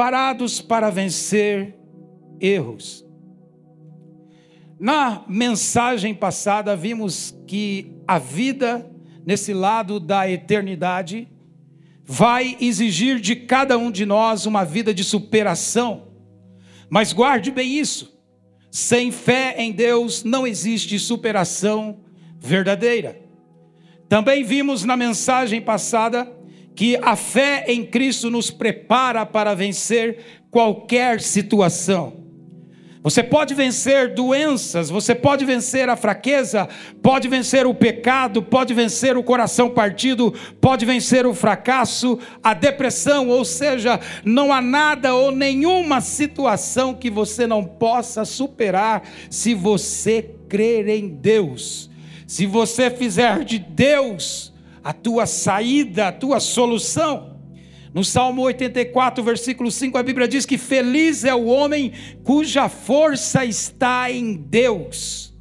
preparados 0.00 0.62
para 0.62 0.88
vencer 0.88 1.76
erros. 2.40 3.04
Na 4.78 5.26
mensagem 5.28 6.14
passada, 6.14 6.74
vimos 6.74 7.38
que 7.46 7.92
a 8.08 8.18
vida 8.18 8.90
nesse 9.26 9.52
lado 9.52 10.00
da 10.00 10.26
eternidade 10.26 11.28
vai 12.02 12.56
exigir 12.62 13.20
de 13.20 13.36
cada 13.36 13.76
um 13.76 13.90
de 13.90 14.06
nós 14.06 14.46
uma 14.46 14.64
vida 14.64 14.94
de 14.94 15.04
superação. 15.04 16.08
Mas 16.88 17.12
guarde 17.12 17.50
bem 17.50 17.78
isso: 17.78 18.18
sem 18.70 19.12
fé 19.12 19.56
em 19.58 19.70
Deus 19.70 20.24
não 20.24 20.46
existe 20.46 20.98
superação 20.98 22.00
verdadeira. 22.38 23.20
Também 24.08 24.44
vimos 24.44 24.82
na 24.82 24.96
mensagem 24.96 25.60
passada 25.60 26.39
que 26.74 26.96
a 27.02 27.16
fé 27.16 27.64
em 27.68 27.84
Cristo 27.84 28.30
nos 28.30 28.50
prepara 28.50 29.26
para 29.26 29.54
vencer 29.54 30.42
qualquer 30.50 31.20
situação. 31.20 32.20
Você 33.02 33.22
pode 33.22 33.54
vencer 33.54 34.12
doenças, 34.12 34.90
você 34.90 35.14
pode 35.14 35.42
vencer 35.46 35.88
a 35.88 35.96
fraqueza, 35.96 36.68
pode 37.02 37.28
vencer 37.28 37.66
o 37.66 37.72
pecado, 37.72 38.42
pode 38.42 38.74
vencer 38.74 39.16
o 39.16 39.22
coração 39.22 39.70
partido, 39.70 40.34
pode 40.60 40.84
vencer 40.84 41.24
o 41.26 41.32
fracasso, 41.32 42.18
a 42.42 42.52
depressão, 42.52 43.30
ou 43.30 43.42
seja, 43.42 43.98
não 44.22 44.52
há 44.52 44.60
nada 44.60 45.14
ou 45.14 45.30
nenhuma 45.30 46.02
situação 46.02 46.92
que 46.92 47.08
você 47.08 47.46
não 47.46 47.64
possa 47.64 48.26
superar 48.26 49.02
se 49.30 49.54
você 49.54 50.34
crer 50.46 50.86
em 50.88 51.08
Deus. 51.08 51.88
Se 52.26 52.44
você 52.44 52.90
fizer 52.90 53.44
de 53.44 53.58
Deus 53.58 54.49
a 54.82 54.92
tua 54.92 55.26
saída, 55.26 56.08
a 56.08 56.12
tua 56.12 56.40
solução. 56.40 57.38
No 57.92 58.04
Salmo 58.04 58.42
84, 58.42 59.22
versículo 59.22 59.70
5, 59.70 59.98
a 59.98 60.02
Bíblia 60.02 60.28
diz 60.28 60.46
que 60.46 60.56
feliz 60.56 61.24
é 61.24 61.34
o 61.34 61.46
homem 61.46 61.92
cuja 62.22 62.68
força 62.68 63.44
está 63.44 64.10
em 64.10 64.34
Deus. 64.34 65.34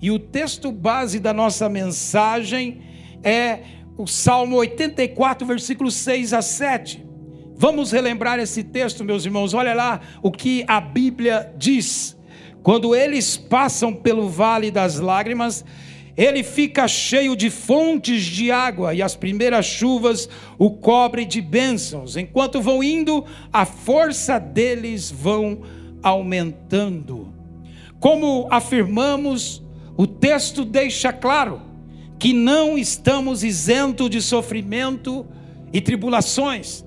E 0.00 0.10
o 0.10 0.18
texto 0.18 0.70
base 0.70 1.18
da 1.18 1.32
nossa 1.32 1.68
mensagem 1.68 2.82
é 3.22 3.60
o 3.96 4.06
Salmo 4.06 4.56
84, 4.56 5.46
versículo 5.46 5.90
6 5.90 6.32
a 6.34 6.42
7. 6.42 7.04
Vamos 7.56 7.90
relembrar 7.90 8.38
esse 8.38 8.62
texto, 8.62 9.02
meus 9.02 9.24
irmãos. 9.24 9.54
Olha 9.54 9.74
lá 9.74 10.00
o 10.22 10.30
que 10.30 10.64
a 10.68 10.80
Bíblia 10.80 11.52
diz. 11.56 12.16
Quando 12.62 12.94
eles 12.94 13.36
passam 13.36 13.92
pelo 13.92 14.28
vale 14.28 14.70
das 14.70 15.00
lágrimas, 15.00 15.64
ele 16.18 16.42
fica 16.42 16.88
cheio 16.88 17.36
de 17.36 17.48
fontes 17.48 18.24
de 18.24 18.50
água, 18.50 18.92
e 18.92 19.00
as 19.00 19.14
primeiras 19.14 19.64
chuvas 19.66 20.28
o 20.58 20.68
cobrem 20.68 21.28
de 21.28 21.40
bênçãos. 21.40 22.16
Enquanto 22.16 22.60
vão 22.60 22.82
indo, 22.82 23.24
a 23.52 23.64
força 23.64 24.36
deles 24.36 25.12
vão 25.12 25.62
aumentando. 26.02 27.32
Como 28.00 28.48
afirmamos, 28.50 29.62
o 29.96 30.08
texto 30.08 30.64
deixa 30.64 31.12
claro 31.12 31.62
que 32.18 32.32
não 32.32 32.76
estamos 32.76 33.44
isentos 33.44 34.10
de 34.10 34.20
sofrimento 34.20 35.24
e 35.72 35.80
tribulações. 35.80 36.84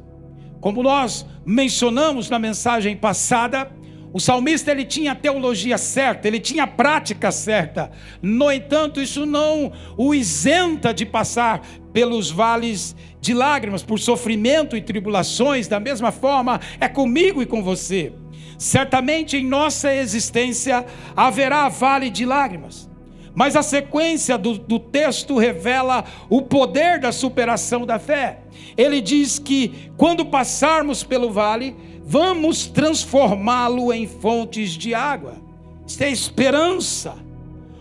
Como 0.59 0.83
nós 0.83 1.25
mencionamos 1.45 2.29
na 2.29 2.37
mensagem 2.37 2.97
passada, 2.97 3.71
o 4.13 4.19
salmista 4.19 4.71
ele 4.71 4.83
tinha 4.83 5.13
a 5.13 5.15
teologia 5.15 5.77
certa, 5.77 6.27
ele 6.27 6.39
tinha 6.39 6.63
a 6.63 6.67
prática 6.67 7.31
certa. 7.31 7.91
No 8.21 8.51
entanto, 8.51 9.01
isso 9.01 9.25
não 9.25 9.71
o 9.97 10.13
isenta 10.13 10.93
de 10.93 11.05
passar 11.05 11.61
pelos 11.93 12.29
vales 12.29 12.95
de 13.21 13.33
lágrimas, 13.33 13.83
por 13.83 13.99
sofrimento 13.99 14.75
e 14.75 14.81
tribulações, 14.81 15.67
da 15.67 15.79
mesma 15.79 16.11
forma 16.11 16.59
é 16.79 16.87
comigo 16.87 17.41
e 17.41 17.45
com 17.45 17.63
você. 17.63 18.11
Certamente 18.57 19.37
em 19.37 19.45
nossa 19.47 19.93
existência 19.93 20.85
haverá 21.15 21.69
vale 21.69 22.09
de 22.09 22.25
lágrimas. 22.25 22.89
Mas 23.33 23.55
a 23.55 23.63
sequência 23.63 24.37
do, 24.37 24.57
do, 24.57 24.77
texto 24.77 25.37
revela 25.37 26.03
o 26.29 26.41
poder 26.41 26.99
da 26.99 27.13
superação 27.13 27.85
da 27.85 27.97
fé. 27.97 28.41
Ele 28.77 28.99
diz 28.99 29.39
que 29.39 29.89
quando 29.95 30.25
passarmos 30.25 31.01
pelo 31.03 31.31
vale, 31.31 31.75
vamos 32.11 32.67
transformá-lo 32.67 33.93
em 33.93 34.05
fontes 34.05 34.71
de 34.71 34.93
água. 34.93 35.35
Isso 35.87 36.03
é 36.03 36.09
esperança. 36.09 37.15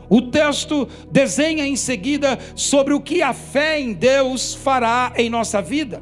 O 0.08 0.22
texto 0.22 0.88
desenha 1.10 1.66
em 1.66 1.74
seguida 1.74 2.38
sobre 2.54 2.94
o 2.94 3.00
que 3.00 3.22
a 3.22 3.32
fé 3.32 3.80
em 3.80 3.92
Deus 3.92 4.54
fará 4.54 5.12
em 5.16 5.28
nossa 5.28 5.60
vida. 5.60 6.00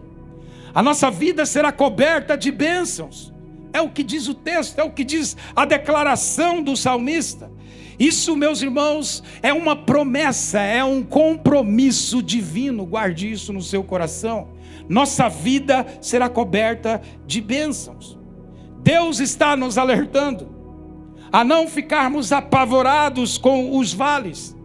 A 0.74 0.82
nossa 0.82 1.10
vida 1.10 1.46
será 1.46 1.72
coberta 1.72 2.36
de 2.36 2.52
bênçãos. 2.52 3.32
É 3.72 3.80
o 3.80 3.88
que 3.88 4.02
diz 4.02 4.28
o 4.28 4.34
texto, 4.34 4.78
é 4.78 4.84
o 4.84 4.90
que 4.90 5.04
diz 5.04 5.34
a 5.56 5.64
declaração 5.64 6.62
do 6.62 6.76
salmista. 6.76 7.50
Isso, 7.98 8.36
meus 8.36 8.60
irmãos, 8.60 9.22
é 9.42 9.54
uma 9.54 9.74
promessa, 9.74 10.60
é 10.60 10.84
um 10.84 11.02
compromisso 11.02 12.22
divino. 12.22 12.84
Guarde 12.84 13.32
isso 13.32 13.54
no 13.54 13.62
seu 13.62 13.82
coração. 13.82 14.48
Nossa 14.86 15.30
vida 15.30 15.86
será 16.02 16.28
coberta 16.28 17.00
de 17.26 17.40
bênçãos. 17.40 18.17
Deus 18.88 19.20
está 19.20 19.54
nos 19.54 19.76
alertando 19.76 20.48
a 21.30 21.44
não 21.44 21.68
ficarmos 21.68 22.32
apavorados 22.32 23.36
com 23.36 23.76
os 23.76 23.92
vales, 23.92 24.56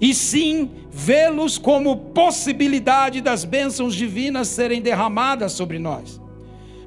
e 0.00 0.14
sim 0.14 0.70
vê-los 0.92 1.58
como 1.58 1.96
possibilidade 1.96 3.20
das 3.20 3.44
bênçãos 3.44 3.96
divinas 3.96 4.46
serem 4.46 4.80
derramadas 4.80 5.50
sobre 5.54 5.76
nós. 5.76 6.20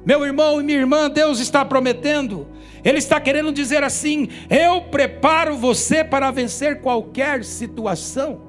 Meu 0.02 0.24
irmão 0.24 0.62
e 0.62 0.64
minha 0.64 0.78
irmã, 0.78 1.10
Deus 1.10 1.40
está 1.40 1.62
prometendo, 1.62 2.48
Ele 2.82 2.96
está 2.96 3.20
querendo 3.20 3.52
dizer 3.52 3.84
assim: 3.84 4.30
eu 4.48 4.80
preparo 4.80 5.58
você 5.58 6.02
para 6.02 6.30
vencer 6.30 6.80
qualquer 6.80 7.44
situação. 7.44 8.40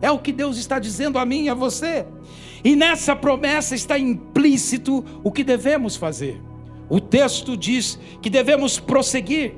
É 0.00 0.12
o 0.12 0.20
que 0.20 0.30
Deus 0.30 0.58
está 0.58 0.78
dizendo 0.78 1.18
a 1.18 1.26
mim 1.26 1.46
e 1.46 1.48
a 1.48 1.54
você. 1.54 2.06
E 2.62 2.76
nessa 2.76 3.16
promessa 3.16 3.74
está 3.74 3.98
implícito 3.98 5.04
o 5.24 5.32
que 5.32 5.42
devemos 5.42 5.96
fazer. 5.96 6.40
O 6.88 7.00
texto 7.00 7.56
diz 7.56 7.98
que 8.20 8.30
devemos 8.30 8.78
prosseguir. 8.78 9.54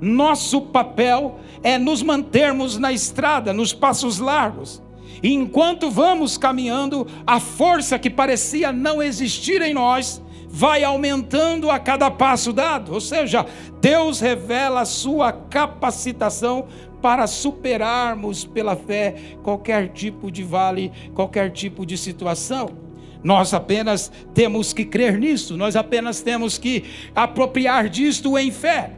Nosso 0.00 0.60
papel 0.60 1.38
é 1.62 1.78
nos 1.78 2.02
mantermos 2.02 2.78
na 2.78 2.92
estrada, 2.92 3.52
nos 3.52 3.72
passos 3.72 4.18
largos. 4.18 4.82
E 5.22 5.32
enquanto 5.32 5.90
vamos 5.90 6.36
caminhando, 6.36 7.06
a 7.26 7.40
força 7.40 7.98
que 7.98 8.10
parecia 8.10 8.72
não 8.72 9.02
existir 9.02 9.62
em 9.62 9.72
nós 9.72 10.22
vai 10.48 10.84
aumentando 10.84 11.70
a 11.70 11.78
cada 11.78 12.10
passo 12.10 12.52
dado. 12.52 12.92
Ou 12.92 13.00
seja, 13.00 13.46
Deus 13.80 14.20
revela 14.20 14.82
a 14.82 14.86
sua 14.86 15.32
capacitação 15.32 16.66
para 17.00 17.26
superarmos 17.26 18.44
pela 18.44 18.76
fé 18.76 19.14
qualquer 19.42 19.88
tipo 19.88 20.30
de 20.30 20.42
vale, 20.42 20.92
qualquer 21.14 21.50
tipo 21.50 21.86
de 21.86 21.96
situação. 21.96 22.85
Nós 23.26 23.52
apenas 23.52 24.12
temos 24.32 24.72
que 24.72 24.84
crer 24.84 25.18
nisso, 25.18 25.56
nós 25.56 25.74
apenas 25.74 26.22
temos 26.22 26.58
que 26.58 26.84
apropriar 27.12 27.88
disto 27.88 28.38
em 28.38 28.52
fé. 28.52 28.92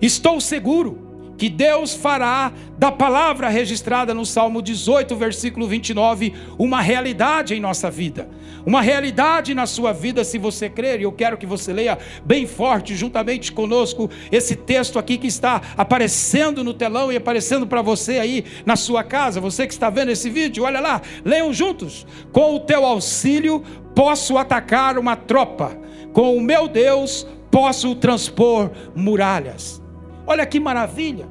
Estou 0.00 0.40
seguro 0.40 1.01
que 1.42 1.48
Deus 1.48 1.92
fará 1.92 2.52
da 2.78 2.92
palavra 2.92 3.48
registrada 3.48 4.14
no 4.14 4.24
Salmo 4.24 4.62
18, 4.62 5.16
versículo 5.16 5.66
29, 5.66 6.32
uma 6.56 6.80
realidade 6.80 7.52
em 7.52 7.58
nossa 7.58 7.90
vida. 7.90 8.30
Uma 8.64 8.80
realidade 8.80 9.52
na 9.52 9.66
sua 9.66 9.92
vida, 9.92 10.22
se 10.22 10.38
você 10.38 10.70
crer, 10.70 11.00
e 11.00 11.02
eu 11.02 11.10
quero 11.10 11.36
que 11.36 11.44
você 11.44 11.72
leia 11.72 11.98
bem 12.24 12.46
forte, 12.46 12.94
juntamente 12.94 13.50
conosco, 13.50 14.08
esse 14.30 14.54
texto 14.54 15.00
aqui 15.00 15.18
que 15.18 15.26
está 15.26 15.60
aparecendo 15.76 16.62
no 16.62 16.72
telão 16.72 17.10
e 17.10 17.16
aparecendo 17.16 17.66
para 17.66 17.82
você 17.82 18.20
aí 18.20 18.44
na 18.64 18.76
sua 18.76 19.02
casa, 19.02 19.40
você 19.40 19.66
que 19.66 19.72
está 19.72 19.90
vendo 19.90 20.12
esse 20.12 20.30
vídeo, 20.30 20.62
olha 20.62 20.78
lá, 20.78 21.02
leiam 21.24 21.52
juntos. 21.52 22.06
Com 22.30 22.54
o 22.54 22.60
teu 22.60 22.86
auxílio, 22.86 23.64
posso 23.96 24.38
atacar 24.38 24.96
uma 24.96 25.16
tropa, 25.16 25.76
com 26.12 26.36
o 26.36 26.40
meu 26.40 26.68
Deus, 26.68 27.26
posso 27.50 27.96
transpor 27.96 28.70
muralhas. 28.94 29.81
Olha 30.26 30.46
que 30.46 30.60
maravilha. 30.60 31.28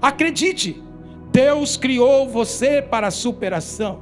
Acredite, 0.00 0.82
Deus 1.32 1.76
criou 1.76 2.28
você 2.28 2.82
para 2.82 3.08
a 3.08 3.10
superação. 3.10 4.00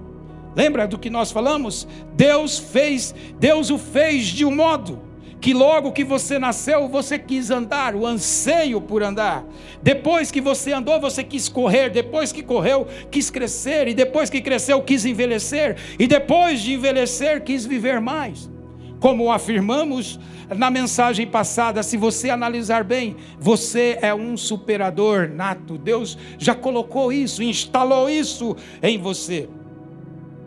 Lembra 0.56 0.86
do 0.86 0.98
que 0.98 1.10
nós 1.10 1.30
falamos? 1.30 1.86
Deus 2.14 2.58
fez, 2.58 3.14
Deus 3.38 3.70
o 3.70 3.78
fez 3.78 4.26
de 4.26 4.44
um 4.44 4.54
modo 4.54 5.08
que 5.40 5.54
logo 5.54 5.92
que 5.92 6.02
você 6.02 6.38
nasceu, 6.38 6.88
você 6.88 7.18
quis 7.18 7.50
andar, 7.50 7.94
o 7.94 8.06
anseio 8.06 8.80
por 8.80 9.02
andar. 9.02 9.44
Depois 9.82 10.30
que 10.30 10.40
você 10.40 10.72
andou, 10.72 11.00
você 11.00 11.22
quis 11.22 11.48
correr, 11.48 11.90
depois 11.90 12.32
que 12.32 12.42
correu, 12.42 12.86
quis 13.10 13.30
crescer, 13.30 13.88
e 13.88 13.94
depois 13.94 14.28
que 14.28 14.40
cresceu, 14.40 14.82
quis 14.82 15.04
envelhecer, 15.04 15.76
e 15.98 16.06
depois 16.06 16.60
de 16.60 16.74
envelhecer, 16.74 17.42
quis 17.42 17.64
viver 17.64 18.00
mais. 18.00 18.50
Como 19.00 19.30
afirmamos 19.30 20.18
na 20.56 20.70
mensagem 20.70 21.26
passada, 21.26 21.82
se 21.82 21.96
você 21.96 22.30
analisar 22.30 22.82
bem, 22.82 23.16
você 23.38 23.98
é 24.00 24.14
um 24.14 24.36
superador 24.36 25.28
nato. 25.28 25.78
Deus 25.78 26.16
já 26.38 26.54
colocou 26.54 27.12
isso, 27.12 27.42
instalou 27.42 28.08
isso 28.08 28.56
em 28.82 28.98
você. 28.98 29.48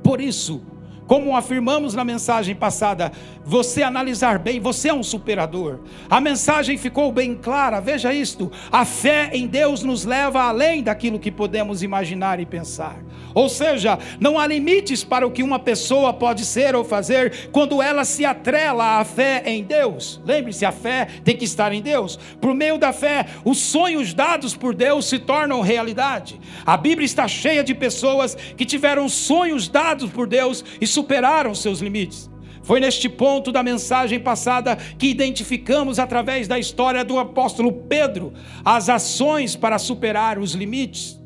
Por 0.04 0.20
isso, 0.20 0.62
como 1.12 1.36
afirmamos 1.36 1.94
na 1.94 2.06
mensagem 2.06 2.56
passada, 2.56 3.12
você 3.44 3.84
analisar 3.84 4.40
bem, 4.40 4.62
você 4.62 4.88
é 4.88 4.94
um 4.94 5.04
superador. 5.04 5.82
A 6.10 6.22
mensagem 6.22 6.78
ficou 6.78 7.12
bem 7.12 7.36
clara, 7.36 7.82
veja 7.82 8.14
isto: 8.14 8.50
a 8.72 8.86
fé 8.86 9.30
em 9.34 9.46
Deus 9.46 9.84
nos 9.84 10.06
leva 10.06 10.44
além 10.44 10.82
daquilo 10.82 11.20
que 11.20 11.30
podemos 11.30 11.84
imaginar 11.84 12.40
e 12.40 12.46
pensar. 12.46 13.04
Ou 13.34 13.50
seja, 13.50 13.98
não 14.20 14.38
há 14.40 14.48
limites 14.48 15.04
para 15.04 15.26
o 15.26 15.32
que 15.32 15.44
uma 15.44 15.60
pessoa 15.60 16.14
pode 16.14 16.46
ser 16.46 16.76
ou 16.76 16.84
fazer 16.84 17.50
quando 17.52 17.82
ela 17.82 18.04
se 18.04 18.26
atrela 18.26 19.00
à 19.00 19.06
fé 19.06 19.44
em 19.46 19.64
Deus. 19.64 20.22
Lembre-se, 20.26 20.66
a 20.66 20.72
fé 20.72 21.08
tem 21.24 21.36
que 21.36 21.46
estar 21.46 21.72
em 21.74 21.82
Deus. 21.82 22.18
Por 22.40 22.54
meio 22.54 22.78
da 22.78 22.92
fé, 22.94 23.26
os 23.44 23.58
sonhos 23.58 24.14
dados 24.14 24.56
por 24.56 24.74
Deus 24.74 25.06
se 25.06 25.20
tornam 25.20 25.62
realidade. 25.62 26.40
A 26.66 26.76
Bíblia 26.78 27.06
está 27.06 27.28
cheia 27.28 27.64
de 27.64 27.74
pessoas 27.74 28.36
que 28.36 28.66
tiveram 28.66 29.08
sonhos 29.08 29.68
dados 29.68 30.10
por 30.10 30.28
Deus 30.28 30.64
e 30.80 30.88
superaram 31.02 31.56
seus 31.56 31.80
limites. 31.80 32.30
Foi 32.64 32.80
neste 32.80 33.10
ponto 33.10 33.52
da 33.52 33.64
mensagem 33.64 34.20
passada 34.20 34.76
que 34.76 35.08
identificamos, 35.08 35.98
através 35.98 36.48
da 36.48 36.60
história 36.60 37.04
do 37.04 37.18
apóstolo 37.18 37.74
Pedro, 37.74 38.34
as 38.64 38.88
ações 38.88 39.56
para 39.56 39.80
superar 39.80 40.38
os 40.38 40.54
limites. 40.54 41.20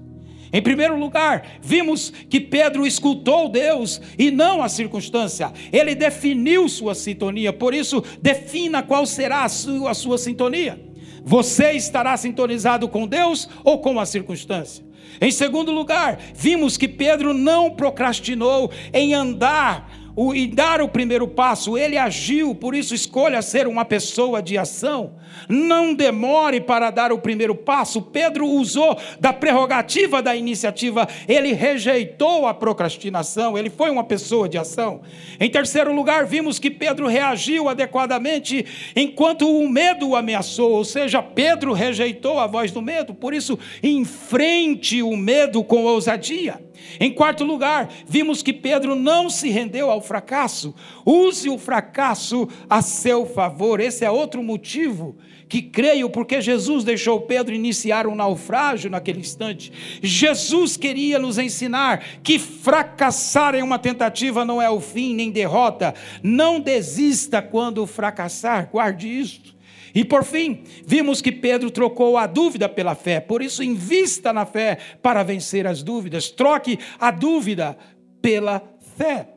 Em 0.54 0.62
primeiro 0.62 0.98
lugar, 0.98 1.60
vimos 1.62 2.10
que 2.30 2.40
Pedro 2.40 2.88
escutou 2.88 3.50
Deus 3.50 4.02
e 4.18 4.32
não 4.32 4.64
a 4.64 4.70
circunstância. 4.70 5.52
Ele 5.74 5.94
definiu 5.94 6.70
sua 6.70 6.96
sintonia, 6.96 7.52
por 7.52 7.74
isso, 7.74 8.02
defina 8.22 8.82
qual 8.82 9.06
será 9.06 9.44
a 9.44 9.50
sua, 9.50 9.92
a 9.92 9.94
sua 9.94 10.18
sintonia. 10.18 10.82
Você 11.26 11.74
estará 11.74 12.16
sintonizado 12.16 12.88
com 12.88 13.06
Deus 13.06 13.50
ou 13.66 13.80
com 13.80 14.00
a 14.00 14.06
circunstância? 14.06 14.85
Em 15.20 15.32
segundo 15.32 15.72
lugar, 15.72 16.20
vimos 16.34 16.78
que 16.78 16.88
Pedro 16.88 17.34
não 17.34 17.72
procrastinou 17.72 18.72
em 18.94 19.14
andar 19.14 20.05
o, 20.16 20.34
e 20.34 20.48
dar 20.48 20.82
o 20.82 20.88
primeiro 20.88 21.28
passo, 21.28 21.78
ele 21.78 21.98
agiu, 21.98 22.56
por 22.56 22.74
isso 22.74 22.96
escolha 22.96 23.42
ser 23.42 23.68
uma 23.68 23.84
pessoa 23.84 24.42
de 24.42 24.58
ação. 24.58 25.16
Não 25.50 25.94
demore 25.94 26.62
para 26.62 26.90
dar 26.90 27.12
o 27.12 27.20
primeiro 27.20 27.54
passo. 27.54 28.02
Pedro 28.02 28.48
usou 28.48 28.98
da 29.20 29.34
prerrogativa 29.34 30.22
da 30.22 30.36
iniciativa, 30.36 31.08
ele 31.28 31.52
rejeitou 31.52 32.48
a 32.48 32.54
procrastinação, 32.54 33.58
ele 33.58 33.70
foi 33.70 33.90
uma 33.90 34.04
pessoa 34.04 34.48
de 34.48 34.58
ação. 34.58 35.02
Em 35.40 35.50
terceiro 35.50 35.94
lugar, 35.94 36.26
vimos 36.26 36.60
que 36.60 36.72
Pedro 36.72 37.08
reagiu 37.08 37.68
adequadamente 37.68 38.66
enquanto 38.96 39.50
o 39.50 39.68
medo 39.70 40.10
o 40.10 40.16
ameaçou, 40.16 40.72
ou 40.72 40.86
seja, 40.86 41.22
Pedro 41.22 41.74
rejeitou 41.74 42.40
a 42.40 42.48
voz 42.48 42.72
do 42.72 42.82
medo, 42.82 43.14
por 43.14 43.34
isso, 43.34 43.60
enfrente 43.84 45.02
o 45.02 45.18
medo 45.18 45.64
com 45.64 45.84
ousadia. 45.84 46.65
Em 47.00 47.12
quarto 47.12 47.44
lugar, 47.44 47.90
vimos 48.08 48.42
que 48.42 48.54
Pedro 48.54 48.96
não 48.96 49.30
se 49.30 49.50
rendeu 49.50 49.90
ao 49.90 50.02
fracasso. 50.02 50.74
Use 51.06 51.50
o 51.50 51.58
fracasso 51.58 52.48
a 52.70 52.82
seu 52.82 53.26
favor. 53.26 53.80
Esse 53.80 54.06
é 54.06 54.12
outro 54.12 54.44
motivo 54.44 55.16
que 55.48 55.62
creio, 55.62 56.10
porque 56.10 56.42
Jesus 56.42 56.84
deixou 56.84 57.22
Pedro 57.22 57.54
iniciar 57.54 58.08
um 58.08 58.16
naufrágio 58.16 58.90
naquele 58.90 59.20
instante. 59.20 59.72
Jesus 60.02 60.76
queria 60.76 61.20
nos 61.20 61.38
ensinar 61.38 62.04
que 62.24 62.40
fracassar 62.40 63.56
em 63.56 63.64
uma 63.64 63.80
tentativa 63.80 64.44
não 64.44 64.62
é 64.62 64.70
o 64.70 64.80
fim 64.80 65.14
nem 65.14 65.32
derrota. 65.32 65.94
Não 66.24 66.60
desista 66.60 67.42
quando 67.42 67.86
fracassar, 67.86 68.70
guarde 68.72 69.08
isso. 69.08 69.55
E 69.96 70.04
por 70.04 70.26
fim, 70.26 70.64
vimos 70.86 71.22
que 71.22 71.32
Pedro 71.32 71.72
trocou 71.72 72.18
a 72.18 72.28
dúvida 72.28 72.68
pela 72.68 72.96
fé, 72.96 73.22
por 73.22 73.42
isso, 73.42 73.64
invista 73.64 74.34
na 74.34 74.46
fé 74.46 74.78
para 75.02 75.24
vencer 75.24 75.66
as 75.66 75.82
dúvidas. 75.82 76.30
Troque 76.30 76.78
a 77.00 77.12
dúvida 77.12 77.78
pela 78.22 78.62
fé. 78.98 79.30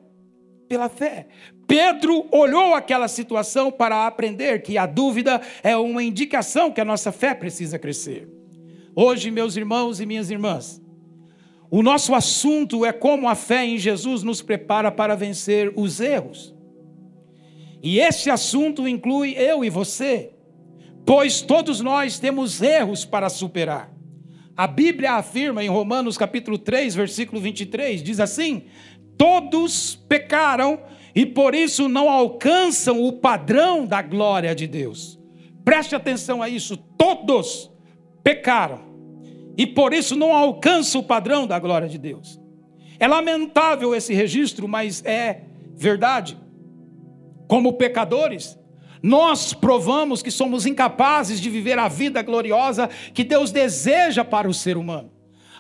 Pela 0.69 0.89
fé. 0.89 1.29
Pedro 1.65 2.27
olhou 2.33 2.75
aquela 2.75 3.07
situação 3.07 3.71
para 3.71 4.05
aprender 4.05 4.61
que 4.63 4.77
a 4.77 4.85
dúvida 4.85 5.41
é 5.63 5.77
uma 5.77 6.03
indicação 6.03 6.73
que 6.73 6.81
a 6.81 6.85
nossa 6.85 7.13
fé 7.13 7.35
precisa 7.35 7.79
crescer. 7.79 8.29
Hoje, 8.97 9.31
meus 9.31 9.57
irmãos 9.57 10.01
e 10.01 10.07
minhas 10.07 10.29
irmãs, 10.29 10.83
o 11.71 11.85
nosso 11.85 12.17
assunto 12.17 12.85
é 12.85 12.93
como 12.93 13.29
a 13.29 13.37
fé 13.37 13.65
em 13.65 13.79
Jesus 13.79 14.25
nos 14.25 14.43
prepara 14.43 14.91
para 14.91 15.15
vencer 15.15 15.73
os 15.77 16.01
erros. 16.01 16.53
E 17.81 18.01
esse 18.01 18.29
assunto 18.29 18.89
inclui 18.89 19.35
eu 19.39 19.65
e 19.65 19.71
você 19.71 20.33
pois 21.09 21.41
todos 21.41 21.81
nós 21.81 22.19
temos 22.19 22.61
erros 22.61 23.07
para 23.07 23.31
superar. 23.31 23.91
A 24.55 24.67
Bíblia 24.67 25.13
afirma 25.13 25.65
em 25.65 25.69
Romanos 25.71 26.19
capítulo 26.19 26.59
3, 26.59 26.95
versículo 26.95 27.41
23, 27.41 28.03
diz 28.03 28.21
assim: 28.21 28.65
Todos 29.17 29.97
pecaram 30.07 30.79
e 31.15 31.25
por 31.25 31.55
isso 31.55 31.89
não 31.89 32.11
alcançam 32.11 33.03
o 33.03 33.11
padrão 33.15 33.87
da 33.87 34.03
glória 34.03 34.55
de 34.55 34.67
Deus. 34.67 35.19
Preste 35.65 35.95
atenção 35.95 36.43
a 36.43 36.49
isso, 36.51 36.77
todos 36.77 37.71
pecaram 38.23 38.81
e 39.57 39.67
por 39.67 39.95
isso 39.95 40.15
não 40.15 40.37
alcançam 40.37 41.01
o 41.01 41.05
padrão 41.05 41.47
da 41.47 41.59
glória 41.59 41.89
de 41.89 41.97
Deus. 41.97 42.39
É 43.01 43.09
lamentável 43.09 43.95
esse 43.95 44.13
registro, 44.13 44.69
mas 44.69 45.03
é 45.07 45.41
verdade. 45.75 46.37
Como 47.47 47.79
pecadores, 47.79 48.59
nós 49.03 49.53
provamos 49.53 50.23
que 50.23 50.31
somos 50.31 50.67
incapazes 50.67 51.41
de 51.41 51.51
viver 51.51 51.79
a 51.79 51.89
vida 51.89 52.23
gloriosa 52.23 52.89
que 53.15 53.25
Deus 53.25 53.51
deseja 53.51 54.25
para 54.25 54.49
o 54.49 54.55
ser 54.55 54.77
humano. 54.77 55.11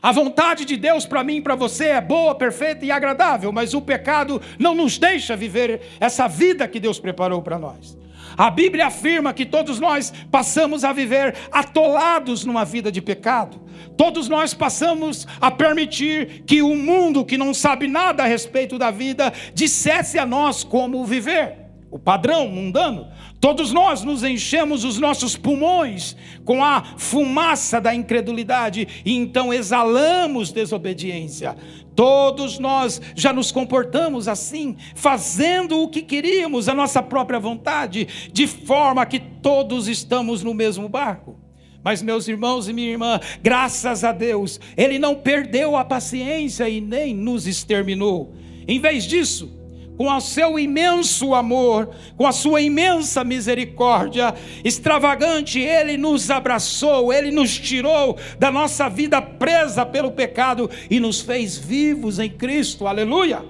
A 0.01 0.13
vontade 0.13 0.65
de 0.65 0.77
Deus 0.77 1.05
para 1.05 1.25
mim 1.25 1.37
e 1.37 1.43
para 1.43 1.57
você 1.57 1.87
é 1.87 2.01
boa, 2.01 2.35
perfeita 2.35 2.85
e 2.85 2.91
agradável, 2.91 3.51
mas 3.53 3.75
o 3.75 3.81
pecado 3.81 4.41
não 4.59 4.75
nos 4.75 4.97
deixa 4.97 5.37
viver 5.37 5.81
essa 5.99 6.29
vida 6.29 6.69
que 6.69 6.79
Deus 6.79 7.01
preparou 7.01 7.43
para 7.43 7.59
nós. 7.59 7.99
A 8.37 8.51
Bíblia 8.51 8.87
afirma 8.87 9.33
que 9.33 9.45
todos 9.45 9.81
nós 9.81 10.13
passamos 10.31 10.85
a 10.85 10.93
viver 10.93 11.35
atolados 11.51 12.45
numa 12.45 12.65
vida 12.65 12.93
de 12.93 13.03
pecado. 13.03 13.61
Todos 13.97 14.29
nós 14.29 14.55
passamos 14.55 15.27
a 15.41 15.51
permitir 15.51 16.45
que 16.47 16.63
o 16.63 16.77
mundo 16.77 17.25
que 17.25 17.37
não 17.37 17.53
sabe 17.53 17.89
nada 17.89 18.23
a 18.23 18.27
respeito 18.27 18.79
da 18.79 18.93
vida 18.93 19.33
dissesse 19.53 20.21
a 20.21 20.25
nós 20.25 20.63
como 20.63 21.05
viver. 21.05 21.57
O 21.91 21.99
padrão 21.99 22.47
mundano 22.47 23.09
Todos 23.41 23.73
nós 23.73 24.03
nos 24.03 24.25
enchemos 24.25 24.83
os 24.85 24.99
nossos 24.99 25.37
pulmões 25.37 26.17
com 26.45 26.63
a 26.63 26.83
fumaça 26.97 27.81
da 27.81 27.95
incredulidade 27.95 28.89
e 29.05 29.15
então 29.15 29.55
exalamos 29.55 30.51
desobediência. 30.51 31.57
Todos 31.95 32.59
nós 32.59 33.01
já 33.15 33.33
nos 33.33 33.53
comportamos 33.53 34.27
assim, 34.27 34.77
fazendo 34.95 35.83
o 35.83 35.89
que 35.89 36.03
queríamos, 36.03 36.69
a 36.69 36.75
nossa 36.75 37.03
própria 37.03 37.39
vontade, 37.39 38.09
de 38.33 38.47
forma 38.47 39.07
que 39.07 39.21
todos 39.21 39.87
estamos 39.87 40.43
no 40.43 40.55
mesmo 40.55 40.89
barco. 40.89 41.37
Mas, 41.83 42.03
meus 42.03 42.27
irmãos 42.27 42.69
e 42.69 42.73
minha 42.73 42.91
irmã, 42.91 43.21
graças 43.43 44.03
a 44.05 44.13
Deus, 44.13 44.61
Ele 44.77 44.99
não 44.99 45.15
perdeu 45.15 45.77
a 45.77 45.85
paciência 45.85 46.69
e 46.69 46.81
nem 46.81 47.15
nos 47.15 47.47
exterminou. 47.47 48.35
Em 48.67 48.81
vez 48.81 49.05
disso, 49.05 49.58
com 49.99 50.09
o 50.09 50.21
seu 50.21 50.57
imenso 50.61 51.35
amor, 51.35 51.91
com 52.17 52.25
a 52.25 52.31
sua 52.31 52.61
imensa 52.61 53.25
misericórdia 53.25 54.33
extravagante, 54.65 55.59
Ele 55.59 55.97
nos 55.97 56.31
abraçou, 56.31 57.13
Ele 57.13 57.33
nos 57.33 57.59
tirou 57.59 58.17
da 58.39 58.49
nossa 58.49 58.89
vida 58.89 59.21
presa 59.21 59.85
pelo 59.85 60.13
pecado 60.13 60.71
e 60.89 61.01
nos 61.01 61.21
fez 61.21 61.59
vivos 61.59 62.21
em 62.21 62.31
Cristo, 62.31 62.87
aleluia. 62.87 63.45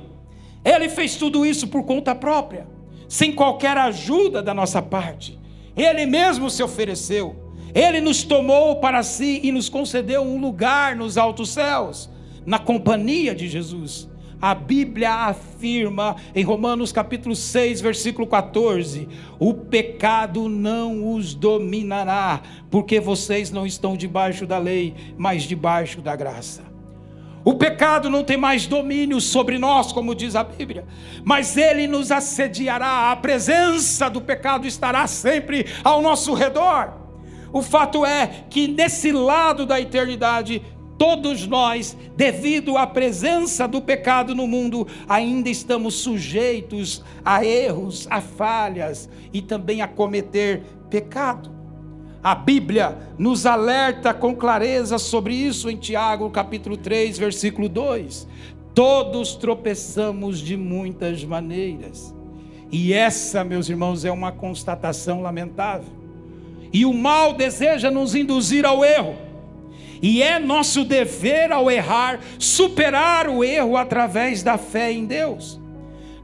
Ele 0.64 0.88
fez 0.88 1.16
tudo 1.16 1.44
isso 1.44 1.68
por 1.68 1.84
conta 1.84 2.14
própria, 2.14 2.66
sem 3.06 3.30
qualquer 3.30 3.76
ajuda 3.76 4.42
da 4.42 4.54
nossa 4.54 4.80
parte. 4.80 5.38
Ele 5.76 6.06
mesmo 6.06 6.48
se 6.48 6.62
ofereceu, 6.62 7.36
Ele 7.74 8.00
nos 8.00 8.22
tomou 8.22 8.76
para 8.76 9.02
si 9.02 9.38
e 9.42 9.52
nos 9.52 9.68
concedeu 9.68 10.22
um 10.22 10.40
lugar 10.40 10.96
nos 10.96 11.18
altos 11.18 11.50
céus, 11.50 12.08
na 12.46 12.58
companhia 12.58 13.34
de 13.34 13.46
Jesus. 13.48 14.08
A 14.40 14.54
Bíblia 14.54 15.12
afirma 15.12 16.14
em 16.32 16.44
Romanos 16.44 16.92
capítulo 16.92 17.34
6, 17.34 17.80
versículo 17.80 18.24
14: 18.24 19.08
o 19.36 19.52
pecado 19.52 20.48
não 20.48 21.12
os 21.12 21.34
dominará, 21.34 22.40
porque 22.70 23.00
vocês 23.00 23.50
não 23.50 23.66
estão 23.66 23.96
debaixo 23.96 24.46
da 24.46 24.58
lei, 24.58 24.94
mas 25.16 25.42
debaixo 25.42 26.00
da 26.00 26.14
graça. 26.14 26.62
O 27.44 27.54
pecado 27.54 28.08
não 28.08 28.22
tem 28.22 28.36
mais 28.36 28.66
domínio 28.66 29.20
sobre 29.20 29.58
nós, 29.58 29.92
como 29.92 30.14
diz 30.14 30.36
a 30.36 30.44
Bíblia, 30.44 30.84
mas 31.24 31.56
ele 31.56 31.88
nos 31.88 32.12
assediará, 32.12 33.10
a 33.10 33.16
presença 33.16 34.08
do 34.08 34.20
pecado 34.20 34.68
estará 34.68 35.06
sempre 35.08 35.66
ao 35.82 36.00
nosso 36.00 36.32
redor. 36.32 36.92
O 37.52 37.62
fato 37.62 38.04
é 38.04 38.44
que 38.50 38.68
nesse 38.68 39.10
lado 39.10 39.64
da 39.64 39.80
eternidade 39.80 40.62
Todos 40.98 41.46
nós, 41.46 41.96
devido 42.16 42.76
à 42.76 42.84
presença 42.84 43.68
do 43.68 43.80
pecado 43.80 44.34
no 44.34 44.48
mundo, 44.48 44.84
ainda 45.08 45.48
estamos 45.48 45.94
sujeitos 45.94 47.04
a 47.24 47.44
erros, 47.44 48.08
a 48.10 48.20
falhas 48.20 49.08
e 49.32 49.40
também 49.40 49.80
a 49.80 49.86
cometer 49.86 50.64
pecado. 50.90 51.56
A 52.20 52.34
Bíblia 52.34 52.98
nos 53.16 53.46
alerta 53.46 54.12
com 54.12 54.34
clareza 54.34 54.98
sobre 54.98 55.34
isso 55.34 55.70
em 55.70 55.76
Tiago, 55.76 56.28
capítulo 56.30 56.76
3, 56.76 57.16
versículo 57.16 57.68
2. 57.68 58.26
Todos 58.74 59.36
tropeçamos 59.36 60.40
de 60.40 60.56
muitas 60.56 61.24
maneiras. 61.24 62.12
E 62.72 62.92
essa, 62.92 63.44
meus 63.44 63.68
irmãos, 63.68 64.04
é 64.04 64.10
uma 64.10 64.32
constatação 64.32 65.22
lamentável. 65.22 65.92
E 66.72 66.84
o 66.84 66.92
mal 66.92 67.32
deseja 67.32 67.88
nos 67.88 68.16
induzir 68.16 68.66
ao 68.66 68.84
erro. 68.84 69.27
E 70.00 70.22
é 70.22 70.38
nosso 70.38 70.84
dever, 70.84 71.50
ao 71.50 71.70
errar, 71.70 72.20
superar 72.38 73.28
o 73.28 73.42
erro 73.42 73.76
através 73.76 74.42
da 74.42 74.56
fé 74.56 74.92
em 74.92 75.04
Deus. 75.06 75.60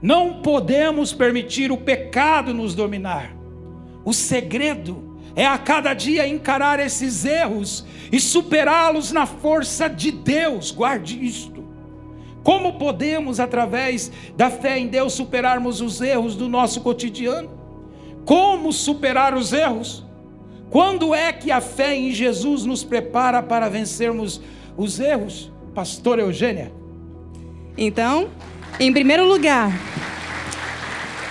Não 0.00 0.42
podemos 0.42 1.12
permitir 1.12 1.72
o 1.72 1.76
pecado 1.76 2.52
nos 2.52 2.74
dominar. 2.74 3.34
O 4.04 4.12
segredo 4.12 5.18
é 5.34 5.46
a 5.46 5.58
cada 5.58 5.94
dia 5.94 6.28
encarar 6.28 6.78
esses 6.78 7.24
erros 7.24 7.84
e 8.12 8.20
superá-los 8.20 9.10
na 9.10 9.26
força 9.26 9.88
de 9.88 10.10
Deus. 10.10 10.70
Guarde 10.70 11.24
isto. 11.24 11.64
Como 12.44 12.74
podemos, 12.74 13.40
através 13.40 14.12
da 14.36 14.50
fé 14.50 14.78
em 14.78 14.86
Deus, 14.86 15.14
superarmos 15.14 15.80
os 15.80 16.00
erros 16.02 16.36
do 16.36 16.48
nosso 16.48 16.82
cotidiano? 16.82 17.50
Como 18.26 18.72
superar 18.72 19.34
os 19.34 19.52
erros? 19.52 20.03
Quando 20.74 21.14
é 21.14 21.32
que 21.32 21.52
a 21.52 21.60
fé 21.60 21.94
em 21.94 22.10
Jesus 22.10 22.64
nos 22.64 22.82
prepara 22.82 23.40
para 23.40 23.68
vencermos 23.68 24.40
os 24.76 24.98
erros? 24.98 25.52
Pastor 25.72 26.18
Eugênia. 26.18 26.72
Então, 27.78 28.28
em 28.80 28.92
primeiro 28.92 29.24
lugar, 29.24 29.70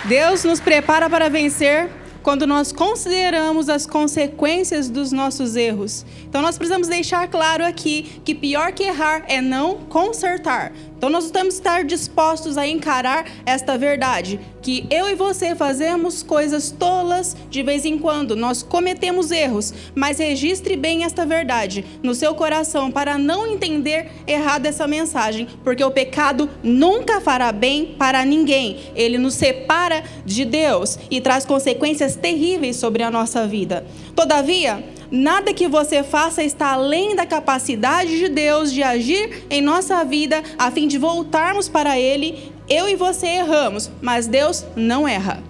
Deus 0.05 0.45
nos 0.45 0.61
prepara 0.61 1.09
para 1.09 1.29
vencer 1.29 1.89
quando 2.21 2.47
nós 2.47 2.71
consideramos 2.71 3.67
as 3.67 3.85
consequências 3.85 4.89
dos 4.89 5.11
nossos 5.11 5.57
erros. 5.57 6.05
Então 6.23 6.41
nós 6.41 6.57
precisamos 6.57 6.87
deixar 6.87 7.27
claro 7.27 7.65
aqui 7.65 8.21
que 8.23 8.33
pior 8.33 8.71
que 8.71 8.83
errar 8.83 9.25
é 9.27 9.41
não 9.41 9.75
consertar. 9.75 10.71
Então 11.03 11.11
nós 11.11 11.29
temos 11.31 11.55
que 11.55 11.59
estar 11.59 11.83
dispostos 11.83 12.57
a 12.57 12.65
encarar 12.65 13.25
esta 13.45 13.77
verdade, 13.77 14.39
que 14.61 14.87
eu 14.89 15.09
e 15.09 15.15
você 15.15 15.53
fazemos 15.53 16.23
coisas 16.23 16.71
tolas 16.71 17.35
de 17.49 17.61
vez 17.61 17.83
em 17.83 17.97
quando, 17.97 18.37
nós 18.37 18.63
cometemos 18.63 19.29
erros, 19.29 19.73
mas 19.93 20.19
registre 20.19 20.77
bem 20.77 21.03
esta 21.03 21.25
verdade 21.25 21.83
no 22.01 22.15
seu 22.15 22.33
coração 22.33 22.89
para 22.89 23.17
não 23.17 23.45
entender 23.45 24.09
errado 24.25 24.65
essa 24.65 24.87
mensagem, 24.87 25.45
porque 25.61 25.83
o 25.83 25.91
pecado 25.91 26.49
nunca 26.63 27.19
fará 27.19 27.51
bem 27.51 27.95
para 27.99 28.23
ninguém. 28.23 28.79
Ele 28.95 29.17
nos 29.17 29.33
separa 29.33 30.05
de 30.25 30.45
Deus 30.45 30.97
e 31.11 31.19
traz 31.19 31.45
consequências 31.45 32.15
terríveis 32.15 32.77
sobre 32.77 33.03
a 33.03 33.11
nossa 33.11 33.45
vida. 33.45 33.85
Todavia, 34.15 34.81
Nada 35.11 35.53
que 35.53 35.67
você 35.67 36.03
faça 36.03 36.43
está 36.43 36.73
além 36.73 37.15
da 37.15 37.25
capacidade 37.25 38.17
de 38.17 38.29
Deus 38.29 38.71
de 38.71 38.81
agir 38.81 39.45
em 39.49 39.61
nossa 39.61 40.03
vida 40.03 40.43
a 40.57 40.71
fim 40.71 40.87
de 40.87 40.97
voltarmos 40.97 41.69
para 41.69 41.99
Ele. 41.99 42.51
Eu 42.69 42.87
e 42.89 42.95
você 42.95 43.27
erramos, 43.27 43.91
mas 44.01 44.27
Deus 44.27 44.65
não 44.75 45.07
erra. 45.07 45.43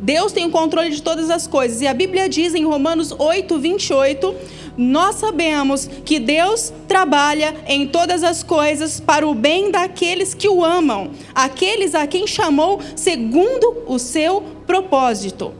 Deus 0.00 0.32
tem 0.32 0.46
o 0.46 0.50
controle 0.50 0.90
de 0.90 1.02
todas 1.02 1.30
as 1.30 1.46
coisas. 1.46 1.82
E 1.82 1.86
a 1.86 1.92
Bíblia 1.92 2.28
diz 2.28 2.54
em 2.54 2.64
Romanos 2.64 3.12
8, 3.16 3.58
28, 3.58 4.34
nós 4.76 5.16
sabemos 5.16 5.88
que 6.04 6.18
Deus 6.18 6.72
trabalha 6.88 7.54
em 7.66 7.86
todas 7.86 8.24
as 8.24 8.42
coisas 8.42 8.98
para 8.98 9.28
o 9.28 9.34
bem 9.34 9.70
daqueles 9.70 10.32
que 10.32 10.48
o 10.48 10.64
amam, 10.64 11.10
aqueles 11.34 11.94
a 11.94 12.06
quem 12.06 12.26
chamou 12.26 12.80
segundo 12.96 13.84
o 13.86 13.98
seu 13.98 14.42
propósito. 14.66 15.52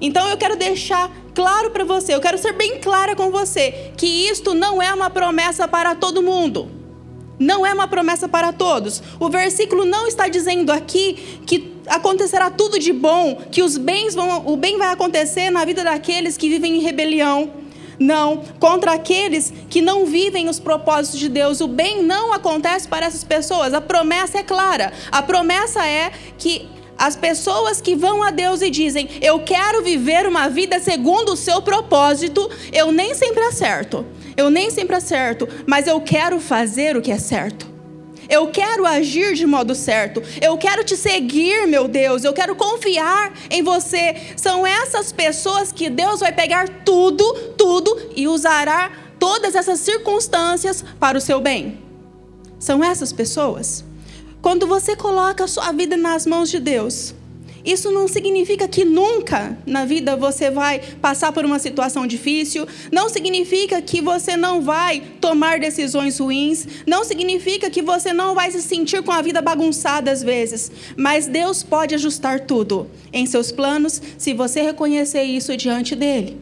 Então 0.00 0.28
eu 0.28 0.36
quero 0.36 0.56
deixar 0.56 1.10
claro 1.38 1.70
para 1.70 1.84
você, 1.84 2.16
eu 2.16 2.20
quero 2.20 2.36
ser 2.36 2.52
bem 2.54 2.80
clara 2.80 3.14
com 3.14 3.30
você, 3.30 3.92
que 3.96 4.28
isto 4.28 4.54
não 4.54 4.82
é 4.82 4.92
uma 4.92 5.08
promessa 5.08 5.68
para 5.68 5.94
todo 5.94 6.20
mundo. 6.20 6.68
Não 7.38 7.64
é 7.64 7.72
uma 7.72 7.86
promessa 7.86 8.28
para 8.28 8.52
todos. 8.52 9.00
O 9.20 9.28
versículo 9.28 9.84
não 9.84 10.08
está 10.08 10.26
dizendo 10.26 10.72
aqui 10.72 11.38
que 11.46 11.76
acontecerá 11.86 12.50
tudo 12.50 12.76
de 12.76 12.92
bom, 12.92 13.36
que 13.52 13.62
os 13.62 13.78
bens 13.78 14.16
vão, 14.16 14.48
o 14.48 14.56
bem 14.56 14.78
vai 14.78 14.88
acontecer 14.88 15.48
na 15.48 15.64
vida 15.64 15.84
daqueles 15.84 16.36
que 16.36 16.48
vivem 16.48 16.78
em 16.78 16.80
rebelião. 16.80 17.52
Não, 18.00 18.42
contra 18.58 18.94
aqueles 18.94 19.52
que 19.70 19.80
não 19.80 20.06
vivem 20.06 20.48
os 20.48 20.58
propósitos 20.58 21.20
de 21.20 21.28
Deus, 21.28 21.60
o 21.60 21.68
bem 21.68 22.02
não 22.02 22.32
acontece 22.32 22.88
para 22.88 23.06
essas 23.06 23.22
pessoas. 23.22 23.72
A 23.72 23.80
promessa 23.80 24.38
é 24.38 24.42
clara. 24.42 24.92
A 25.12 25.22
promessa 25.22 25.86
é 25.86 26.10
que 26.36 26.68
as 26.98 27.14
pessoas 27.14 27.80
que 27.80 27.94
vão 27.94 28.22
a 28.22 28.30
Deus 28.30 28.60
e 28.60 28.68
dizem, 28.68 29.08
eu 29.22 29.38
quero 29.38 29.82
viver 29.82 30.26
uma 30.26 30.48
vida 30.48 30.80
segundo 30.80 31.32
o 31.32 31.36
seu 31.36 31.62
propósito, 31.62 32.50
eu 32.72 32.90
nem 32.90 33.14
sempre 33.14 33.42
acerto. 33.44 34.04
Eu 34.36 34.50
nem 34.50 34.70
sempre 34.70 34.96
acerto, 34.96 35.48
mas 35.66 35.86
eu 35.86 36.00
quero 36.00 36.40
fazer 36.40 36.96
o 36.96 37.02
que 37.02 37.10
é 37.10 37.18
certo. 37.18 37.66
Eu 38.28 38.48
quero 38.48 38.84
agir 38.84 39.34
de 39.34 39.46
modo 39.46 39.74
certo. 39.74 40.22
Eu 40.40 40.56
quero 40.58 40.84
te 40.84 40.96
seguir, 40.96 41.66
meu 41.66 41.88
Deus. 41.88 42.24
Eu 42.24 42.34
quero 42.34 42.54
confiar 42.54 43.32
em 43.50 43.62
você. 43.62 44.34
São 44.36 44.66
essas 44.66 45.10
pessoas 45.10 45.72
que 45.72 45.88
Deus 45.88 46.20
vai 46.20 46.30
pegar 46.30 46.68
tudo, 46.84 47.24
tudo 47.56 47.96
e 48.14 48.28
usará 48.28 48.92
todas 49.18 49.54
essas 49.54 49.80
circunstâncias 49.80 50.84
para 51.00 51.16
o 51.16 51.20
seu 51.20 51.40
bem. 51.40 51.78
São 52.58 52.84
essas 52.84 53.12
pessoas. 53.12 53.87
Quando 54.40 54.66
você 54.66 54.94
coloca 54.94 55.44
a 55.44 55.48
sua 55.48 55.72
vida 55.72 55.96
nas 55.96 56.24
mãos 56.24 56.48
de 56.48 56.60
Deus, 56.60 57.14
isso 57.64 57.90
não 57.90 58.06
significa 58.06 58.68
que 58.68 58.84
nunca 58.84 59.58
na 59.66 59.84
vida 59.84 60.16
você 60.16 60.50
vai 60.50 60.80
passar 61.02 61.32
por 61.32 61.44
uma 61.44 61.58
situação 61.58 62.06
difícil, 62.06 62.66
não 62.90 63.08
significa 63.08 63.82
que 63.82 64.00
você 64.00 64.36
não 64.36 64.62
vai 64.62 65.02
tomar 65.20 65.58
decisões 65.58 66.18
ruins, 66.18 66.66
não 66.86 67.04
significa 67.04 67.68
que 67.68 67.82
você 67.82 68.12
não 68.12 68.34
vai 68.34 68.50
se 68.50 68.62
sentir 68.62 69.02
com 69.02 69.10
a 69.12 69.20
vida 69.20 69.42
bagunçada 69.42 70.10
às 70.10 70.22
vezes, 70.22 70.70
mas 70.96 71.26
Deus 71.26 71.62
pode 71.62 71.94
ajustar 71.94 72.40
tudo 72.40 72.88
em 73.12 73.26
seus 73.26 73.50
planos 73.50 74.00
se 74.16 74.32
você 74.32 74.62
reconhecer 74.62 75.24
isso 75.24 75.56
diante 75.56 75.96
dele. 75.96 76.40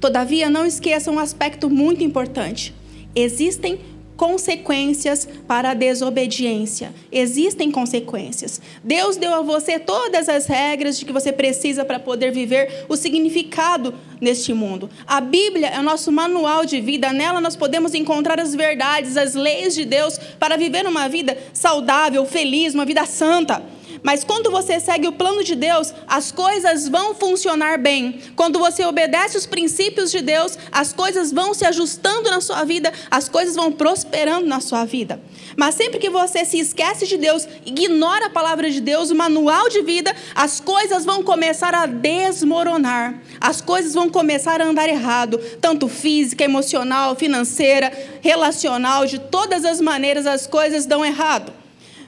Todavia, 0.00 0.50
não 0.50 0.66
esqueça 0.66 1.10
um 1.10 1.18
aspecto 1.18 1.70
muito 1.70 2.02
importante. 2.02 2.74
Existem 3.14 3.80
consequências 4.20 5.26
para 5.48 5.70
a 5.70 5.74
desobediência. 5.74 6.92
Existem 7.10 7.70
consequências. 7.70 8.60
Deus 8.84 9.16
deu 9.16 9.32
a 9.32 9.40
você 9.40 9.78
todas 9.78 10.28
as 10.28 10.44
regras 10.44 10.98
de 10.98 11.06
que 11.06 11.12
você 11.12 11.32
precisa 11.32 11.86
para 11.86 11.98
poder 11.98 12.30
viver 12.30 12.84
o 12.86 12.96
significado 12.96 13.94
neste 14.20 14.52
mundo. 14.52 14.90
A 15.06 15.20
Bíblia 15.20 15.68
é 15.68 15.80
o 15.80 15.82
nosso 15.82 16.12
manual 16.12 16.64
de 16.64 16.80
vida, 16.80 17.12
nela 17.12 17.40
nós 17.40 17.56
podemos 17.56 17.94
encontrar 17.94 18.38
as 18.40 18.54
verdades, 18.54 19.16
as 19.16 19.34
leis 19.34 19.74
de 19.74 19.84
Deus 19.84 20.18
para 20.38 20.56
viver 20.56 20.86
uma 20.86 21.08
vida 21.08 21.36
saudável, 21.52 22.24
feliz, 22.26 22.74
uma 22.74 22.84
vida 22.84 23.06
santa. 23.06 23.62
Mas 24.02 24.24
quando 24.24 24.50
você 24.50 24.80
segue 24.80 25.08
o 25.08 25.12
plano 25.12 25.44
de 25.44 25.54
Deus, 25.54 25.92
as 26.06 26.32
coisas 26.32 26.88
vão 26.88 27.14
funcionar 27.14 27.78
bem. 27.78 28.20
Quando 28.34 28.58
você 28.58 28.84
obedece 28.84 29.36
os 29.36 29.46
princípios 29.46 30.10
de 30.10 30.20
Deus, 30.20 30.56
as 30.72 30.92
coisas 30.92 31.32
vão 31.32 31.52
se 31.52 31.66
ajustando 31.66 32.30
na 32.30 32.40
sua 32.40 32.64
vida, 32.64 32.92
as 33.10 33.28
coisas 33.28 33.54
vão 33.54 33.70
prosperando 33.72 34.46
na 34.46 34.60
sua 34.60 34.84
vida. 34.84 35.20
Mas 35.56 35.74
sempre 35.74 35.98
que 35.98 36.08
você 36.08 36.44
se 36.44 36.58
esquece 36.58 37.06
de 37.06 37.16
Deus, 37.16 37.46
ignora 37.66 38.26
a 38.26 38.30
palavra 38.30 38.70
de 38.70 38.80
Deus, 38.80 39.10
o 39.10 39.14
manual 39.14 39.68
de 39.68 39.82
vida, 39.82 40.14
as 40.34 40.60
coisas 40.60 41.04
vão 41.04 41.22
começar 41.22 41.74
a 41.74 41.86
desmoronar. 41.86 43.20
As 43.40 43.60
coisas 43.60 43.94
vão 43.94 44.08
começar 44.10 44.60
a 44.60 44.66
andar 44.66 44.88
errado, 44.88 45.38
tanto 45.60 45.88
física, 45.88 46.44
emocional, 46.44 47.14
financeira, 47.14 47.92
relacional, 48.20 49.06
de 49.06 49.18
todas 49.18 49.64
as 49.64 49.80
maneiras 49.80 50.26
as 50.26 50.46
coisas 50.46 50.86
dão 50.86 51.04
errado. 51.04 51.60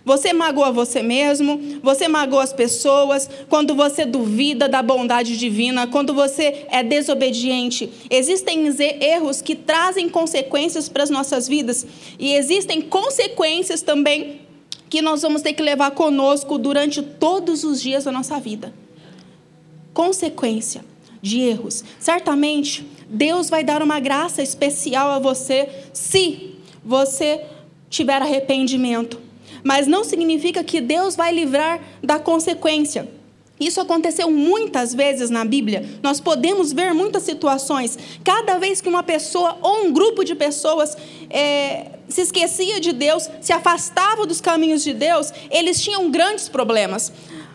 Você 0.05 0.33
magoa 0.33 0.73
você 0.73 1.01
mesmo, 1.01 1.79
você 1.81 2.09
magoa 2.09 2.43
as 2.43 2.53
pessoas, 2.53 3.31
quando 3.49 3.75
você 3.75 4.05
duvida 4.05 4.69
da 4.69 4.83
bondade 4.83 5.39
divina, 5.39 5.87
quando 5.87 6.13
você 6.13 6.67
é 6.71 6.83
desobediente. 6.83 7.89
Existem 8.11 8.67
erros 9.01 9.41
que 9.41 9.55
trazem 9.55 10.09
consequências 10.09 10.89
para 10.89 11.05
as 11.05 11.11
nossas 11.11 11.47
vidas 11.47 11.87
e 12.19 12.35
existem 12.35 12.81
consequências 12.81 13.81
também 13.81 14.41
que 14.91 15.01
nós 15.01 15.23
vamos 15.23 15.41
ter 15.41 15.53
que 15.53 15.63
levar 15.63 15.93
conosco 15.93 16.59
durante 16.59 17.01
todos 17.01 17.63
os 17.65 17.81
dias 17.81 18.05
da 18.05 18.13
nossa 18.13 18.39
vida. 18.41 18.75
Consequência 19.95 20.92
de 21.23 21.41
erros. 21.41 21.83
Certamente, 21.99 22.87
Deus 23.09 23.49
vai 23.49 23.65
dar 23.65 23.81
uma 23.81 24.01
graça 24.01 24.43
especial 24.43 25.09
a 25.11 25.19
você 25.19 25.69
se 25.95 26.57
você 26.85 27.41
tiver 27.89 28.21
arrependimento 28.21 29.23
mas 29.63 29.87
não 29.87 30.05
significa 30.05 30.65
que 30.65 30.81
Deus 30.81 31.17
vai 31.17 31.33
livrar 31.33 31.81
da 32.03 32.19
consequência. 32.19 33.09
Isso 33.61 33.81
aconteceu 33.81 34.29
muitas 34.29 34.93
vezes 34.93 35.31
na 35.31 35.45
Bíblia. 35.45 35.89
Nós 36.03 36.21
podemos 36.21 36.73
ver 36.73 36.93
muitas 36.93 37.23
situações. 37.23 37.97
Cada 38.25 38.59
vez 38.59 38.81
que 38.81 38.89
uma 38.89 39.05
pessoa 39.05 39.57
ou 39.63 39.85
um 39.85 39.93
grupo 39.93 40.25
de 40.25 40.35
pessoas 40.35 40.97
é, 41.31 41.93
se 42.09 42.23
esquecia 42.23 42.81
de 42.81 42.93
Deus, 42.93 43.31
se 43.41 43.53
afastava 43.53 44.27
dos 44.27 44.41
caminhos 44.41 44.83
de 44.83 44.93
Deus, 44.93 45.33
eles 45.49 45.81
tinham 45.81 46.11
grandes 46.11 46.49
problemas. 46.49 47.13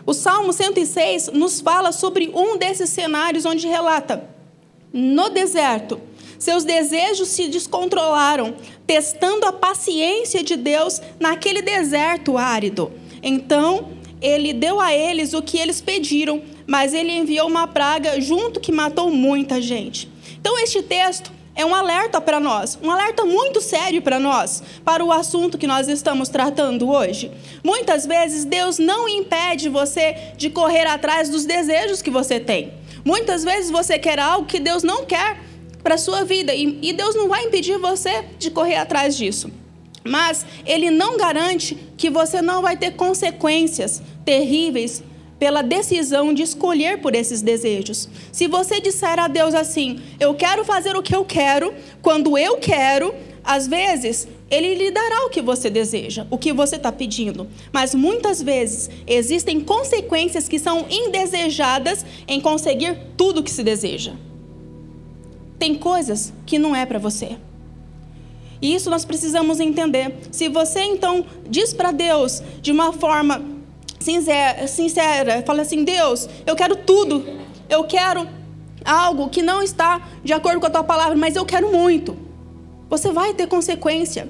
O 0.08 0.14
Salmo 0.14 0.54
106 0.54 1.28
nos 1.34 1.60
fala 1.60 1.92
sobre 1.92 2.32
um 2.34 2.56
desses 2.56 2.88
cenários 2.88 3.44
onde 3.44 3.68
relata: 3.68 4.26
no 4.90 5.28
deserto 5.28 6.00
Seus 6.38 6.64
desejos 6.64 7.28
se 7.28 7.46
descontrolaram, 7.48 8.54
testando 8.86 9.44
a 9.44 9.52
paciência 9.52 10.42
de 10.42 10.56
Deus 10.56 11.02
naquele 11.20 11.60
deserto 11.60 12.38
árido. 12.38 12.90
Então, 13.22 13.90
ele 14.18 14.54
deu 14.54 14.80
a 14.80 14.94
eles 14.94 15.34
o 15.34 15.42
que 15.42 15.58
eles 15.58 15.82
pediram, 15.82 16.40
mas 16.66 16.94
ele 16.94 17.12
enviou 17.12 17.46
uma 17.46 17.66
praga 17.66 18.18
junto 18.18 18.60
que 18.60 18.72
matou 18.72 19.10
muita 19.10 19.60
gente. 19.60 20.08
Então, 20.40 20.58
este 20.58 20.82
texto 20.82 21.30
é 21.58 21.66
um 21.66 21.74
alerta 21.74 22.20
para 22.20 22.38
nós, 22.38 22.78
um 22.80 22.88
alerta 22.88 23.24
muito 23.24 23.60
sério 23.60 24.00
para 24.00 24.20
nós, 24.20 24.62
para 24.84 25.04
o 25.04 25.10
assunto 25.10 25.58
que 25.58 25.66
nós 25.66 25.88
estamos 25.88 26.28
tratando 26.28 26.88
hoje. 26.88 27.32
Muitas 27.64 28.06
vezes 28.06 28.44
Deus 28.44 28.78
não 28.78 29.08
impede 29.08 29.68
você 29.68 30.34
de 30.36 30.50
correr 30.50 30.86
atrás 30.86 31.28
dos 31.28 31.44
desejos 31.44 32.00
que 32.00 32.12
você 32.12 32.38
tem. 32.38 32.74
Muitas 33.04 33.42
vezes 33.42 33.72
você 33.72 33.98
quer 33.98 34.20
algo 34.20 34.46
que 34.46 34.60
Deus 34.60 34.84
não 34.84 35.04
quer 35.04 35.40
para 35.82 35.96
a 35.96 35.98
sua 35.98 36.22
vida 36.22 36.54
e 36.54 36.92
Deus 36.92 37.16
não 37.16 37.26
vai 37.26 37.42
impedir 37.46 37.76
você 37.76 38.24
de 38.38 38.52
correr 38.52 38.76
atrás 38.76 39.16
disso. 39.16 39.50
Mas 40.04 40.46
Ele 40.64 40.90
não 40.90 41.16
garante 41.16 41.74
que 41.96 42.08
você 42.08 42.40
não 42.40 42.62
vai 42.62 42.76
ter 42.76 42.92
consequências 42.92 44.00
terríveis 44.24 45.02
pela 45.38 45.62
decisão 45.62 46.34
de 46.34 46.42
escolher 46.42 47.00
por 47.00 47.14
esses 47.14 47.40
desejos. 47.40 48.08
Se 48.32 48.46
você 48.48 48.80
disser 48.80 49.18
a 49.18 49.28
Deus 49.28 49.54
assim: 49.54 50.00
Eu 50.18 50.34
quero 50.34 50.64
fazer 50.64 50.96
o 50.96 51.02
que 51.02 51.14
eu 51.14 51.24
quero, 51.24 51.72
quando 52.02 52.36
eu 52.36 52.56
quero, 52.56 53.14
às 53.44 53.66
vezes 53.66 54.28
ele 54.50 54.74
lhe 54.74 54.90
dará 54.90 55.26
o 55.26 55.30
que 55.30 55.42
você 55.42 55.68
deseja, 55.68 56.26
o 56.30 56.38
que 56.38 56.52
você 56.52 56.76
está 56.76 56.90
pedindo. 56.90 57.46
Mas 57.72 57.94
muitas 57.94 58.42
vezes 58.42 58.90
existem 59.06 59.60
consequências 59.60 60.48
que 60.48 60.58
são 60.58 60.86
indesejadas 60.90 62.04
em 62.26 62.40
conseguir 62.40 62.98
tudo 63.16 63.40
o 63.40 63.42
que 63.42 63.50
se 63.50 63.62
deseja. 63.62 64.12
Tem 65.58 65.74
coisas 65.74 66.32
que 66.46 66.58
não 66.58 66.74
é 66.74 66.86
para 66.86 66.98
você. 66.98 67.36
E 68.60 68.74
isso 68.74 68.90
nós 68.90 69.04
precisamos 69.04 69.60
entender. 69.60 70.14
Se 70.30 70.48
você 70.48 70.80
então 70.80 71.24
diz 71.48 71.72
para 71.72 71.92
Deus 71.92 72.42
de 72.60 72.72
uma 72.72 72.92
forma 72.92 73.57
sincera, 73.98 74.66
sincera, 74.66 75.42
fala 75.46 75.62
assim: 75.62 75.84
Deus, 75.84 76.28
eu 76.46 76.54
quero 76.56 76.76
tudo, 76.76 77.24
eu 77.68 77.84
quero 77.84 78.28
algo 78.84 79.28
que 79.28 79.42
não 79.42 79.62
está 79.62 80.00
de 80.24 80.32
acordo 80.32 80.60
com 80.60 80.66
a 80.66 80.70
tua 80.70 80.84
palavra, 80.84 81.16
mas 81.16 81.36
eu 81.36 81.44
quero 81.44 81.70
muito. 81.70 82.16
Você 82.88 83.12
vai 83.12 83.34
ter 83.34 83.46
consequência. 83.46 84.28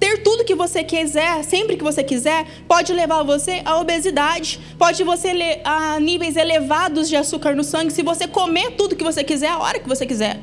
Ter 0.00 0.22
tudo 0.22 0.44
que 0.44 0.54
você 0.54 0.82
quiser, 0.82 1.44
sempre 1.44 1.76
que 1.76 1.82
você 1.82 2.02
quiser, 2.02 2.46
pode 2.66 2.92
levar 2.92 3.22
você 3.22 3.60
à 3.64 3.78
obesidade, 3.78 4.60
pode 4.78 5.02
você 5.02 5.60
a 5.64 6.00
níveis 6.00 6.36
elevados 6.36 7.08
de 7.08 7.16
açúcar 7.16 7.54
no 7.54 7.64
sangue, 7.64 7.92
se 7.92 8.02
você 8.02 8.26
comer 8.26 8.76
tudo 8.76 8.96
que 8.96 9.04
você 9.04 9.22
quiser, 9.22 9.48
a 9.48 9.58
hora 9.58 9.78
que 9.78 9.88
você 9.88 10.06
quiser. 10.06 10.40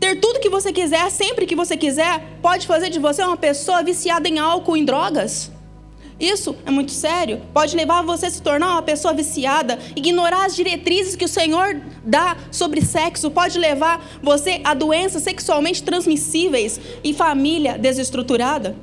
Ter 0.00 0.20
tudo 0.20 0.40
que 0.40 0.48
você 0.48 0.72
quiser, 0.72 1.10
sempre 1.10 1.46
que 1.46 1.54
você 1.54 1.76
quiser, 1.76 2.38
pode 2.42 2.66
fazer 2.66 2.90
de 2.90 2.98
você 2.98 3.22
uma 3.22 3.36
pessoa 3.36 3.82
viciada 3.82 4.28
em 4.28 4.38
álcool, 4.38 4.76
em 4.76 4.84
drogas. 4.84 5.50
Isso 6.18 6.56
é 6.64 6.70
muito 6.70 6.92
sério. 6.92 7.42
Pode 7.52 7.76
levar 7.76 8.02
você 8.02 8.26
a 8.26 8.30
se 8.30 8.40
tornar 8.40 8.72
uma 8.72 8.82
pessoa 8.82 9.12
viciada, 9.12 9.78
ignorar 9.94 10.46
as 10.46 10.56
diretrizes 10.56 11.14
que 11.14 11.24
o 11.24 11.28
Senhor 11.28 11.80
dá 12.02 12.36
sobre 12.50 12.80
sexo, 12.80 13.30
pode 13.30 13.58
levar 13.58 14.18
você 14.22 14.60
a 14.64 14.72
doenças 14.72 15.22
sexualmente 15.22 15.82
transmissíveis 15.82 16.80
e 17.04 17.12
família 17.12 17.76
desestruturada. 17.76 18.74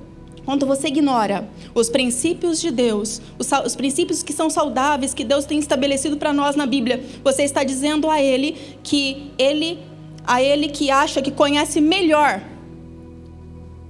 Quando 0.45 0.67
você 0.67 0.89
ignora 0.89 1.49
os 1.73 1.89
princípios 1.89 2.59
de 2.59 2.69
Deus, 2.69 3.21
os, 3.39 3.49
os 3.65 3.75
princípios 3.75 4.21
que 4.21 4.33
são 4.33 4.49
saudáveis, 4.49 5.13
que 5.13 5.23
Deus 5.23 5.45
tem 5.45 5.57
estabelecido 5.57 6.17
para 6.17 6.33
nós 6.33 6.55
na 6.55 6.65
Bíblia, 6.65 7.03
você 7.23 7.43
está 7.43 7.63
dizendo 7.63 8.09
a 8.09 8.21
Ele 8.21 8.57
que 8.83 9.31
Ele, 9.39 9.79
a 10.27 10.43
Ele 10.43 10.67
que 10.67 10.91
acha 10.91 11.21
que 11.21 11.31
conhece 11.31 11.79
melhor 11.79 12.41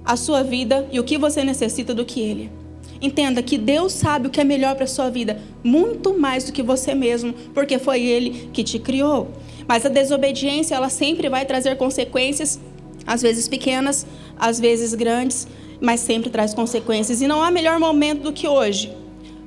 a 0.04 0.16
sua 0.16 0.42
vida 0.42 0.88
e 0.92 1.00
o 1.00 1.04
que 1.04 1.18
você 1.18 1.42
necessita 1.42 1.92
do 1.92 2.04
que 2.04 2.20
Ele. 2.20 2.63
Entenda 3.04 3.42
que 3.42 3.58
Deus 3.58 3.92
sabe 3.92 4.28
o 4.28 4.30
que 4.30 4.40
é 4.40 4.44
melhor 4.44 4.76
para 4.76 4.84
a 4.84 4.88
sua 4.88 5.10
vida, 5.10 5.38
muito 5.62 6.18
mais 6.18 6.44
do 6.44 6.52
que 6.52 6.62
você 6.62 6.94
mesmo, 6.94 7.34
porque 7.52 7.78
foi 7.78 8.00
Ele 8.00 8.48
que 8.50 8.64
te 8.64 8.78
criou. 8.78 9.28
Mas 9.68 9.84
a 9.84 9.90
desobediência, 9.90 10.74
ela 10.74 10.88
sempre 10.88 11.28
vai 11.28 11.44
trazer 11.44 11.76
consequências, 11.76 12.58
às 13.06 13.20
vezes 13.20 13.46
pequenas, 13.46 14.06
às 14.38 14.58
vezes 14.58 14.94
grandes, 14.94 15.46
mas 15.82 16.00
sempre 16.00 16.30
traz 16.30 16.54
consequências. 16.54 17.20
E 17.20 17.26
não 17.26 17.42
há 17.42 17.50
melhor 17.50 17.78
momento 17.78 18.22
do 18.22 18.32
que 18.32 18.48
hoje 18.48 18.90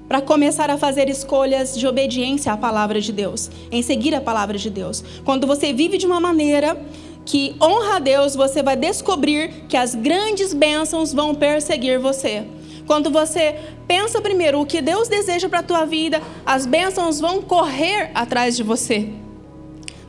para 0.07 0.21
começar 0.21 0.69
a 0.69 0.77
fazer 0.77 1.09
escolhas 1.09 1.75
de 1.75 1.87
obediência 1.87 2.53
à 2.53 2.57
palavra 2.57 3.01
de 3.01 3.11
Deus, 3.11 3.49
em 3.71 3.81
seguir 3.81 4.13
a 4.13 4.21
palavra 4.21 4.55
de 4.55 4.69
Deus. 4.69 5.03
Quando 5.25 5.47
você 5.47 5.73
vive 5.73 5.97
de 5.97 6.05
uma 6.05 6.19
maneira 6.19 6.79
que 7.25 7.55
honra 7.59 7.95
a 7.95 7.99
Deus, 7.99 8.35
você 8.35 8.61
vai 8.61 8.75
descobrir 8.75 9.65
que 9.67 9.75
as 9.75 9.95
grandes 9.95 10.53
bênçãos 10.53 11.11
vão 11.11 11.33
perseguir 11.33 11.99
você. 11.99 12.45
Quando 12.87 13.11
você 13.11 13.59
pensa 13.85 14.21
primeiro 14.21 14.61
o 14.61 14.65
que 14.65 14.81
Deus 14.81 15.09
deseja 15.09 15.49
para 15.49 15.59
a 15.59 15.63
tua 15.63 15.85
vida, 15.85 16.21
as 16.45 16.65
bênçãos 16.65 17.19
vão 17.19 17.41
correr 17.41 18.11
atrás 18.15 18.55
de 18.55 18.63
você. 18.63 19.09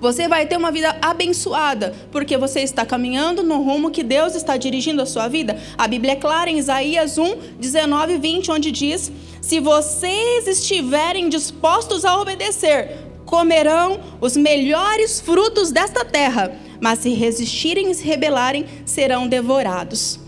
Você 0.00 0.28
vai 0.28 0.46
ter 0.46 0.56
uma 0.56 0.70
vida 0.70 0.96
abençoada, 1.02 1.92
porque 2.12 2.36
você 2.36 2.60
está 2.60 2.86
caminhando 2.86 3.42
no 3.42 3.60
rumo 3.64 3.90
que 3.90 4.04
Deus 4.04 4.36
está 4.36 4.56
dirigindo 4.56 5.02
a 5.02 5.06
sua 5.06 5.26
vida. 5.26 5.60
A 5.76 5.88
Bíblia 5.88 6.12
é 6.12 6.16
clara 6.16 6.48
em 6.48 6.58
Isaías 6.58 7.18
1, 7.18 7.58
19 7.58 8.12
e 8.12 8.18
20, 8.18 8.52
onde 8.52 8.70
diz: 8.70 9.10
Se 9.42 9.58
vocês 9.58 10.46
estiverem 10.46 11.28
dispostos 11.28 12.04
a 12.04 12.16
obedecer, 12.20 12.96
comerão 13.26 13.98
os 14.20 14.36
melhores 14.36 15.20
frutos 15.20 15.72
desta 15.72 16.04
terra, 16.04 16.56
mas 16.80 17.00
se 17.00 17.08
resistirem 17.08 17.90
e 17.90 17.94
se 17.96 18.04
rebelarem, 18.04 18.66
serão 18.86 19.26
devorados. 19.26 20.27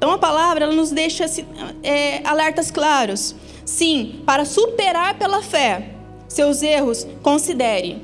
Então 0.00 0.12
a 0.12 0.18
palavra 0.18 0.64
ela 0.64 0.72
nos 0.72 0.90
deixa 0.90 1.26
é, 1.82 2.26
alertas 2.26 2.70
claros. 2.70 3.34
Sim, 3.66 4.22
para 4.24 4.46
superar 4.46 5.18
pela 5.18 5.42
fé 5.42 5.90
seus 6.26 6.62
erros, 6.62 7.06
considere 7.22 8.02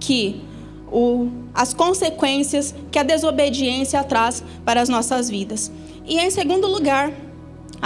que 0.00 0.42
o, 0.90 1.28
as 1.54 1.72
consequências 1.72 2.74
que 2.90 2.98
a 2.98 3.04
desobediência 3.04 4.02
traz 4.02 4.42
para 4.64 4.80
as 4.80 4.88
nossas 4.88 5.30
vidas. 5.30 5.70
E 6.04 6.18
em 6.18 6.30
segundo 6.30 6.66
lugar, 6.66 7.12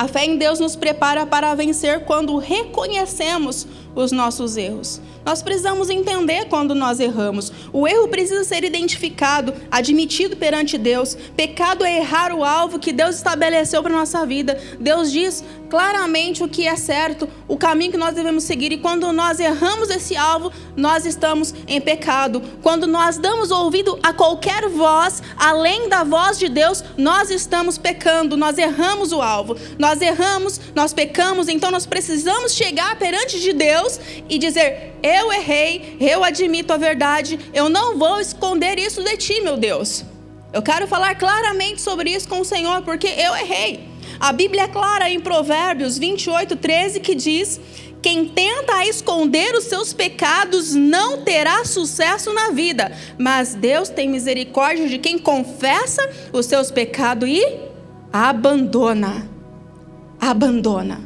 a 0.00 0.08
fé 0.08 0.24
em 0.24 0.38
Deus 0.38 0.58
nos 0.58 0.74
prepara 0.74 1.26
para 1.26 1.54
vencer 1.54 2.06
quando 2.06 2.38
reconhecemos 2.38 3.66
os 3.94 4.10
nossos 4.12 4.56
erros. 4.56 4.98
Nós 5.24 5.42
precisamos 5.42 5.90
entender 5.90 6.46
quando 6.46 6.74
nós 6.74 6.98
erramos. 6.98 7.52
O 7.72 7.86
erro 7.86 8.08
precisa 8.08 8.42
ser 8.42 8.64
identificado, 8.64 9.52
admitido 9.70 10.36
perante 10.36 10.78
Deus. 10.78 11.16
Pecado 11.36 11.84
é 11.84 11.98
errar 11.98 12.32
o 12.32 12.42
alvo 12.42 12.78
que 12.78 12.92
Deus 12.92 13.16
estabeleceu 13.16 13.82
para 13.82 13.92
nossa 13.92 14.24
vida. 14.24 14.58
Deus 14.80 15.12
diz 15.12 15.44
claramente 15.68 16.42
o 16.42 16.48
que 16.48 16.66
é 16.66 16.74
certo, 16.74 17.28
o 17.46 17.56
caminho 17.56 17.92
que 17.92 17.98
nós 17.98 18.14
devemos 18.14 18.44
seguir. 18.44 18.72
E 18.72 18.78
quando 18.78 19.12
nós 19.12 19.38
erramos 19.38 19.90
esse 19.90 20.16
alvo, 20.16 20.50
nós 20.74 21.04
estamos 21.04 21.54
em 21.68 21.80
pecado. 21.80 22.42
Quando 22.62 22.86
nós 22.86 23.18
damos 23.18 23.50
ouvido 23.50 23.98
a 24.02 24.12
qualquer 24.12 24.68
voz, 24.68 25.22
além 25.36 25.88
da 25.88 26.02
voz 26.02 26.38
de 26.38 26.48
Deus, 26.48 26.82
nós 26.96 27.30
estamos 27.30 27.76
pecando, 27.76 28.36
nós 28.36 28.56
erramos 28.56 29.12
o 29.12 29.20
alvo. 29.20 29.56
Nós 29.78 29.89
erramos, 30.00 30.60
nós 30.74 30.92
pecamos, 30.92 31.48
então 31.48 31.70
nós 31.70 31.86
precisamos 31.86 32.54
chegar 32.54 32.96
perante 32.96 33.40
de 33.40 33.52
Deus 33.52 33.98
e 34.28 34.38
dizer: 34.38 34.94
Eu 35.02 35.32
errei, 35.32 35.96
eu 36.00 36.22
admito 36.22 36.72
a 36.72 36.76
verdade, 36.76 37.38
eu 37.52 37.68
não 37.68 37.98
vou 37.98 38.20
esconder 38.20 38.78
isso 38.78 39.02
de 39.02 39.16
ti, 39.16 39.40
meu 39.40 39.56
Deus. 39.56 40.04
Eu 40.52 40.62
quero 40.62 40.86
falar 40.86 41.14
claramente 41.14 41.80
sobre 41.80 42.10
isso 42.10 42.28
com 42.28 42.40
o 42.40 42.44
Senhor, 42.44 42.82
porque 42.82 43.06
eu 43.06 43.36
errei. 43.36 43.88
A 44.18 44.32
Bíblia 44.32 44.64
é 44.64 44.68
clara 44.68 45.08
em 45.08 45.20
Provérbios 45.20 45.96
28, 45.96 46.56
13, 46.56 47.00
que 47.00 47.14
diz: 47.14 47.60
Quem 48.02 48.26
tenta 48.28 48.84
esconder 48.84 49.54
os 49.54 49.64
seus 49.64 49.92
pecados 49.92 50.74
não 50.74 51.22
terá 51.22 51.64
sucesso 51.64 52.32
na 52.32 52.50
vida, 52.50 52.92
mas 53.16 53.54
Deus 53.54 53.88
tem 53.88 54.08
misericórdia 54.08 54.88
de 54.88 54.98
quem 54.98 55.18
confessa 55.18 56.08
os 56.32 56.46
seus 56.46 56.70
pecados 56.70 57.28
e 57.28 57.42
abandona. 58.12 59.39
Abandona. 60.20 61.00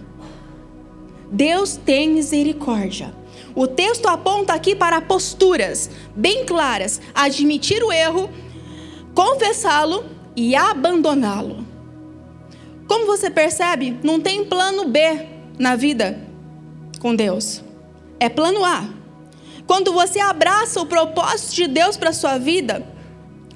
Deus 1.31 1.77
tem 1.77 2.11
misericórdia. 2.11 3.15
O 3.55 3.67
texto 3.67 4.07
aponta 4.07 4.53
aqui 4.53 4.75
para 4.75 5.01
posturas 5.01 5.91
bem 6.15 6.45
claras: 6.45 7.01
admitir 7.15 7.83
o 7.83 7.93
erro, 7.93 8.29
confessá-lo 9.15 10.05
e 10.35 10.57
abandoná-lo. 10.57 11.65
Como 12.89 13.07
você 13.07 13.31
percebe, 13.31 13.97
não 14.03 14.21
tem 14.21 14.45
plano 14.45 14.89
B 14.89 15.27
na 15.59 15.77
vida 15.77 16.21
com 17.01 17.15
Deus. 17.15 17.63
É 18.19 18.29
plano 18.29 18.65
A. 18.65 18.89
Quando 19.67 19.93
você 19.93 20.21
abraça 20.21 20.81
o 20.81 20.87
propósito 20.87 21.55
de 21.55 21.67
Deus 21.69 21.97
para 21.97 22.13
sua 22.13 22.37
vida, 22.39 22.87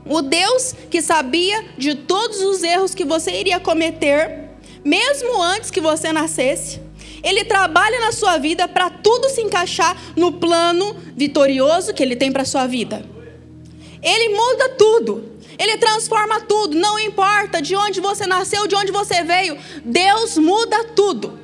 o 0.06 0.22
Deus 0.22 0.74
que 0.90 1.02
sabia 1.02 1.66
de 1.76 1.94
todos 1.94 2.40
os 2.40 2.62
erros 2.62 2.94
que 2.94 3.04
você 3.04 3.32
iria 3.32 3.60
cometer, 3.60 4.47
mesmo 4.88 5.42
antes 5.42 5.70
que 5.70 5.82
você 5.82 6.12
nascesse, 6.12 6.80
ele 7.22 7.44
trabalha 7.44 8.00
na 8.00 8.10
sua 8.10 8.38
vida 8.38 8.66
para 8.66 8.88
tudo 8.88 9.28
se 9.28 9.42
encaixar 9.42 9.94
no 10.16 10.32
plano 10.32 10.96
vitorioso 11.14 11.92
que 11.92 12.02
ele 12.02 12.16
tem 12.16 12.32
para 12.32 12.44
sua 12.46 12.66
vida. 12.66 13.04
Ele 14.02 14.34
muda 14.34 14.70
tudo. 14.70 15.32
Ele 15.58 15.76
transforma 15.76 16.40
tudo, 16.40 16.78
não 16.78 16.98
importa 16.98 17.60
de 17.60 17.74
onde 17.74 18.00
você 18.00 18.26
nasceu, 18.26 18.66
de 18.66 18.76
onde 18.76 18.92
você 18.92 19.22
veio. 19.24 19.58
Deus 19.84 20.38
muda 20.38 20.84
tudo. 20.84 21.38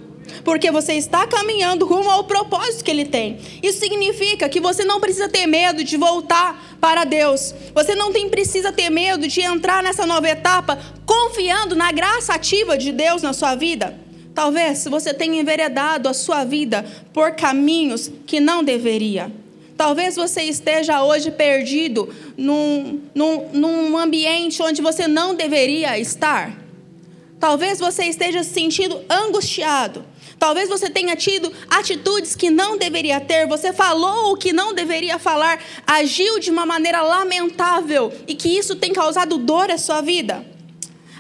Porque 0.45 0.71
você 0.71 0.93
está 0.93 1.27
caminhando 1.27 1.87
rumo 1.87 2.11
ao 2.11 2.25
propósito 2.25 2.85
que 2.85 2.91
ele 2.91 3.07
tem. 3.07 3.39
Isso 3.63 3.79
significa 3.79 4.49
que 4.49 4.61
você 4.61 4.85
não 4.85 5.01
precisa 5.01 5.29
ter 5.29 5.47
medo 5.47 5.83
de 5.83 5.97
voltar 5.97 6.77
para 6.81 7.05
Deus. 7.05 7.55
Você 7.75 7.95
não 7.95 8.13
tem, 8.13 8.29
precisa 8.29 8.71
ter 8.71 8.91
medo 8.91 9.27
de 9.27 9.41
entrar 9.41 9.83
nessa 9.83 10.05
nova 10.05 10.29
etapa 10.29 10.79
confiando 11.07 11.75
na 11.75 11.91
graça 11.91 12.35
ativa 12.35 12.77
de 12.77 12.93
Deus 12.93 13.23
na 13.23 13.33
sua 13.33 13.55
vida. 13.55 13.99
Talvez 14.35 14.85
você 14.85 15.15
tenha 15.15 15.41
enveredado 15.41 16.09
a 16.09 16.15
sua 16.15 16.45
vida 16.45 16.85
por 17.13 17.33
caminhos 17.33 18.11
que 18.27 18.41
não 18.41 18.63
deveria. 18.63 19.33
Talvez 19.77 20.15
você 20.17 20.43
esteja 20.43 21.03
hoje 21.03 21.31
perdido 21.31 22.09
num, 22.37 23.01
num, 23.15 23.49
num 23.53 23.99
ambiente 23.99 24.63
onde 24.63 24.83
você 24.83 25.09
não 25.09 25.35
deveria 25.35 25.99
estar. 25.99 26.57
Talvez 27.41 27.79
você 27.79 28.05
esteja 28.05 28.43
se 28.43 28.51
sentindo 28.51 29.01
angustiado. 29.09 30.05
Talvez 30.39 30.69
você 30.69 30.91
tenha 30.91 31.17
tido 31.17 31.53
atitudes 31.69 32.35
que 32.35 32.51
não 32.51 32.77
deveria 32.77 33.21
ter, 33.21 33.47
você 33.47 33.73
falou 33.73 34.33
o 34.33 34.37
que 34.37 34.53
não 34.53 34.75
deveria 34.75 35.19
falar, 35.19 35.59
agiu 35.87 36.39
de 36.39 36.51
uma 36.51 36.67
maneira 36.67 37.03
lamentável 37.03 38.13
e 38.27 38.35
que 38.35 38.49
isso 38.49 38.77
tem 38.77 38.93
causado 38.93 39.39
dor 39.39 39.71
à 39.71 39.79
sua 39.79 40.01
vida. 40.01 40.45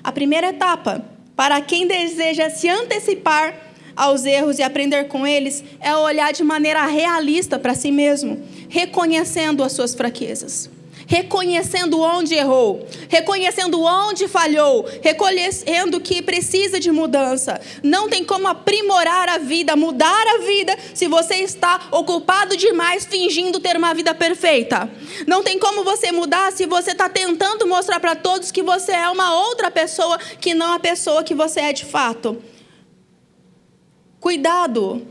A 0.02 0.12
primeira 0.12 0.48
etapa, 0.48 1.04
para 1.34 1.60
quem 1.60 1.86
deseja 1.86 2.50
se 2.50 2.68
antecipar 2.68 3.54
aos 3.96 4.24
erros 4.24 4.58
e 4.58 4.62
aprender 4.62 5.04
com 5.08 5.26
eles 5.26 5.64
é 5.80 5.94
olhar 5.96 6.32
de 6.32 6.42
maneira 6.42 6.84
realista 6.84 7.58
para 7.58 7.74
si 7.74 7.90
mesmo, 7.90 8.42
reconhecendo 8.68 9.62
as 9.62 9.72
suas 9.72 9.94
fraquezas, 9.94 10.68
reconhecendo 11.06 12.00
onde 12.00 12.34
errou, 12.34 12.86
reconhecendo 13.08 13.82
onde 13.82 14.28
falhou, 14.28 14.86
reconhecendo 15.02 16.00
que 16.00 16.22
precisa 16.22 16.80
de 16.80 16.90
mudança. 16.90 17.60
Não 17.82 18.08
tem 18.08 18.24
como 18.24 18.48
aprimorar 18.48 19.28
a 19.28 19.38
vida, 19.38 19.76
mudar 19.76 20.26
a 20.34 20.38
vida, 20.38 20.76
se 20.94 21.08
você 21.08 21.36
está 21.36 21.88
ocupado 21.90 22.56
demais 22.56 23.04
fingindo 23.04 23.60
ter 23.60 23.76
uma 23.76 23.94
vida 23.94 24.14
perfeita. 24.14 24.90
Não 25.26 25.42
tem 25.42 25.58
como 25.58 25.84
você 25.84 26.12
mudar 26.12 26.52
se 26.52 26.66
você 26.66 26.92
está 26.92 27.08
tentando 27.08 27.66
mostrar 27.66 28.00
para 28.00 28.14
todos 28.14 28.50
que 28.50 28.62
você 28.62 28.92
é 28.92 29.08
uma 29.08 29.34
outra 29.46 29.70
pessoa 29.70 30.18
que 30.18 30.54
não 30.54 30.72
a 30.72 30.78
pessoa 30.78 31.24
que 31.24 31.34
você 31.34 31.60
é 31.60 31.72
de 31.72 31.84
fato. 31.84 32.42
Cuidado 34.20 35.06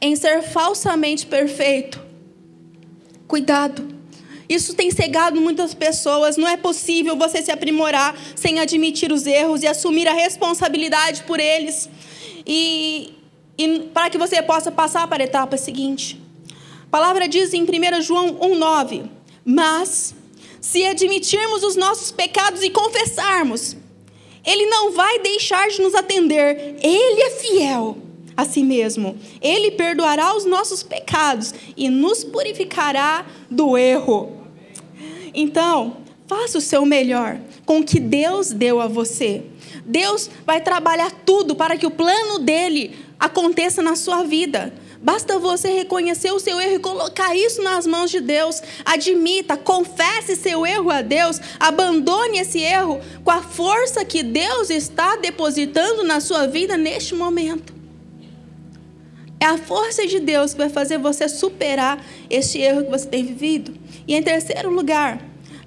em 0.00 0.16
ser 0.16 0.42
falsamente 0.42 1.26
perfeito. 1.26 2.00
Cuidado. 3.28 3.89
Isso 4.50 4.74
tem 4.74 4.90
cegado 4.90 5.40
muitas 5.40 5.74
pessoas. 5.74 6.36
Não 6.36 6.48
é 6.48 6.56
possível 6.56 7.14
você 7.16 7.40
se 7.40 7.52
aprimorar 7.52 8.18
sem 8.34 8.58
admitir 8.58 9.12
os 9.12 9.24
erros 9.24 9.62
e 9.62 9.68
assumir 9.68 10.08
a 10.08 10.12
responsabilidade 10.12 11.22
por 11.22 11.38
eles. 11.38 11.88
E, 12.44 13.14
e 13.56 13.78
para 13.94 14.10
que 14.10 14.18
você 14.18 14.42
possa 14.42 14.72
passar 14.72 15.06
para 15.06 15.22
a 15.22 15.24
etapa 15.24 15.56
seguinte. 15.56 16.20
A 16.82 16.90
palavra 16.90 17.28
diz 17.28 17.54
em 17.54 17.62
1 17.62 18.02
João 18.02 18.34
1,9: 18.34 19.08
Mas, 19.44 20.16
se 20.60 20.84
admitirmos 20.84 21.62
os 21.62 21.76
nossos 21.76 22.10
pecados 22.10 22.64
e 22.64 22.70
confessarmos, 22.70 23.76
ele 24.44 24.66
não 24.66 24.90
vai 24.90 25.20
deixar 25.20 25.68
de 25.68 25.80
nos 25.80 25.94
atender. 25.94 26.76
Ele 26.82 27.22
é 27.22 27.30
fiel 27.30 27.98
a 28.36 28.44
si 28.44 28.64
mesmo. 28.64 29.16
Ele 29.40 29.70
perdoará 29.70 30.34
os 30.34 30.44
nossos 30.44 30.82
pecados 30.82 31.54
e 31.76 31.88
nos 31.88 32.24
purificará 32.24 33.24
do 33.48 33.78
erro. 33.78 34.39
Então, 35.34 35.98
faça 36.26 36.58
o 36.58 36.60
seu 36.60 36.84
melhor 36.86 37.38
com 37.66 37.80
o 37.80 37.84
que 37.84 37.98
Deus 37.98 38.52
deu 38.52 38.80
a 38.80 38.86
você. 38.86 39.42
Deus 39.84 40.30
vai 40.46 40.60
trabalhar 40.60 41.10
tudo 41.24 41.56
para 41.56 41.76
que 41.76 41.86
o 41.86 41.90
plano 41.90 42.38
dele 42.38 42.96
aconteça 43.18 43.82
na 43.82 43.96
sua 43.96 44.22
vida. 44.22 44.72
Basta 45.02 45.38
você 45.38 45.70
reconhecer 45.70 46.30
o 46.30 46.38
seu 46.38 46.60
erro 46.60 46.74
e 46.74 46.78
colocar 46.78 47.34
isso 47.34 47.62
nas 47.62 47.86
mãos 47.86 48.10
de 48.10 48.20
Deus. 48.20 48.62
Admita, 48.84 49.56
confesse 49.56 50.36
seu 50.36 50.66
erro 50.66 50.90
a 50.90 51.00
Deus, 51.00 51.40
abandone 51.58 52.38
esse 52.38 52.60
erro 52.60 53.00
com 53.24 53.30
a 53.30 53.42
força 53.42 54.04
que 54.04 54.22
Deus 54.22 54.68
está 54.68 55.16
depositando 55.16 56.04
na 56.04 56.20
sua 56.20 56.46
vida 56.46 56.76
neste 56.76 57.14
momento. 57.14 57.74
É 59.40 59.46
a 59.46 59.56
força 59.56 60.06
de 60.06 60.20
Deus 60.20 60.52
que 60.52 60.58
vai 60.58 60.68
fazer 60.68 60.98
você 60.98 61.26
superar 61.26 62.04
este 62.28 62.58
erro 62.58 62.84
que 62.84 62.90
você 62.90 63.06
tem 63.06 63.24
vivido. 63.24 63.79
E 64.10 64.14
em 64.16 64.24
terceiro 64.24 64.70
lugar, 64.70 65.20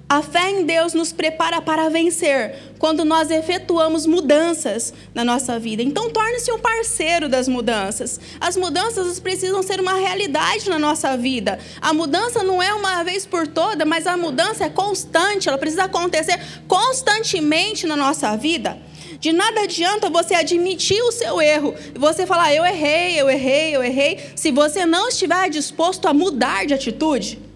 a 0.06 0.20
fé 0.20 0.50
em 0.50 0.66
Deus 0.66 0.92
nos 0.92 1.14
prepara 1.14 1.62
para 1.62 1.88
vencer 1.88 2.54
quando 2.78 3.02
nós 3.02 3.30
efetuamos 3.30 4.04
mudanças 4.04 4.92
na 5.14 5.24
nossa 5.24 5.58
vida. 5.58 5.82
Então, 5.82 6.10
torne-se 6.10 6.52
um 6.52 6.58
parceiro 6.58 7.26
das 7.26 7.48
mudanças. 7.48 8.20
As 8.38 8.54
mudanças 8.54 9.18
precisam 9.18 9.62
ser 9.62 9.80
uma 9.80 9.94
realidade 9.94 10.68
na 10.68 10.78
nossa 10.78 11.16
vida. 11.16 11.58
A 11.80 11.94
mudança 11.94 12.42
não 12.42 12.62
é 12.62 12.74
uma 12.74 13.02
vez 13.02 13.24
por 13.24 13.46
toda, 13.46 13.86
mas 13.86 14.06
a 14.06 14.14
mudança 14.14 14.64
é 14.64 14.68
constante, 14.68 15.48
ela 15.48 15.56
precisa 15.56 15.84
acontecer 15.84 16.38
constantemente 16.68 17.86
na 17.86 17.96
nossa 17.96 18.36
vida. 18.36 18.76
De 19.18 19.32
nada 19.32 19.62
adianta 19.62 20.10
você 20.10 20.34
admitir 20.34 21.00
o 21.00 21.12
seu 21.12 21.40
erro 21.40 21.74
e 21.94 21.98
você 21.98 22.26
falar, 22.26 22.52
eu 22.54 22.62
errei, 22.62 23.18
eu 23.18 23.30
errei, 23.30 23.74
eu 23.74 23.82
errei, 23.82 24.20
se 24.36 24.52
você 24.52 24.84
não 24.84 25.08
estiver 25.08 25.48
disposto 25.48 26.06
a 26.06 26.12
mudar 26.12 26.66
de 26.66 26.74
atitude. 26.74 27.53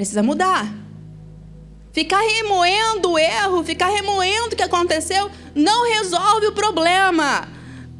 Precisa 0.00 0.22
mudar. 0.22 0.66
Ficar 1.92 2.22
remoendo 2.22 3.10
o 3.10 3.18
erro, 3.18 3.62
ficar 3.62 3.90
remoendo 3.90 4.54
o 4.54 4.56
que 4.56 4.62
aconteceu, 4.62 5.30
não 5.54 5.92
resolve 5.92 6.46
o 6.46 6.52
problema. 6.52 7.46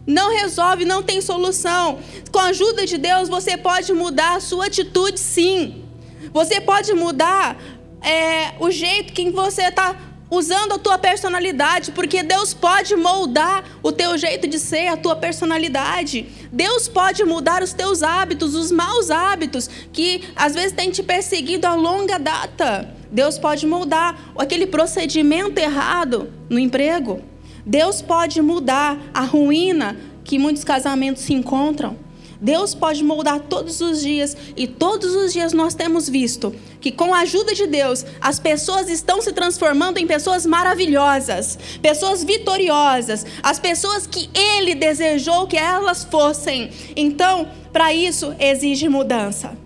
Não 0.07 0.31
resolve, 0.31 0.87
não 0.87 1.03
tem 1.03 1.21
solução. 1.21 1.99
Com 2.33 2.39
a 2.39 2.45
ajuda 2.45 2.87
de 2.87 2.97
Deus, 2.97 3.29
você 3.29 3.55
pode 3.55 3.93
mudar 3.93 4.37
a 4.37 4.41
sua 4.41 4.65
atitude, 4.65 5.21
sim. 5.21 5.85
Você 6.33 6.59
pode 6.59 6.91
mudar 6.95 7.59
é, 8.01 8.55
o 8.59 8.71
jeito 8.71 9.13
que 9.13 9.31
você 9.31 9.65
está 9.65 9.95
usando 10.31 10.73
a 10.75 10.79
tua 10.79 10.97
personalidade, 10.97 11.91
porque 11.91 12.23
Deus 12.23 12.55
pode 12.55 12.95
moldar 12.95 13.65
o 13.83 13.91
teu 13.91 14.17
jeito 14.17 14.47
de 14.47 14.59
ser, 14.59 14.89
a 14.89 14.97
tua 14.97 15.17
personalidade. 15.17 16.27
Deus 16.53 16.87
pode 16.87 17.25
mudar 17.25 17.63
os 17.63 17.73
teus 17.73 18.03
hábitos, 18.03 18.55
os 18.55 18.71
maus 18.71 19.11
hábitos 19.11 19.69
que 19.93 20.23
às 20.37 20.55
vezes 20.55 20.73
têm 20.73 20.91
te 20.91 21.03
perseguido 21.03 21.67
a 21.67 21.75
longa 21.75 22.19
data. 22.19 22.95
Deus 23.11 23.39
pode 23.39 23.67
mudar 23.67 24.33
aquele 24.39 24.67
procedimento 24.67 25.59
errado 25.59 26.33
no 26.49 26.59
emprego. 26.59 27.21
Deus 27.67 28.01
pode 28.01 28.41
mudar 28.41 28.99
a 29.13 29.23
ruína 29.23 29.97
que 30.23 30.39
muitos 30.39 30.63
casamentos 30.63 31.23
se 31.23 31.35
encontram. 31.35 31.97
Deus 32.41 32.75
pode 32.75 33.05
moldar 33.05 33.41
todos 33.41 33.81
os 33.81 34.01
dias 34.01 34.37
e 34.57 34.67
todos 34.67 35.15
os 35.15 35.33
dias 35.33 35.53
nós 35.53 35.75
temos 35.75 36.09
visto 36.09 36.55
que 36.81 36.91
com 36.91 37.13
a 37.13 37.21
ajuda 37.21 37.55
de 37.55 37.67
Deus 37.67 38.05
as 38.21 38.39
pessoas 38.39 38.89
estão 38.89 39.21
se 39.21 39.33
transformando 39.33 39.99
em 39.99 40.07
pessoas 40.07 40.47
maravilhosas, 40.47 41.59
pessoas 41.83 42.25
vitoriosas, 42.25 43.27
as 43.43 43.59
pessoas 43.59 44.07
que 44.07 44.31
Ele 44.35 44.75
desejou 44.75 45.47
que 45.47 45.59
elas 45.59 46.05
fossem. 46.05 46.71
Então, 46.97 47.49
para 47.73 47.93
isso 47.93 48.35
exige 48.39 48.89
mudança. 48.89 49.57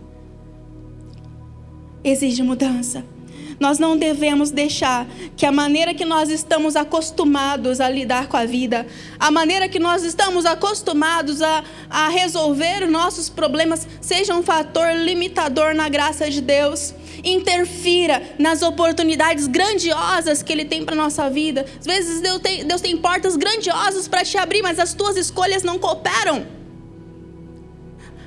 Exige 2.03 2.43
mudança. 2.43 3.14
Nós 3.59 3.79
não 3.79 3.97
devemos 3.97 4.51
deixar 4.51 5.07
que 5.37 5.47
a 5.47 5.53
maneira 5.53 5.95
que 5.95 6.05
nós 6.05 6.31
estamos 6.31 6.77
acostumados 6.77 7.81
a 7.81 7.89
lidar 7.89 8.29
com 8.29 8.37
a 8.37 8.45
vida, 8.45 8.87
a 9.19 9.31
maneira 9.31 9.69
que 9.69 9.79
nós 9.79 10.03
estamos 10.03 10.45
acostumados 10.45 11.43
a, 11.43 11.65
a 11.89 12.09
resolver 12.09 12.87
nossos 12.87 13.29
problemas, 13.29 13.87
seja 14.01 14.35
um 14.35 14.43
fator 14.43 14.95
limitador 14.95 15.75
na 15.75 15.89
graça 15.89 16.31
de 16.31 16.41
Deus. 16.41 16.95
Interfira 17.23 18.23
nas 18.39 18.61
oportunidades 18.61 19.47
grandiosas 19.47 20.43
que 20.43 20.53
Ele 20.53 20.65
tem 20.65 20.85
para 20.85 20.95
nossa 20.95 21.31
vida. 21.31 21.65
Às 21.81 21.87
vezes 21.87 22.21
Deus 22.21 22.41
tem, 22.41 22.67
Deus 22.67 22.81
tem 22.81 22.97
portas 22.97 23.37
grandiosas 23.37 24.07
para 24.09 24.25
te 24.25 24.37
abrir, 24.37 24.63
mas 24.63 24.79
as 24.79 24.93
tuas 24.93 25.17
escolhas 25.17 25.63
não 25.63 25.79
cooperam. 25.79 26.64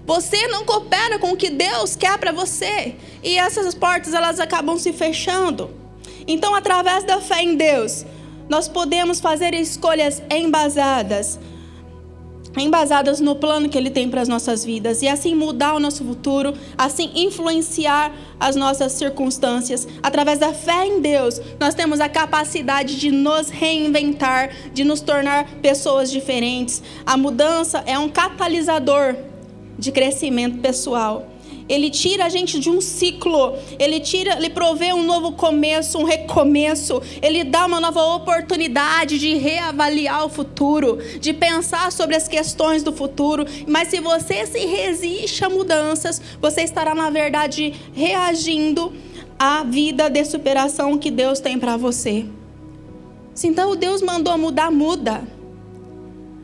Você 0.08 0.48
não 0.48 0.64
coopera 0.64 1.20
com 1.20 1.34
o 1.34 1.38
que 1.38 1.50
Deus 1.50 1.98
quer 1.98 2.18
para 2.18 2.32
você. 2.32 2.96
E 3.22 3.38
essas 3.38 3.76
portas 3.76 4.14
elas 4.14 4.40
acabam 4.40 4.78
se 4.78 4.94
fechando. 4.94 5.70
Então, 6.26 6.56
através 6.56 7.04
da 7.04 7.20
fé 7.20 7.44
em 7.44 7.56
Deus, 7.56 8.06
nós 8.48 8.70
podemos 8.70 9.20
fazer 9.20 9.54
escolhas 9.54 10.24
embasadas 10.32 11.38
embasadas 12.58 13.20
no 13.20 13.36
plano 13.36 13.70
que 13.70 13.78
Ele 13.78 13.92
tem 13.92 14.10
para 14.10 14.20
as 14.20 14.28
nossas 14.28 14.66
vidas 14.66 15.04
e 15.04 15.08
assim 15.08 15.36
mudar 15.36 15.76
o 15.76 15.80
nosso 15.80 16.04
futuro, 16.04 16.56
assim 16.76 17.12
influenciar 17.14 18.12
as 18.40 18.56
nossas 18.56 18.94
circunstâncias. 18.94 19.88
Através 20.02 20.40
da 20.40 20.52
fé 20.52 20.88
em 20.88 21.00
Deus, 21.00 21.40
nós 21.60 21.76
temos 21.76 22.00
a 22.00 22.10
capacidade 22.10 23.00
de 23.00 23.12
nos 23.12 23.50
reinventar, 23.50 24.50
de 24.74 24.84
nos 24.84 25.02
tornar 25.02 25.48
pessoas 25.62 26.10
diferentes. 26.10 26.82
A 27.06 27.16
mudança 27.16 27.84
é 27.86 28.00
um 28.00 28.10
catalisador 28.10 29.16
de 29.78 29.92
crescimento 29.92 30.60
pessoal. 30.60 31.28
Ele 31.70 31.90
tira 31.90 32.26
a 32.26 32.30
gente 32.30 32.60
de 32.60 32.70
um 32.70 32.80
ciclo, 32.80 33.54
ele 33.78 34.00
tira, 34.00 34.38
ele 34.38 34.50
provê 34.50 34.94
um 34.94 35.04
novo 35.04 35.34
começo, 35.34 35.98
um 35.98 36.06
recomeço, 36.06 37.02
ele 37.22 37.44
dá 37.44 37.66
uma 37.66 37.82
nova 37.82 38.02
oportunidade 38.16 39.20
de 39.20 39.34
reavaliar 39.36 40.26
o 40.26 40.30
futuro, 40.30 40.98
de 41.20 41.34
pensar 41.34 41.92
sobre 41.92 42.16
as 42.16 42.26
questões 42.28 42.84
do 42.84 42.94
futuro. 42.94 43.46
Mas 43.68 43.90
se 43.90 44.00
você 44.00 44.46
se 44.46 44.60
resiste 44.60 45.44
a 45.44 45.50
mudanças, 45.50 46.22
você 46.42 46.62
estará 46.62 46.96
na 46.96 47.10
verdade 47.10 47.74
reagindo 47.94 48.94
à 49.38 49.64
vida 49.64 50.10
de 50.10 50.24
superação 50.24 50.98
que 50.98 51.12
Deus 51.12 51.42
tem 51.42 51.60
para 51.60 51.76
você. 51.76 52.26
Se 53.34 53.46
então 53.46 53.76
Deus 53.76 54.02
mandou 54.02 54.38
mudar, 54.38 54.72
muda. 54.72 55.22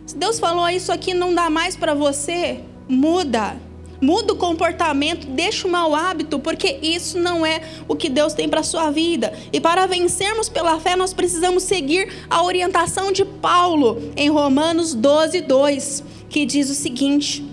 Se 0.06 0.18
Deus 0.18 0.38
falou 0.38 0.68
isso 0.68 0.92
aqui 0.92 1.14
não 1.14 1.34
dá 1.34 1.50
mais 1.50 1.78
para 1.78 1.94
você, 1.94 2.60
muda. 2.88 3.56
Muda 4.02 4.34
o 4.34 4.36
comportamento, 4.36 5.28
deixa 5.28 5.66
o 5.66 5.72
mau 5.72 5.96
hábito, 5.96 6.38
porque 6.38 6.78
isso 6.82 7.18
não 7.18 7.46
é 7.46 7.62
o 7.88 7.96
que 7.96 8.10
Deus 8.10 8.34
tem 8.34 8.50
para 8.50 8.60
a 8.60 8.64
sua 8.64 8.92
vida. 8.92 9.32
E 9.54 9.62
para 9.62 9.86
vencermos 9.86 10.50
pela 10.50 10.78
fé, 10.78 10.96
nós 10.96 11.14
precisamos 11.14 11.64
seguir 11.64 12.12
a 12.30 12.44
orientação 12.44 13.14
de 13.14 13.24
Paulo 13.24 14.12
em 14.18 14.30
Romanos 14.30 14.94
12, 14.94 15.40
2, 15.42 16.04
que 16.30 16.46
diz 16.46 16.70
o 16.70 16.76
seguinte: 16.76 17.46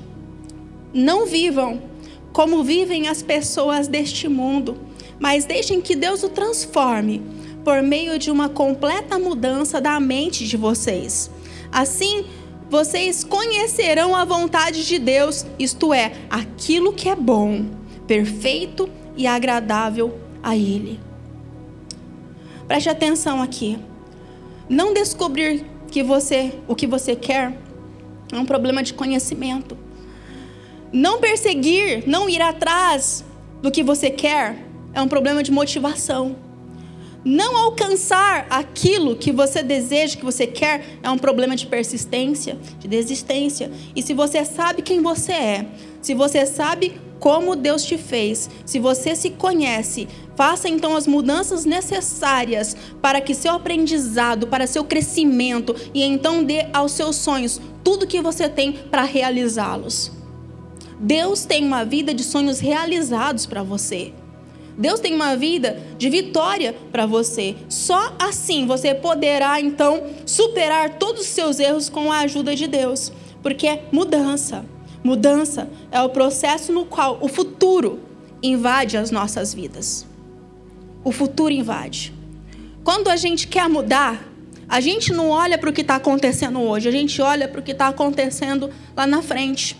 Não 0.92 1.24
vivam 1.24 1.80
como 2.32 2.62
vivem 2.64 3.08
as 3.08 3.22
pessoas 3.22 3.86
deste 3.86 4.28
mundo, 4.28 4.76
mas 5.18 5.44
deixem 5.44 5.80
que 5.80 5.94
Deus 5.94 6.22
o 6.22 6.28
transforme 6.28 7.22
por 7.64 7.82
meio 7.82 8.18
de 8.18 8.30
uma 8.30 8.48
completa 8.48 9.18
mudança 9.18 9.80
da 9.80 10.00
mente 10.00 10.46
de 10.46 10.56
vocês. 10.56 11.30
Assim, 11.70 12.24
vocês 12.70 13.24
conhecerão 13.24 14.14
a 14.14 14.24
vontade 14.24 14.86
de 14.86 14.96
Deus, 14.96 15.44
isto 15.58 15.92
é, 15.92 16.12
aquilo 16.30 16.92
que 16.92 17.08
é 17.08 17.16
bom, 17.16 17.66
perfeito 18.06 18.88
e 19.16 19.26
agradável 19.26 20.16
a 20.40 20.56
Ele. 20.56 21.00
Preste 22.68 22.88
atenção 22.88 23.42
aqui. 23.42 23.76
Não 24.68 24.94
descobrir 24.94 25.66
que 25.90 26.04
você, 26.04 26.52
o 26.68 26.76
que 26.76 26.86
você 26.86 27.16
quer 27.16 27.58
é 28.32 28.36
um 28.36 28.46
problema 28.46 28.84
de 28.84 28.94
conhecimento. 28.94 29.76
Não 30.92 31.18
perseguir, 31.18 32.04
não 32.06 32.28
ir 32.28 32.40
atrás 32.40 33.24
do 33.60 33.72
que 33.72 33.82
você 33.82 34.10
quer 34.10 34.64
é 34.92 35.02
um 35.02 35.08
problema 35.08 35.42
de 35.42 35.50
motivação. 35.50 36.36
Não 37.24 37.56
alcançar 37.56 38.46
aquilo 38.48 39.14
que 39.14 39.30
você 39.30 39.62
deseja, 39.62 40.16
que 40.16 40.24
você 40.24 40.46
quer, 40.46 40.98
é 41.02 41.10
um 41.10 41.18
problema 41.18 41.54
de 41.54 41.66
persistência, 41.66 42.58
de 42.78 42.88
desistência. 42.88 43.70
E 43.94 44.02
se 44.02 44.14
você 44.14 44.44
sabe 44.44 44.80
quem 44.80 45.02
você 45.02 45.32
é, 45.32 45.66
se 46.00 46.14
você 46.14 46.46
sabe 46.46 46.98
como 47.18 47.54
Deus 47.54 47.84
te 47.84 47.98
fez, 47.98 48.48
se 48.64 48.78
você 48.78 49.14
se 49.14 49.28
conhece, 49.30 50.08
faça 50.34 50.66
então 50.68 50.96
as 50.96 51.06
mudanças 51.06 51.66
necessárias 51.66 52.74
para 53.02 53.20
que 53.20 53.34
seu 53.34 53.52
aprendizado, 53.52 54.46
para 54.46 54.66
seu 54.66 54.82
crescimento 54.82 55.76
e 55.92 56.02
então 56.02 56.42
dê 56.42 56.66
aos 56.72 56.92
seus 56.92 57.16
sonhos 57.16 57.60
tudo 57.84 58.06
que 58.06 58.22
você 58.22 58.48
tem 58.48 58.72
para 58.72 59.02
realizá-los. 59.02 60.10
Deus 60.98 61.44
tem 61.44 61.64
uma 61.64 61.84
vida 61.84 62.14
de 62.14 62.24
sonhos 62.24 62.60
realizados 62.60 63.44
para 63.44 63.62
você. 63.62 64.14
Deus 64.80 64.98
tem 64.98 65.14
uma 65.14 65.36
vida 65.36 65.78
de 65.98 66.08
vitória 66.08 66.74
para 66.90 67.04
você. 67.04 67.54
Só 67.68 68.14
assim 68.18 68.66
você 68.66 68.94
poderá 68.94 69.60
então 69.60 70.02
superar 70.24 70.94
todos 70.94 71.20
os 71.20 71.28
seus 71.28 71.60
erros 71.60 71.90
com 71.90 72.10
a 72.10 72.20
ajuda 72.20 72.56
de 72.56 72.66
Deus, 72.66 73.12
porque 73.42 73.66
é 73.66 73.84
mudança. 73.92 74.64
Mudança 75.04 75.68
é 75.92 76.00
o 76.00 76.08
processo 76.08 76.72
no 76.72 76.86
qual 76.86 77.18
o 77.20 77.28
futuro 77.28 78.00
invade 78.42 78.96
as 78.96 79.10
nossas 79.10 79.52
vidas. 79.52 80.06
O 81.04 81.12
futuro 81.12 81.52
invade. 81.52 82.14
Quando 82.82 83.08
a 83.08 83.16
gente 83.16 83.48
quer 83.48 83.68
mudar, 83.68 84.26
a 84.66 84.80
gente 84.80 85.12
não 85.12 85.28
olha 85.28 85.58
para 85.58 85.68
o 85.68 85.72
que 85.74 85.82
está 85.82 85.96
acontecendo 85.96 86.58
hoje, 86.58 86.88
a 86.88 86.92
gente 86.92 87.20
olha 87.20 87.46
para 87.46 87.60
o 87.60 87.62
que 87.62 87.72
está 87.72 87.88
acontecendo 87.88 88.70
lá 88.96 89.06
na 89.06 89.20
frente. 89.20 89.76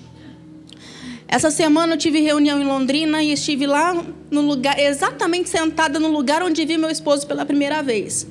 Essa 1.32 1.48
semana 1.48 1.94
eu 1.94 1.96
tive 1.96 2.20
reunião 2.20 2.60
em 2.60 2.64
Londrina 2.64 3.22
e 3.22 3.30
estive 3.30 3.64
lá 3.64 4.04
no 4.32 4.40
lugar, 4.40 4.76
exatamente 4.80 5.48
sentada 5.48 6.00
no 6.00 6.08
lugar 6.08 6.42
onde 6.42 6.64
vi 6.64 6.76
meu 6.76 6.90
esposo 6.90 7.24
pela 7.24 7.46
primeira 7.46 7.84
vez. 7.84 8.26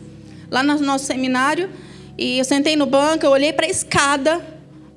Lá 0.52 0.62
no 0.62 0.78
nosso 0.80 1.06
seminário, 1.06 1.70
e 2.18 2.40
eu 2.40 2.44
sentei 2.44 2.76
no 2.76 2.86
banco, 2.86 3.26
eu 3.26 3.32
olhei 3.32 3.54
para 3.54 3.68
a 3.68 3.70
escada 3.70 4.46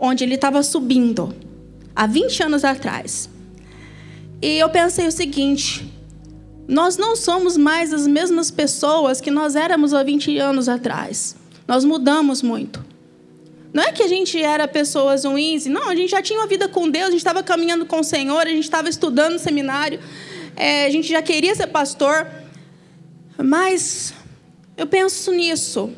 onde 0.00 0.24
ele 0.24 0.34
estava 0.34 0.64
subindo, 0.64 1.32
há 1.94 2.04
20 2.08 2.42
anos 2.42 2.64
atrás. 2.64 3.30
E 4.42 4.58
eu 4.58 4.68
pensei 4.68 5.06
o 5.06 5.12
seguinte: 5.12 5.88
nós 6.66 6.96
não 6.96 7.14
somos 7.14 7.56
mais 7.56 7.92
as 7.92 8.04
mesmas 8.08 8.50
pessoas 8.50 9.20
que 9.20 9.30
nós 9.30 9.54
éramos 9.54 9.94
há 9.94 10.02
20 10.02 10.38
anos 10.38 10.68
atrás. 10.68 11.36
Nós 11.68 11.84
mudamos 11.84 12.42
muito. 12.42 12.84
Não 13.72 13.82
é 13.82 13.92
que 13.92 14.02
a 14.02 14.08
gente 14.08 14.40
era 14.40 14.68
pessoas 14.68 15.24
ruins, 15.24 15.64
não, 15.66 15.88
a 15.88 15.96
gente 15.96 16.11
já 16.11 16.20
tinha 16.20 16.38
uma 16.38 16.46
vida 16.46 16.68
com 16.68 16.90
Deus, 16.90 17.08
a 17.08 17.11
gente 17.11 17.20
estava 17.20 17.42
caminhando 17.42 17.87
com 17.87 18.00
o 18.00 18.04
Senhor, 18.04 18.46
a 18.46 18.50
gente 18.50 18.64
estava 18.64 18.88
estudando 18.88 19.35
no 19.35 19.38
seminário, 19.38 19.98
é, 20.54 20.85
a 20.85 20.90
gente 20.90 21.08
já 21.08 21.22
queria 21.22 21.54
ser 21.54 21.68
pastor. 21.68 22.26
Mas 23.38 24.12
eu 24.76 24.87
penso 24.87 25.32
nisso, 25.32 25.90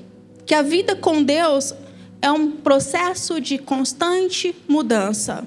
que 0.46 0.54
a 0.54 0.62
vida 0.62 0.94
com 0.94 1.22
Deus 1.22 1.74
é 2.22 2.30
um 2.30 2.50
processo 2.50 3.40
de 3.40 3.58
constante 3.58 4.54
mudança. 4.68 5.46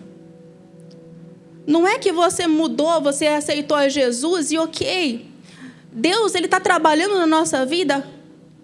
Não 1.66 1.88
é 1.88 1.98
que 1.98 2.12
você 2.12 2.48
mudou, 2.48 3.02
você 3.02 3.28
aceitou 3.28 3.76
a 3.76 3.90
Jesus 3.90 4.52
e 4.52 4.58
ok. 4.58 5.26
Deus 5.92 6.36
ele 6.36 6.46
está 6.46 6.60
trabalhando 6.60 7.16
na 7.18 7.28
nossa 7.28 7.66
vida 7.66 8.08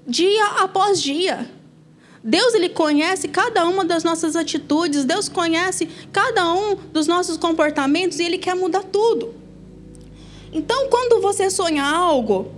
dia 0.08 0.46
após 0.60 1.02
dia. 1.02 1.50
Deus 2.24 2.54
ele 2.54 2.70
conhece 2.70 3.28
cada 3.28 3.68
uma 3.68 3.84
das 3.84 4.04
nossas 4.04 4.36
atitudes, 4.36 5.04
Deus 5.04 5.28
conhece 5.28 5.90
cada 6.12 6.54
um 6.54 6.76
dos 6.76 7.06
nossos 7.06 7.36
comportamentos 7.36 8.20
e 8.20 8.24
ele 8.24 8.38
quer 8.38 8.56
mudar 8.56 8.84
tudo. 8.84 9.34
Então, 10.54 10.88
quando 10.90 11.22
você 11.22 11.50
sonha 11.50 11.84
algo, 11.84 12.52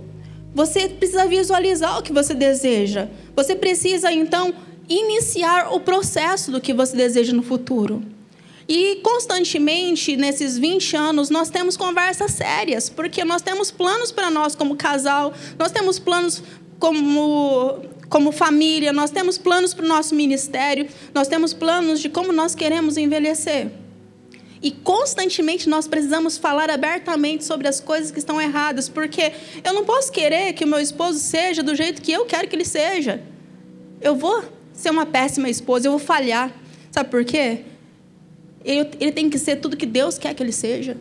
você 0.54 0.88
precisa 0.88 1.26
visualizar 1.26 1.98
o 1.98 2.02
que 2.02 2.12
você 2.12 2.32
deseja. 2.32 3.08
Você 3.34 3.56
precisa 3.56 4.12
então 4.12 4.54
iniciar 4.88 5.72
o 5.72 5.80
processo 5.80 6.52
do 6.52 6.60
que 6.60 6.72
você 6.72 6.96
deseja 6.96 7.32
no 7.32 7.42
futuro. 7.42 8.02
E 8.68 8.96
constantemente, 8.96 10.16
nesses 10.16 10.58
20 10.58 10.96
anos, 10.96 11.30
nós 11.30 11.50
temos 11.50 11.76
conversas 11.76 12.32
sérias, 12.32 12.88
porque 12.88 13.24
nós 13.24 13.42
temos 13.42 13.70
planos 13.70 14.12
para 14.12 14.30
nós 14.30 14.54
como 14.54 14.76
casal, 14.76 15.32
nós 15.58 15.70
temos 15.70 15.98
planos 15.98 16.42
como 16.78 17.80
como 18.08 18.30
família, 18.30 18.92
nós 18.92 19.10
temos 19.10 19.36
planos 19.36 19.74
para 19.74 19.84
o 19.84 19.88
nosso 19.88 20.14
ministério, 20.14 20.88
nós 21.14 21.28
temos 21.28 21.52
planos 21.52 22.00
de 22.00 22.08
como 22.08 22.32
nós 22.32 22.54
queremos 22.54 22.96
envelhecer. 22.96 23.70
E 24.62 24.70
constantemente 24.70 25.68
nós 25.68 25.86
precisamos 25.86 26.38
falar 26.38 26.70
abertamente 26.70 27.44
sobre 27.44 27.68
as 27.68 27.80
coisas 27.80 28.10
que 28.10 28.18
estão 28.18 28.40
erradas, 28.40 28.88
porque 28.88 29.32
eu 29.62 29.72
não 29.72 29.84
posso 29.84 30.10
querer 30.10 30.52
que 30.54 30.64
o 30.64 30.66
meu 30.66 30.80
esposo 30.80 31.18
seja 31.18 31.62
do 31.62 31.74
jeito 31.74 32.00
que 32.00 32.12
eu 32.12 32.24
quero 32.24 32.48
que 32.48 32.56
ele 32.56 32.64
seja. 32.64 33.22
Eu 34.00 34.16
vou 34.16 34.42
ser 34.72 34.90
uma 34.90 35.06
péssima 35.06 35.48
esposa, 35.48 35.86
eu 35.86 35.92
vou 35.92 36.00
falhar. 36.00 36.52
Sabe 36.90 37.10
por 37.10 37.24
quê? 37.24 37.60
Ele, 38.64 38.88
ele 38.98 39.12
tem 39.12 39.28
que 39.28 39.38
ser 39.38 39.56
tudo 39.56 39.76
que 39.76 39.86
Deus 39.86 40.18
quer 40.18 40.34
que 40.34 40.42
ele 40.42 40.52
seja. 40.52 40.96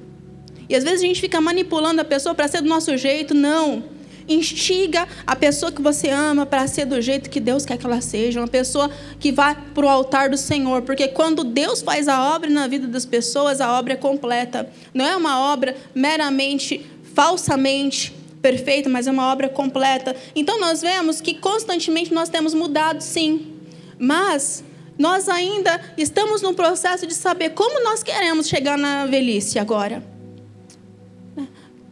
E 0.67 0.75
às 0.75 0.83
vezes 0.83 0.99
a 0.99 1.05
gente 1.05 1.21
fica 1.21 1.39
manipulando 1.39 2.01
a 2.01 2.05
pessoa 2.05 2.35
para 2.35 2.47
ser 2.47 2.61
do 2.61 2.67
nosso 2.67 2.95
jeito. 2.97 3.33
Não. 3.33 3.83
Instiga 4.27 5.07
a 5.25 5.35
pessoa 5.35 5.71
que 5.71 5.81
você 5.81 6.09
ama 6.09 6.45
para 6.47 6.65
ser 6.67 6.85
do 6.85 6.99
jeito 6.99 7.29
que 7.29 7.39
Deus 7.39 7.63
quer 7.63 7.77
que 7.77 7.85
ela 7.85 8.01
seja, 8.01 8.39
uma 8.39 8.47
pessoa 8.47 8.89
que 9.19 9.31
vá 9.31 9.53
para 9.53 9.85
o 9.85 9.89
altar 9.89 10.29
do 10.29 10.37
Senhor, 10.37 10.81
porque 10.81 11.07
quando 11.07 11.43
Deus 11.43 11.81
faz 11.81 12.07
a 12.07 12.33
obra 12.35 12.49
na 12.49 12.67
vida 12.67 12.87
das 12.87 13.05
pessoas, 13.05 13.61
a 13.61 13.77
obra 13.77 13.93
é 13.93 13.95
completa. 13.95 14.67
Não 14.93 15.05
é 15.05 15.15
uma 15.15 15.39
obra 15.53 15.75
meramente, 15.93 16.83
falsamente 17.13 18.15
perfeita, 18.41 18.89
mas 18.89 19.05
é 19.05 19.11
uma 19.11 19.31
obra 19.31 19.47
completa. 19.47 20.15
Então 20.35 20.59
nós 20.59 20.81
vemos 20.81 21.21
que 21.21 21.35
constantemente 21.35 22.11
nós 22.11 22.27
temos 22.27 22.53
mudado, 22.55 23.01
sim, 23.01 23.53
mas 23.99 24.63
nós 24.97 25.29
ainda 25.29 25.79
estamos 25.97 26.41
no 26.41 26.53
processo 26.55 27.05
de 27.05 27.13
saber 27.13 27.51
como 27.51 27.83
nós 27.83 28.01
queremos 28.01 28.47
chegar 28.47 28.77
na 28.77 29.05
velhice 29.05 29.59
agora 29.59 30.14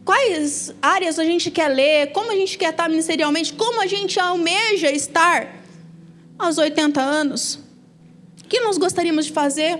quais 0.04 0.74
áreas 0.82 1.18
a 1.18 1.24
gente 1.24 1.50
quer 1.50 1.68
ler, 1.68 2.12
como 2.12 2.30
a 2.30 2.34
gente 2.34 2.58
quer 2.58 2.70
estar 2.70 2.88
ministerialmente, 2.88 3.54
como 3.54 3.80
a 3.80 3.86
gente 3.86 4.20
almeja 4.20 4.90
estar 4.90 5.56
aos 6.38 6.58
80 6.58 7.00
anos. 7.00 7.58
O 8.44 8.48
que 8.48 8.60
nós 8.60 8.76
gostaríamos 8.76 9.26
de 9.26 9.32
fazer? 9.32 9.78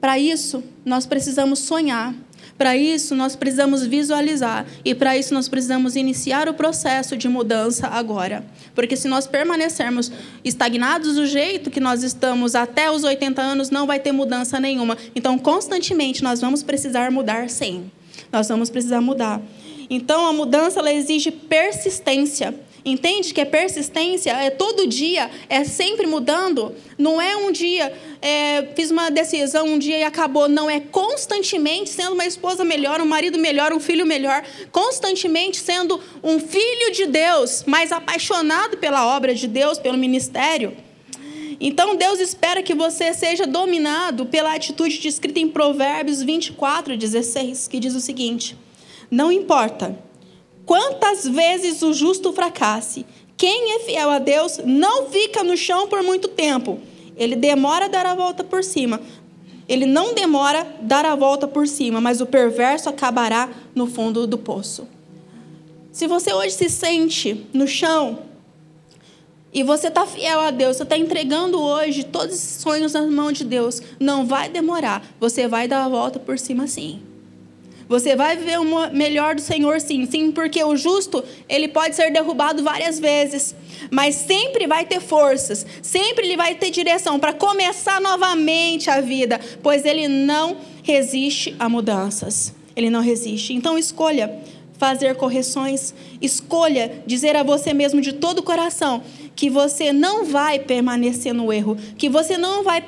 Para 0.00 0.18
isso, 0.18 0.62
nós 0.84 1.04
precisamos 1.06 1.58
sonhar. 1.58 2.14
Para 2.56 2.76
isso, 2.76 3.14
nós 3.14 3.36
precisamos 3.36 3.86
visualizar 3.86 4.66
e 4.84 4.92
para 4.92 5.16
isso 5.16 5.32
nós 5.32 5.48
precisamos 5.48 5.94
iniciar 5.94 6.48
o 6.48 6.54
processo 6.54 7.16
de 7.16 7.28
mudança 7.28 7.86
agora. 7.86 8.44
Porque 8.74 8.96
se 8.96 9.06
nós 9.06 9.28
permanecermos 9.28 10.10
estagnados 10.44 11.14
do 11.14 11.24
jeito 11.24 11.70
que 11.70 11.78
nós 11.78 12.02
estamos 12.02 12.56
até 12.56 12.90
os 12.90 13.04
80 13.04 13.40
anos, 13.40 13.70
não 13.70 13.86
vai 13.86 14.00
ter 14.00 14.10
mudança 14.10 14.58
nenhuma. 14.58 14.98
Então, 15.14 15.38
constantemente 15.38 16.24
nós 16.24 16.40
vamos 16.40 16.64
precisar 16.64 17.12
mudar 17.12 17.48
sim. 17.48 17.92
Nós 18.32 18.48
vamos 18.48 18.70
precisar 18.70 19.00
mudar. 19.00 19.40
Então, 19.90 20.26
a 20.26 20.32
mudança 20.32 20.80
ela 20.80 20.92
exige 20.92 21.30
persistência. 21.30 22.54
Entende 22.84 23.34
que 23.34 23.40
é 23.40 23.44
persistência, 23.44 24.30
é 24.30 24.50
todo 24.50 24.86
dia, 24.86 25.30
é 25.48 25.64
sempre 25.64 26.06
mudando. 26.06 26.74
Não 26.96 27.20
é 27.20 27.36
um 27.36 27.50
dia, 27.50 27.92
é, 28.22 28.68
fiz 28.74 28.90
uma 28.90 29.10
decisão 29.10 29.66
um 29.66 29.78
dia 29.78 29.98
e 29.98 30.02
acabou. 30.02 30.48
Não, 30.48 30.70
é 30.70 30.80
constantemente 30.80 31.90
sendo 31.90 32.14
uma 32.14 32.24
esposa 32.24 32.64
melhor, 32.64 33.00
um 33.00 33.06
marido 33.06 33.38
melhor, 33.38 33.72
um 33.72 33.80
filho 33.80 34.06
melhor. 34.06 34.42
Constantemente 34.70 35.58
sendo 35.58 36.00
um 36.22 36.38
filho 36.38 36.92
de 36.92 37.06
Deus, 37.06 37.64
mais 37.66 37.92
apaixonado 37.92 38.76
pela 38.76 39.14
obra 39.16 39.34
de 39.34 39.46
Deus, 39.46 39.78
pelo 39.78 39.98
ministério. 39.98 40.87
Então 41.60 41.96
Deus 41.96 42.20
espera 42.20 42.62
que 42.62 42.74
você 42.74 43.12
seja 43.12 43.46
dominado 43.46 44.26
pela 44.26 44.54
atitude 44.54 44.98
descrita 44.98 45.40
em 45.40 45.48
Provérbios 45.48 46.22
24, 46.22 46.96
16, 46.96 47.68
que 47.68 47.80
diz 47.80 47.94
o 47.94 48.00
seguinte: 48.00 48.56
Não 49.10 49.32
importa 49.32 50.08
Quantas 50.68 51.26
vezes 51.26 51.80
o 51.80 51.94
justo 51.94 52.30
fracasse? 52.30 53.06
Quem 53.38 53.76
é 53.76 53.78
fiel 53.78 54.10
a 54.10 54.18
Deus 54.18 54.60
não 54.66 55.06
fica 55.06 55.42
no 55.42 55.56
chão 55.56 55.88
por 55.88 56.02
muito 56.02 56.28
tempo. 56.28 56.78
Ele 57.16 57.34
demora 57.34 57.86
a 57.86 57.88
dar 57.88 58.04
a 58.04 58.14
volta 58.14 58.44
por 58.44 58.62
cima. 58.62 59.00
Ele 59.66 59.86
não 59.86 60.12
demora 60.12 60.60
a 60.60 60.82
dar 60.82 61.06
a 61.06 61.14
volta 61.14 61.48
por 61.48 61.66
cima, 61.66 62.02
mas 62.02 62.20
o 62.20 62.26
perverso 62.26 62.90
acabará 62.90 63.48
no 63.74 63.86
fundo 63.86 64.26
do 64.26 64.36
poço. 64.36 64.86
Se 65.90 66.06
você 66.06 66.34
hoje 66.34 66.50
se 66.50 66.68
sente 66.68 67.46
no 67.50 67.66
chão 67.66 68.18
e 69.52 69.62
você 69.62 69.88
está 69.88 70.06
fiel 70.06 70.40
a 70.40 70.50
Deus, 70.50 70.76
você 70.76 70.82
está 70.82 70.96
entregando 70.96 71.60
hoje 71.60 72.04
todos 72.04 72.34
esses 72.34 72.60
sonhos 72.60 72.92
nas 72.92 73.08
mãos 73.10 73.38
de 73.38 73.44
Deus, 73.44 73.80
não 73.98 74.26
vai 74.26 74.48
demorar. 74.48 75.02
Você 75.18 75.48
vai 75.48 75.66
dar 75.66 75.84
a 75.84 75.88
volta 75.88 76.18
por 76.18 76.38
cima 76.38 76.66
sim. 76.66 77.00
Você 77.88 78.14
vai 78.14 78.36
viver 78.36 78.60
o 78.60 78.90
melhor 78.92 79.34
do 79.34 79.40
Senhor, 79.40 79.80
sim. 79.80 80.04
Sim, 80.04 80.30
porque 80.30 80.62
o 80.62 80.76
justo, 80.76 81.24
ele 81.48 81.68
pode 81.68 81.96
ser 81.96 82.12
derrubado 82.12 82.62
várias 82.62 83.00
vezes, 83.00 83.54
mas 83.90 84.14
sempre 84.14 84.66
vai 84.66 84.84
ter 84.84 85.00
forças, 85.00 85.64
sempre 85.80 86.26
ele 86.26 86.36
vai 86.36 86.54
ter 86.54 86.70
direção 86.70 87.18
para 87.18 87.32
começar 87.32 87.98
novamente 87.98 88.90
a 88.90 89.00
vida, 89.00 89.40
pois 89.62 89.86
ele 89.86 90.06
não 90.06 90.58
resiste 90.82 91.56
a 91.58 91.66
mudanças. 91.68 92.52
Ele 92.76 92.90
não 92.90 93.00
resiste. 93.00 93.54
Então 93.54 93.76
escolha 93.76 94.38
fazer 94.78 95.16
correções, 95.16 95.92
escolha 96.22 97.02
dizer 97.04 97.36
a 97.36 97.42
você 97.42 97.74
mesmo 97.74 98.00
de 98.00 98.12
todo 98.12 98.38
o 98.38 98.42
coração 98.42 99.02
que 99.38 99.48
você 99.48 99.92
não 99.92 100.24
vai 100.24 100.58
permanecer 100.58 101.32
no 101.32 101.52
erro, 101.52 101.76
que 101.96 102.08
você 102.08 102.36
não 102.36 102.64
vai 102.64 102.82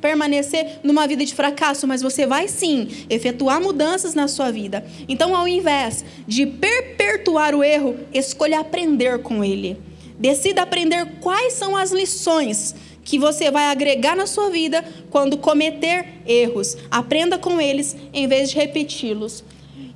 permanecer 0.00 0.78
numa 0.84 1.04
vida 1.04 1.24
de 1.24 1.34
fracasso, 1.34 1.84
mas 1.84 2.00
você 2.00 2.26
vai 2.26 2.46
sim 2.46 2.86
efetuar 3.10 3.60
mudanças 3.60 4.14
na 4.14 4.28
sua 4.28 4.52
vida. 4.52 4.84
Então, 5.08 5.34
ao 5.34 5.48
invés 5.48 6.04
de 6.28 6.46
perpetuar 6.46 7.56
o 7.56 7.64
erro, 7.64 7.96
escolha 8.14 8.60
aprender 8.60 9.20
com 9.22 9.42
ele. 9.42 9.78
Decida 10.16 10.62
aprender 10.62 11.18
quais 11.20 11.54
são 11.54 11.76
as 11.76 11.90
lições 11.90 12.72
que 13.02 13.18
você 13.18 13.50
vai 13.50 13.64
agregar 13.64 14.14
na 14.14 14.26
sua 14.26 14.48
vida 14.48 14.84
quando 15.10 15.38
cometer 15.38 16.06
erros. 16.24 16.76
Aprenda 16.88 17.36
com 17.36 17.60
eles 17.60 17.96
em 18.12 18.28
vez 18.28 18.50
de 18.50 18.56
repeti-los. 18.56 19.42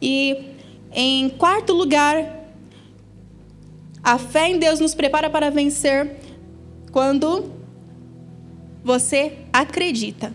E 0.02 0.53
em 0.94 1.28
quarto 1.28 1.72
lugar, 1.72 2.24
a 4.02 4.16
fé 4.16 4.48
em 4.48 4.58
Deus 4.58 4.78
nos 4.78 4.94
prepara 4.94 5.28
para 5.28 5.50
vencer 5.50 6.16
quando 6.92 7.50
você 8.84 9.38
acredita 9.52 10.32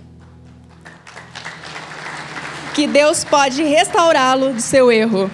que 2.75 2.87
Deus 2.87 3.23
pode 3.23 3.63
restaurá-lo 3.63 4.53
do 4.53 4.61
seu 4.61 4.91
erro. 4.91 5.29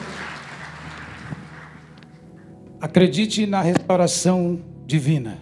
Acredite 2.80 3.46
na 3.46 3.62
restauração 3.62 4.60
divina. 4.86 5.40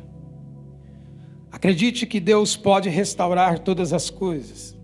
Acredite 1.51 2.05
que 2.05 2.19
Deus 2.19 2.55
pode 2.55 2.89
restaurar 2.89 3.59
todas 3.59 3.91
as 3.91 4.09
coisas. 4.09 4.77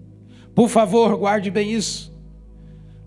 Por 0.55 0.67
favor, 0.67 1.15
guarde 1.15 1.49
bem 1.49 1.73
isso. 1.73 2.08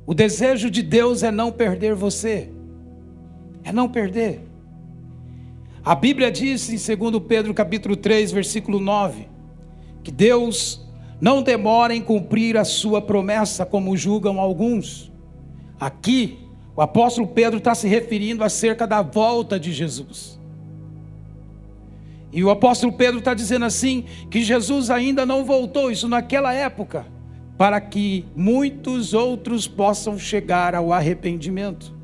O 0.06 0.14
desejo 0.14 0.70
de 0.70 0.82
Deus 0.82 1.22
é 1.22 1.30
não 1.30 1.52
perder 1.52 1.94
você. 1.94 2.50
É 3.62 3.72
não 3.72 3.88
perder. 3.88 4.40
A 5.84 5.94
Bíblia 5.94 6.30
diz 6.30 6.68
em 6.68 6.96
2 6.96 7.22
Pedro 7.26 7.52
capítulo 7.52 7.96
3, 7.96 8.30
versículo 8.30 8.78
9, 8.78 9.26
que 10.02 10.12
Deus 10.12 10.86
não 11.20 11.42
demora 11.42 11.94
em 11.94 12.00
cumprir 12.00 12.56
a 12.56 12.64
sua 12.64 13.00
promessa, 13.00 13.66
como 13.66 13.96
julgam 13.96 14.40
alguns. 14.40 15.12
Aqui, 15.78 16.38
o 16.74 16.80
apóstolo 16.80 17.28
Pedro 17.28 17.58
está 17.58 17.74
se 17.74 17.86
referindo 17.88 18.44
acerca 18.44 18.86
da 18.86 19.02
volta 19.02 19.58
de 19.58 19.72
Jesus. 19.72 20.40
E 22.32 22.42
o 22.42 22.50
apóstolo 22.50 22.92
Pedro 22.92 23.18
está 23.18 23.34
dizendo 23.34 23.64
assim: 23.64 24.04
que 24.30 24.42
Jesus 24.42 24.88
ainda 24.90 25.26
não 25.26 25.44
voltou, 25.44 25.90
isso 25.90 26.08
naquela 26.08 26.52
época, 26.54 27.06
para 27.62 27.80
que 27.80 28.24
muitos 28.34 29.14
outros 29.14 29.68
possam 29.68 30.18
chegar 30.18 30.74
ao 30.74 30.92
arrependimento 30.92 31.94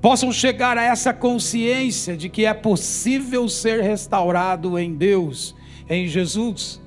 possam 0.00 0.30
chegar 0.30 0.78
a 0.78 0.84
essa 0.84 1.12
consciência 1.12 2.16
de 2.16 2.28
que 2.28 2.44
é 2.46 2.54
possível 2.54 3.48
ser 3.48 3.82
restaurado 3.82 4.78
em 4.78 4.94
Deus, 4.94 5.52
em 5.88 6.06
Jesus. 6.06 6.80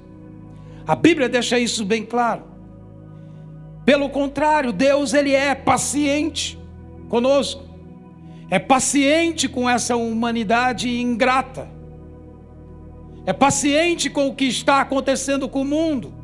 A 0.88 0.96
Bíblia 0.96 1.28
deixa 1.28 1.60
isso 1.60 1.84
bem 1.84 2.06
claro. 2.06 2.44
Pelo 3.84 4.10
contrário, 4.10 4.72
Deus 4.72 5.14
ele 5.14 5.34
é 5.34 5.54
paciente 5.54 6.58
conosco. 7.10 7.62
É 8.50 8.58
paciente 8.58 9.50
com 9.50 9.70
essa 9.70 9.98
humanidade 9.98 10.90
ingrata. 10.90 11.70
É 13.26 13.34
paciente 13.34 14.10
com 14.10 14.28
o 14.28 14.34
que 14.34 14.46
está 14.46 14.80
acontecendo 14.80 15.50
com 15.50 15.64
o 15.64 15.66
mundo. 15.66 16.23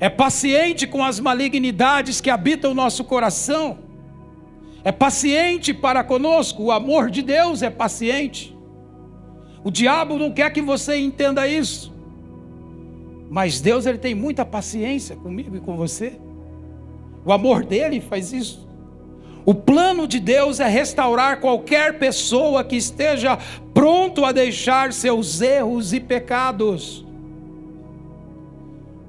É 0.00 0.08
paciente 0.08 0.86
com 0.86 1.04
as 1.04 1.20
malignidades 1.20 2.20
que 2.20 2.30
habitam 2.30 2.72
o 2.72 2.74
nosso 2.74 3.04
coração 3.04 3.90
é 4.82 4.90
paciente 4.90 5.74
para 5.74 6.02
conosco, 6.02 6.64
o 6.64 6.72
amor 6.72 7.10
de 7.10 7.22
Deus 7.22 7.62
é 7.62 7.68
paciente. 7.68 8.56
O 9.62 9.70
diabo 9.70 10.16
não 10.16 10.32
quer 10.32 10.50
que 10.52 10.62
você 10.62 10.96
entenda 10.96 11.46
isso. 11.46 11.92
Mas 13.28 13.60
Deus 13.60 13.84
ele 13.84 13.98
tem 13.98 14.14
muita 14.14 14.44
paciência 14.44 15.16
comigo 15.16 15.54
e 15.54 15.60
com 15.60 15.76
você. 15.76 16.18
O 17.24 17.32
amor 17.32 17.64
dele 17.64 18.00
faz 18.00 18.32
isso. 18.32 18.68
O 19.44 19.54
plano 19.54 20.06
de 20.06 20.18
Deus 20.18 20.60
é 20.60 20.66
restaurar 20.66 21.40
qualquer 21.40 21.98
pessoa 21.98 22.64
que 22.64 22.76
esteja 22.76 23.38
pronto 23.74 24.24
a 24.24 24.32
deixar 24.32 24.92
seus 24.92 25.42
erros 25.42 25.92
e 25.92 26.00
pecados. 26.00 27.04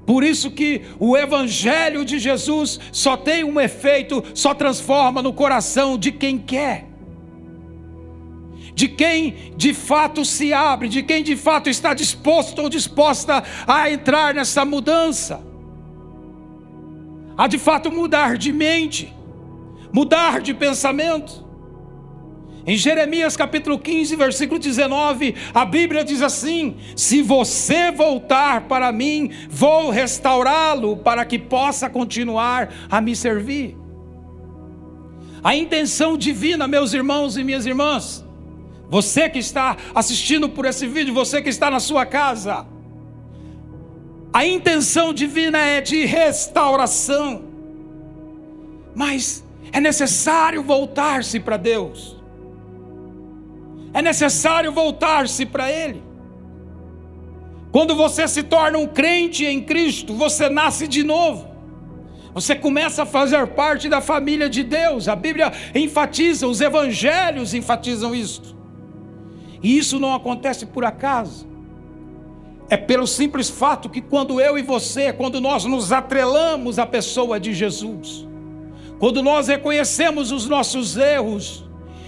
Por 0.06 0.24
isso 0.24 0.50
que 0.50 0.82
o 0.98 1.16
evangelho 1.16 2.04
de 2.04 2.18
Jesus 2.18 2.80
só 2.90 3.16
tem 3.16 3.44
um 3.44 3.60
efeito, 3.60 4.22
só 4.34 4.52
transforma 4.52 5.22
no 5.22 5.32
coração 5.32 5.96
de 5.96 6.10
quem 6.10 6.38
quer. 6.38 6.88
De 8.74 8.88
quem 8.88 9.52
de 9.56 9.72
fato 9.72 10.24
se 10.24 10.52
abre, 10.52 10.88
de 10.88 11.02
quem 11.02 11.22
de 11.22 11.36
fato 11.36 11.68
está 11.68 11.94
disposto 11.94 12.60
ou 12.62 12.68
disposta 12.68 13.44
a 13.66 13.90
entrar 13.90 14.34
nessa 14.34 14.64
mudança. 14.64 15.44
A 17.36 17.46
de 17.46 17.58
fato 17.58 17.90
mudar 17.92 18.36
de 18.36 18.52
mente, 18.52 19.14
mudar 19.92 20.40
de 20.40 20.52
pensamento. 20.52 21.51
Em 22.64 22.76
Jeremias 22.76 23.36
capítulo 23.36 23.76
15, 23.76 24.14
versículo 24.14 24.58
19, 24.58 25.34
a 25.52 25.64
Bíblia 25.64 26.04
diz 26.04 26.22
assim: 26.22 26.76
Se 26.94 27.20
você 27.20 27.90
voltar 27.90 28.68
para 28.68 28.92
mim, 28.92 29.30
vou 29.50 29.90
restaurá-lo 29.90 30.96
para 30.96 31.24
que 31.24 31.40
possa 31.40 31.90
continuar 31.90 32.72
a 32.88 33.00
me 33.00 33.16
servir. 33.16 33.76
A 35.42 35.56
intenção 35.56 36.16
divina, 36.16 36.68
meus 36.68 36.92
irmãos 36.92 37.36
e 37.36 37.42
minhas 37.42 37.66
irmãs, 37.66 38.24
você 38.88 39.28
que 39.28 39.40
está 39.40 39.76
assistindo 39.92 40.48
por 40.48 40.64
esse 40.64 40.86
vídeo, 40.86 41.12
você 41.12 41.42
que 41.42 41.48
está 41.48 41.68
na 41.68 41.80
sua 41.80 42.06
casa, 42.06 42.64
a 44.32 44.46
intenção 44.46 45.12
divina 45.12 45.58
é 45.58 45.80
de 45.80 46.04
restauração, 46.04 47.42
mas 48.94 49.44
é 49.72 49.80
necessário 49.80 50.62
voltar-se 50.62 51.40
para 51.40 51.56
Deus 51.56 52.21
é 53.94 54.00
necessário 54.00 54.72
voltar-se 54.72 55.44
para 55.44 55.70
Ele. 55.70 56.02
Quando 57.70 57.94
você 57.94 58.28
se 58.28 58.42
torna 58.42 58.78
um 58.78 58.86
crente 58.86 59.44
em 59.44 59.62
Cristo, 59.62 60.14
você 60.14 60.48
nasce 60.48 60.86
de 60.86 61.02
novo. 61.02 61.50
Você 62.34 62.54
começa 62.54 63.02
a 63.02 63.06
fazer 63.06 63.46
parte 63.48 63.88
da 63.88 64.00
família 64.00 64.48
de 64.48 64.62
Deus. 64.62 65.08
A 65.08 65.16
Bíblia 65.16 65.52
enfatiza, 65.74 66.46
os 66.46 66.60
evangelhos 66.60 67.54
enfatizam 67.54 68.14
isso. 68.14 68.56
E 69.62 69.78
isso 69.78 69.98
não 69.98 70.14
acontece 70.14 70.66
por 70.66 70.84
acaso. 70.84 71.46
É 72.68 72.76
pelo 72.76 73.06
simples 73.06 73.50
fato 73.50 73.88
que 73.88 74.00
quando 74.00 74.40
eu 74.40 74.58
e 74.58 74.62
você, 74.62 75.12
quando 75.12 75.40
nós 75.40 75.64
nos 75.64 75.92
atrelamos 75.92 76.78
à 76.78 76.86
pessoa 76.86 77.38
de 77.38 77.52
Jesus, 77.52 78.26
quando 78.98 79.22
nós 79.22 79.48
reconhecemos 79.48 80.32
os 80.32 80.48
nossos 80.48 80.96
erros, 80.96 81.64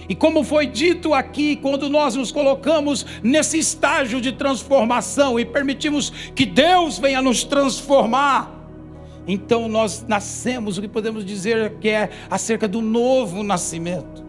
e 0.07 0.13
como 0.13 0.43
foi 0.43 0.67
dito 0.67 1.13
aqui, 1.13 1.55
quando 1.55 1.89
nós 1.89 2.15
nos 2.15 2.31
colocamos 2.31 3.05
nesse 3.23 3.57
estágio 3.57 4.21
de 4.21 4.31
transformação 4.31 5.39
e 5.39 5.45
permitimos 5.45 6.11
que 6.35 6.45
Deus 6.45 6.99
venha 6.99 7.21
nos 7.21 7.43
transformar, 7.43 8.51
então 9.27 9.67
nós 9.67 10.05
nascemos, 10.07 10.77
o 10.77 10.81
que 10.81 10.87
podemos 10.87 11.25
dizer 11.25 11.77
que 11.79 11.89
é 11.89 12.09
acerca 12.29 12.67
do 12.67 12.81
novo 12.81 13.41
nascimento. 13.41 14.23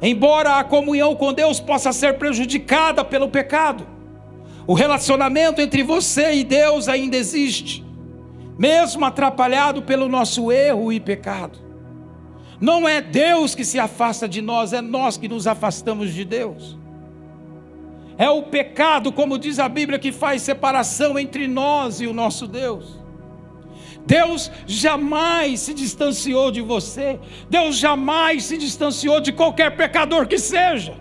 Embora 0.00 0.58
a 0.58 0.64
comunhão 0.64 1.16
com 1.16 1.32
Deus 1.32 1.58
possa 1.58 1.92
ser 1.92 2.18
prejudicada 2.18 3.04
pelo 3.04 3.28
pecado, 3.28 3.86
o 4.66 4.74
relacionamento 4.74 5.60
entre 5.60 5.82
você 5.82 6.34
e 6.34 6.44
Deus 6.44 6.88
ainda 6.88 7.16
existe, 7.16 7.84
mesmo 8.58 9.04
atrapalhado 9.04 9.82
pelo 9.82 10.08
nosso 10.08 10.52
erro 10.52 10.92
e 10.92 11.00
pecado. 11.00 11.65
Não 12.60 12.88
é 12.88 13.00
Deus 13.00 13.54
que 13.54 13.64
se 13.64 13.78
afasta 13.78 14.28
de 14.28 14.40
nós, 14.40 14.72
é 14.72 14.80
nós 14.80 15.16
que 15.16 15.28
nos 15.28 15.46
afastamos 15.46 16.12
de 16.12 16.24
Deus. 16.24 16.76
É 18.18 18.30
o 18.30 18.44
pecado, 18.44 19.12
como 19.12 19.38
diz 19.38 19.58
a 19.58 19.68
Bíblia, 19.68 19.98
que 19.98 20.10
faz 20.10 20.42
separação 20.42 21.18
entre 21.18 21.46
nós 21.46 22.00
e 22.00 22.06
o 22.06 22.14
nosso 22.14 22.46
Deus. 22.46 22.98
Deus 24.06 24.50
jamais 24.66 25.60
se 25.60 25.74
distanciou 25.74 26.50
de 26.50 26.62
você. 26.62 27.18
Deus 27.50 27.76
jamais 27.76 28.44
se 28.44 28.56
distanciou 28.56 29.20
de 29.20 29.32
qualquer 29.32 29.76
pecador 29.76 30.26
que 30.26 30.38
seja. 30.38 30.96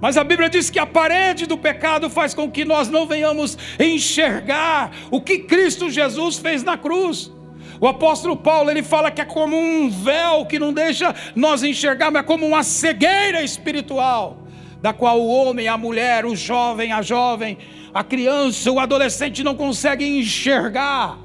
Mas 0.00 0.16
a 0.16 0.24
Bíblia 0.24 0.48
diz 0.48 0.70
que 0.70 0.78
a 0.78 0.86
parede 0.86 1.46
do 1.46 1.58
pecado 1.58 2.08
faz 2.08 2.32
com 2.32 2.50
que 2.50 2.64
nós 2.64 2.88
não 2.88 3.06
venhamos 3.06 3.58
enxergar 3.78 4.92
o 5.10 5.20
que 5.20 5.40
Cristo 5.40 5.90
Jesus 5.90 6.38
fez 6.38 6.62
na 6.62 6.76
cruz. 6.78 7.32
O 7.80 7.86
apóstolo 7.86 8.36
Paulo 8.36 8.70
ele 8.70 8.82
fala 8.82 9.10
que 9.10 9.20
é 9.20 9.24
como 9.24 9.56
um 9.56 9.88
véu 9.88 10.44
que 10.46 10.58
não 10.58 10.72
deixa 10.72 11.14
nós 11.34 11.62
enxergar, 11.62 12.10
mas 12.10 12.22
é 12.22 12.26
como 12.26 12.46
uma 12.46 12.62
cegueira 12.62 13.42
espiritual, 13.42 14.44
da 14.82 14.92
qual 14.92 15.20
o 15.20 15.28
homem, 15.28 15.68
a 15.68 15.78
mulher, 15.78 16.26
o 16.26 16.34
jovem, 16.34 16.92
a 16.92 17.02
jovem, 17.02 17.56
a 17.94 18.02
criança, 18.02 18.70
o 18.70 18.80
adolescente 18.80 19.44
não 19.44 19.54
conseguem 19.54 20.18
enxergar 20.18 21.18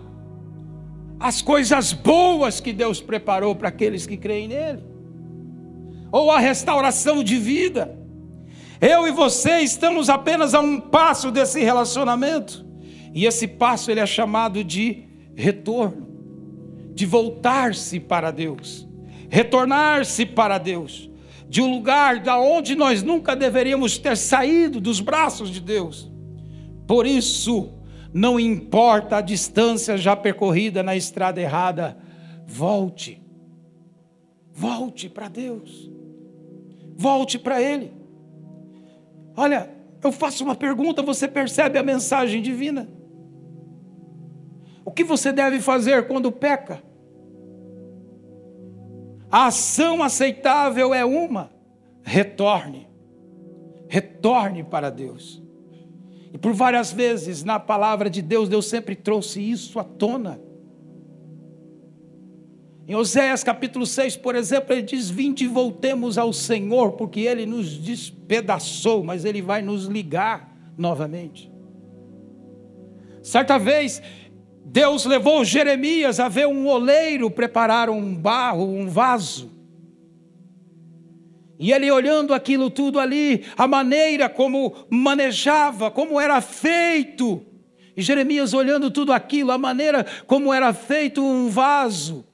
as 1.19 1.41
coisas 1.41 1.93
boas 1.93 2.59
que 2.59 2.73
Deus 2.73 3.01
preparou 3.01 3.55
para 3.55 3.69
aqueles 3.69 4.05
que 4.05 4.17
creem 4.17 4.47
nele, 4.47 4.83
ou 6.11 6.29
a 6.29 6.39
restauração 6.39 7.23
de 7.23 7.37
vida. 7.37 7.97
Eu 8.79 9.07
e 9.07 9.11
você 9.11 9.59
estamos 9.59 10.09
apenas 10.09 10.53
a 10.53 10.59
um 10.59 10.79
passo 10.79 11.31
desse 11.31 11.63
relacionamento, 11.63 12.65
e 13.13 13.25
esse 13.25 13.47
passo 13.47 13.89
ele 13.89 14.01
é 14.01 14.05
chamado 14.05 14.63
de 14.63 15.05
retorno, 15.35 16.12
de 16.93 17.05
voltar-se 17.05 17.99
para 17.99 18.31
Deus, 18.31 18.87
retornar-se 19.29 20.25
para 20.25 20.57
Deus, 20.57 21.09
de 21.49 21.61
um 21.61 21.71
lugar 21.71 22.19
da 22.19 22.39
onde 22.39 22.75
nós 22.75 23.03
nunca 23.03 23.35
deveríamos 23.35 23.97
ter 23.97 24.15
saído 24.17 24.79
dos 24.79 24.99
braços 24.99 25.49
de 25.49 25.59
Deus. 25.59 26.11
Por 26.87 27.05
isso, 27.05 27.73
não 28.13 28.39
importa 28.39 29.17
a 29.17 29.21
distância 29.21 29.97
já 29.97 30.15
percorrida 30.15 30.83
na 30.83 30.95
estrada 30.95 31.41
errada, 31.41 31.97
volte. 32.45 33.21
Volte 34.51 35.09
para 35.09 35.27
Deus. 35.27 35.91
Volte 36.95 37.39
para 37.39 37.61
Ele. 37.61 37.91
Olha, 39.35 39.71
eu 40.03 40.11
faço 40.11 40.43
uma 40.43 40.55
pergunta, 40.55 41.01
você 41.01 41.27
percebe 41.27 41.79
a 41.79 41.83
mensagem 41.83 42.41
divina? 42.41 42.87
O 44.85 44.91
que 44.91 45.03
você 45.03 45.31
deve 45.31 45.59
fazer 45.59 46.07
quando 46.07 46.31
peca? 46.31 46.83
A 49.31 49.47
ação 49.47 50.03
aceitável 50.03 50.93
é 50.93 51.03
uma: 51.03 51.49
retorne. 52.03 52.87
Retorne 53.87 54.63
para 54.63 54.89
Deus. 54.89 55.41
E 56.33 56.37
por 56.37 56.53
várias 56.53 56.91
vezes 56.91 57.43
na 57.43 57.59
palavra 57.59 58.09
de 58.09 58.21
Deus, 58.21 58.49
Deus 58.49 58.65
sempre 58.65 58.95
trouxe 58.95 59.39
isso 59.39 59.79
à 59.79 59.83
tona. 59.83 60.41
Em 62.85 62.95
Oséias 62.95 63.43
capítulo 63.43 63.85
6, 63.85 64.17
por 64.17 64.35
exemplo, 64.35 64.73
ele 64.73 64.81
diz: 64.81 65.09
Vinde 65.09 65.45
e 65.45 65.47
voltemos 65.47 66.17
ao 66.17 66.33
Senhor, 66.33 66.93
porque 66.93 67.21
ele 67.21 67.45
nos 67.45 67.77
despedaçou, 67.77 69.03
mas 69.03 69.23
ele 69.23 69.41
vai 69.41 69.61
nos 69.61 69.85
ligar 69.85 70.53
novamente. 70.77 71.51
Certa 73.21 73.57
vez, 73.57 74.01
Deus 74.65 75.05
levou 75.05 75.43
Jeremias 75.43 76.19
a 76.19 76.27
ver 76.27 76.47
um 76.47 76.67
oleiro 76.67 77.29
preparar 77.29 77.89
um 77.89 78.15
barro, 78.15 78.65
um 78.65 78.87
vaso. 78.87 79.51
E 81.59 81.71
ele 81.71 81.91
olhando 81.91 82.33
aquilo 82.33 82.69
tudo 82.69 82.99
ali, 82.99 83.45
a 83.55 83.67
maneira 83.67 84.27
como 84.27 84.73
manejava, 84.89 85.91
como 85.91 86.19
era 86.19 86.41
feito. 86.41 87.45
E 87.95 88.01
Jeremias 88.01 88.53
olhando 88.53 88.89
tudo 88.89 89.13
aquilo, 89.13 89.51
a 89.51 89.57
maneira 89.57 90.05
como 90.25 90.53
era 90.53 90.73
feito 90.73 91.23
um 91.23 91.49
vaso. 91.49 92.25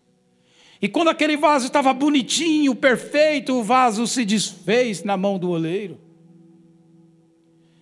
E 0.82 0.88
quando 0.88 1.10
aquele 1.10 1.36
vaso 1.36 1.66
estava 1.66 1.94
bonitinho, 1.94 2.74
perfeito, 2.74 3.54
o 3.54 3.64
vaso 3.64 4.08
se 4.08 4.24
desfez 4.24 5.04
na 5.04 5.18
mão 5.18 5.38
do 5.38 5.50
oleiro. 5.50 6.00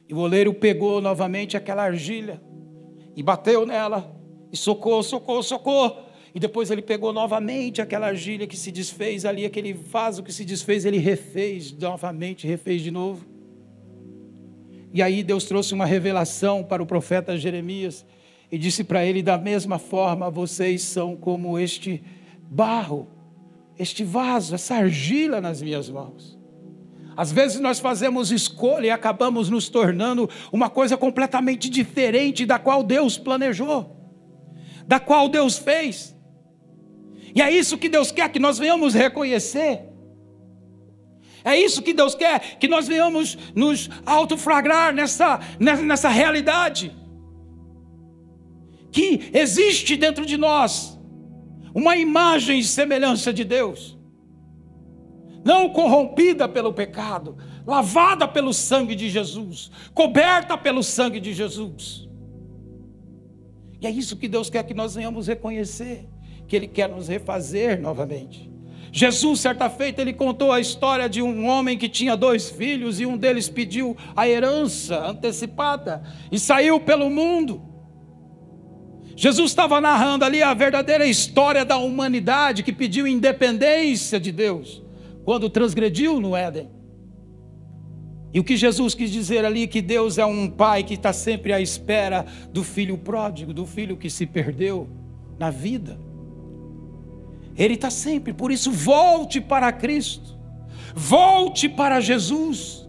E 0.10 0.14
o 0.14 0.18
oleiro 0.18 0.54
pegou 0.54 1.00
novamente 1.00 1.56
aquela 1.56 1.84
argilha 1.84 2.42
e 3.16 3.22
bateu 3.22 3.66
nela, 3.66 4.16
e 4.52 4.58
socou, 4.58 5.02
socou, 5.04 5.42
socou. 5.44 6.06
E 6.34 6.40
depois 6.40 6.70
ele 6.70 6.82
pegou 6.82 7.12
novamente 7.12 7.82
aquela 7.82 8.08
argilha 8.08 8.46
que 8.46 8.58
se 8.58 8.72
desfez 8.72 9.26
ali, 9.26 9.46
aquele 9.46 9.74
vaso 9.74 10.22
que 10.22 10.32
se 10.32 10.46
desfez, 10.46 10.86
ele 10.86 10.98
refez 10.98 11.72
novamente, 11.72 12.46
refez 12.46 12.82
de 12.82 12.92
novo. 12.92 13.26
E 14.94 15.02
aí 15.02 15.24
Deus 15.24 15.46
trouxe 15.46 15.74
uma 15.74 15.86
revelação 15.86 16.64
para 16.64 16.82
o 16.82 16.86
profeta 16.86 17.38
Jeremias 17.38 18.06
e 18.52 18.58
disse 18.58 18.84
para 18.84 19.06
ele: 19.06 19.22
da 19.22 19.38
mesma 19.38 19.80
forma, 19.80 20.30
vocês 20.30 20.82
são 20.84 21.16
como 21.16 21.58
este 21.58 22.04
barro, 22.50 23.08
este 23.78 24.04
vaso, 24.04 24.56
essa 24.56 24.76
argila 24.76 25.42
nas 25.42 25.62
minhas 25.62 25.90
mãos. 25.90 26.38
Às 27.16 27.32
vezes 27.32 27.60
nós 27.60 27.80
fazemos 27.80 28.32
escolha 28.32 28.88
e 28.88 28.92
acabamos 28.92 29.50
nos 29.50 29.70
tornando 29.70 30.30
uma 30.52 30.70
coisa 30.70 30.96
completamente 30.96 31.68
diferente 31.68 32.46
da 32.46 32.60
qual 32.60 32.84
Deus 32.84 33.18
planejou, 33.18 33.97
da 34.88 35.00
qual 35.00 35.28
Deus 35.28 35.58
fez. 35.58 36.16
E 37.36 37.42
é 37.42 37.52
isso 37.52 37.78
que 37.78 37.90
Deus 37.90 38.12
quer 38.12 38.30
que 38.30 38.40
nós 38.40 38.58
venhamos 38.58 38.94
reconhecer. 38.94 39.84
É 41.44 41.58
isso 41.58 41.82
que 41.82 41.94
Deus 41.94 42.16
quer, 42.16 42.58
que 42.58 42.68
nós 42.68 42.88
venhamos 42.88 43.38
nos 43.56 43.90
autoflagrar 44.06 44.94
nessa, 44.94 45.40
nessa 45.60 46.10
realidade. 46.10 46.96
Que 48.92 49.30
existe 49.34 49.96
dentro 49.96 50.26
de 50.26 50.36
nós 50.36 50.98
uma 51.74 51.96
imagem 51.96 52.60
e 52.60 52.64
semelhança 52.64 53.32
de 53.32 53.44
Deus, 53.44 53.98
não 55.46 55.70
corrompida 55.70 56.50
pelo 56.50 56.74
pecado, 56.74 57.38
lavada 57.66 58.28
pelo 58.28 58.54
sangue 58.54 58.96
de 58.96 59.10
Jesus, 59.10 59.70
coberta 59.94 60.58
pelo 60.58 60.82
sangue 60.82 61.20
de 61.20 61.34
Jesus. 61.34 62.07
E 63.80 63.88
é 63.88 63.90
isso 63.90 64.18
que 64.18 64.28
Deus 64.28 64.50
quer 64.50 64.64
que 64.64 64.74
nós 64.74 64.96
venhamos 64.96 65.28
reconhecer 65.28 66.08
que 66.48 66.56
Ele 66.56 66.68
quer 66.68 66.90
nos 66.90 67.08
refazer 67.08 67.80
novamente. 67.80 68.50
Jesus, 68.92 69.42
certa 69.42 69.70
feita, 69.70 70.02
ele 70.02 70.14
contou 70.14 70.52
a 70.52 70.60
história 70.60 71.10
de 71.10 71.22
um 71.22 71.46
homem 71.46 71.78
que 71.78 71.90
tinha 71.90 72.16
dois 72.16 72.50
filhos 72.50 73.00
e 73.00 73.06
um 73.06 73.18
deles 73.18 73.50
pediu 73.50 73.98
a 74.16 74.28
herança 74.28 75.10
antecipada 75.10 76.02
e 76.32 76.40
saiu 76.40 76.80
pelo 76.80 77.10
mundo. 77.10 77.62
Jesus 79.16 79.52
estava 79.52 79.82
narrando 79.82 80.24
ali 80.24 80.42
a 80.42 80.54
verdadeira 80.54 81.06
história 81.06 81.66
da 81.66 81.78
humanidade 81.78 82.64
que 82.64 82.72
pediu 82.72 83.06
independência 83.06 84.20
de 84.20 84.32
Deus 84.32 84.82
quando 85.26 85.50
transgrediu 85.50 86.22
no 86.22 86.36
Éden. 86.36 86.70
E 88.38 88.40
o 88.40 88.44
que 88.44 88.56
Jesus 88.56 88.94
quis 88.94 89.10
dizer 89.10 89.44
ali 89.44 89.64
é 89.64 89.68
que 89.68 89.82
Deus 89.82 90.20
é 90.20 90.26
um 90.28 90.48
pai 90.48 90.84
que 90.84 90.94
está 90.94 91.12
sempre 91.12 91.52
à 91.52 91.60
espera 91.60 92.24
do 92.54 92.64
filho 92.64 92.96
pródigo, 92.96 93.52
do 93.52 93.66
filho 93.66 93.98
que 93.98 94.12
se 94.12 94.28
perdeu 94.28 94.88
na 95.40 95.50
vida. 95.50 96.00
Ele 97.58 97.74
está 97.74 97.90
sempre, 97.90 98.34
por 98.34 98.52
isso, 98.52 98.72
volte 98.72 99.42
para 99.42 99.72
Cristo, 99.72 100.38
volte 100.94 101.68
para 101.68 102.00
Jesus, 102.00 102.88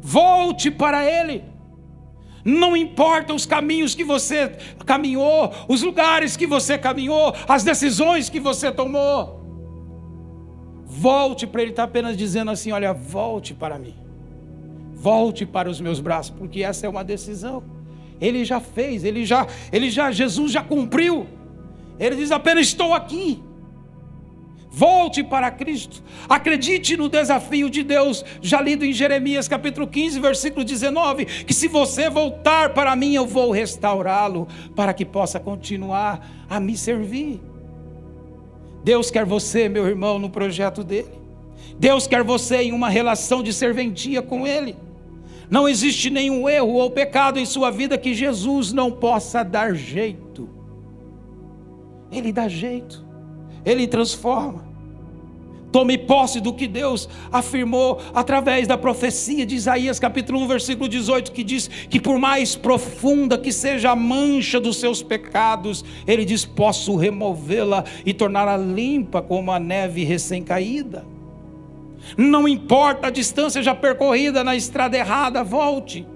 volte 0.00 0.70
para 0.70 1.04
Ele. 1.04 1.42
Não 2.44 2.76
importa 2.76 3.34
os 3.34 3.44
caminhos 3.44 3.96
que 3.96 4.04
você 4.04 4.56
caminhou, 4.86 5.52
os 5.68 5.82
lugares 5.82 6.36
que 6.36 6.46
você 6.46 6.78
caminhou, 6.78 7.34
as 7.48 7.64
decisões 7.64 8.28
que 8.28 8.38
você 8.38 8.70
tomou. 8.70 9.40
Volte 10.86 11.44
para 11.44 11.60
Ele 11.60 11.72
está 11.72 11.82
apenas 11.82 12.16
dizendo 12.16 12.52
assim: 12.52 12.70
olha, 12.70 12.92
volte 12.92 13.52
para 13.52 13.76
mim, 13.76 13.96
volte 15.00 15.46
para 15.46 15.68
os 15.68 15.80
meus 15.80 15.98
braços, 15.98 16.34
porque 16.36 16.62
essa 16.62 16.86
é 16.86 16.88
uma 16.88 17.02
decisão. 17.02 17.62
Ele 18.20 18.44
já 18.44 18.60
fez, 18.60 19.02
ele 19.02 19.24
já, 19.24 19.46
ele 19.72 19.90
já, 19.90 20.12
Jesus 20.12 20.52
já 20.52 20.62
cumpriu. 20.62 21.26
Ele 21.98 22.16
diz 22.16 22.30
apenas: 22.30 22.66
estou 22.66 22.92
aqui. 22.92 23.42
Volte 24.72 25.24
para 25.24 25.50
Cristo. 25.50 26.00
Acredite 26.28 26.96
no 26.96 27.08
desafio 27.08 27.68
de 27.68 27.82
Deus, 27.82 28.24
já 28.40 28.60
lido 28.60 28.84
em 28.84 28.92
Jeremias 28.92 29.48
capítulo 29.48 29.86
15, 29.86 30.20
versículo 30.20 30.64
19: 30.64 31.24
que 31.24 31.54
se 31.54 31.66
você 31.66 32.10
voltar 32.10 32.74
para 32.74 32.94
mim, 32.94 33.14
eu 33.14 33.26
vou 33.26 33.50
restaurá-lo, 33.50 34.46
para 34.76 34.92
que 34.92 35.04
possa 35.04 35.40
continuar 35.40 36.46
a 36.48 36.60
me 36.60 36.76
servir. 36.76 37.40
Deus 38.84 39.10
quer 39.10 39.24
você, 39.24 39.68
meu 39.68 39.86
irmão, 39.88 40.18
no 40.18 40.28
projeto 40.28 40.84
dele. 40.84 41.20
Deus 41.78 42.06
quer 42.06 42.22
você 42.22 42.56
em 42.56 42.72
uma 42.72 42.90
relação 42.90 43.42
de 43.42 43.52
serventia 43.52 44.20
com 44.20 44.46
Ele. 44.46 44.76
Não 45.50 45.68
existe 45.68 46.08
nenhum 46.08 46.48
erro 46.48 46.74
ou 46.74 46.90
pecado 46.90 47.38
em 47.38 47.44
sua 47.44 47.70
vida 47.70 47.98
que 47.98 48.14
Jesus 48.14 48.72
não 48.72 48.92
possa 48.92 49.42
dar 49.42 49.74
jeito. 49.74 50.48
Ele 52.12 52.32
dá 52.32 52.46
jeito. 52.48 53.04
Ele 53.64 53.86
transforma. 53.88 54.70
Tome 55.72 55.96
posse 55.98 56.40
do 56.40 56.52
que 56.52 56.66
Deus 56.66 57.08
afirmou 57.30 58.00
através 58.12 58.66
da 58.66 58.76
profecia 58.76 59.46
de 59.46 59.54
Isaías, 59.54 60.00
capítulo 60.00 60.40
1, 60.40 60.48
versículo 60.48 60.88
18, 60.88 61.30
que 61.30 61.44
diz 61.44 61.68
que 61.68 62.00
por 62.00 62.18
mais 62.18 62.56
profunda 62.56 63.38
que 63.38 63.52
seja 63.52 63.90
a 63.90 63.96
mancha 63.96 64.58
dos 64.58 64.78
seus 64.78 65.02
pecados, 65.02 65.84
ele 66.06 66.24
diz: 66.24 66.44
posso 66.44 66.96
removê-la 66.96 67.84
e 68.04 68.12
torná-la 68.12 68.56
limpa 68.56 69.22
como 69.22 69.52
a 69.52 69.60
neve 69.60 70.02
recém-caída. 70.02 71.04
Não 72.16 72.48
importa 72.48 73.08
a 73.08 73.10
distância 73.10 73.62
já 73.62 73.74
percorrida 73.74 74.42
na 74.42 74.56
estrada 74.56 74.96
errada, 74.96 75.44
volte. 75.44 76.06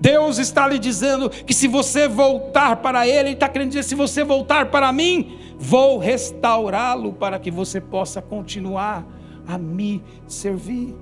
Deus 0.00 0.38
está 0.38 0.66
lhe 0.66 0.78
dizendo 0.78 1.30
que 1.30 1.54
se 1.54 1.68
você 1.68 2.08
voltar 2.08 2.76
para 2.76 3.06
Ele, 3.06 3.18
Ele 3.18 3.30
está 3.30 3.48
querendo 3.48 3.68
dizer: 3.68 3.84
se 3.84 3.94
você 3.94 4.24
voltar 4.24 4.70
para 4.70 4.92
mim, 4.92 5.38
vou 5.58 5.98
restaurá-lo 5.98 7.12
para 7.12 7.38
que 7.38 7.50
você 7.50 7.80
possa 7.80 8.20
continuar 8.20 9.06
a 9.46 9.56
me 9.56 10.02
servir. 10.26 10.94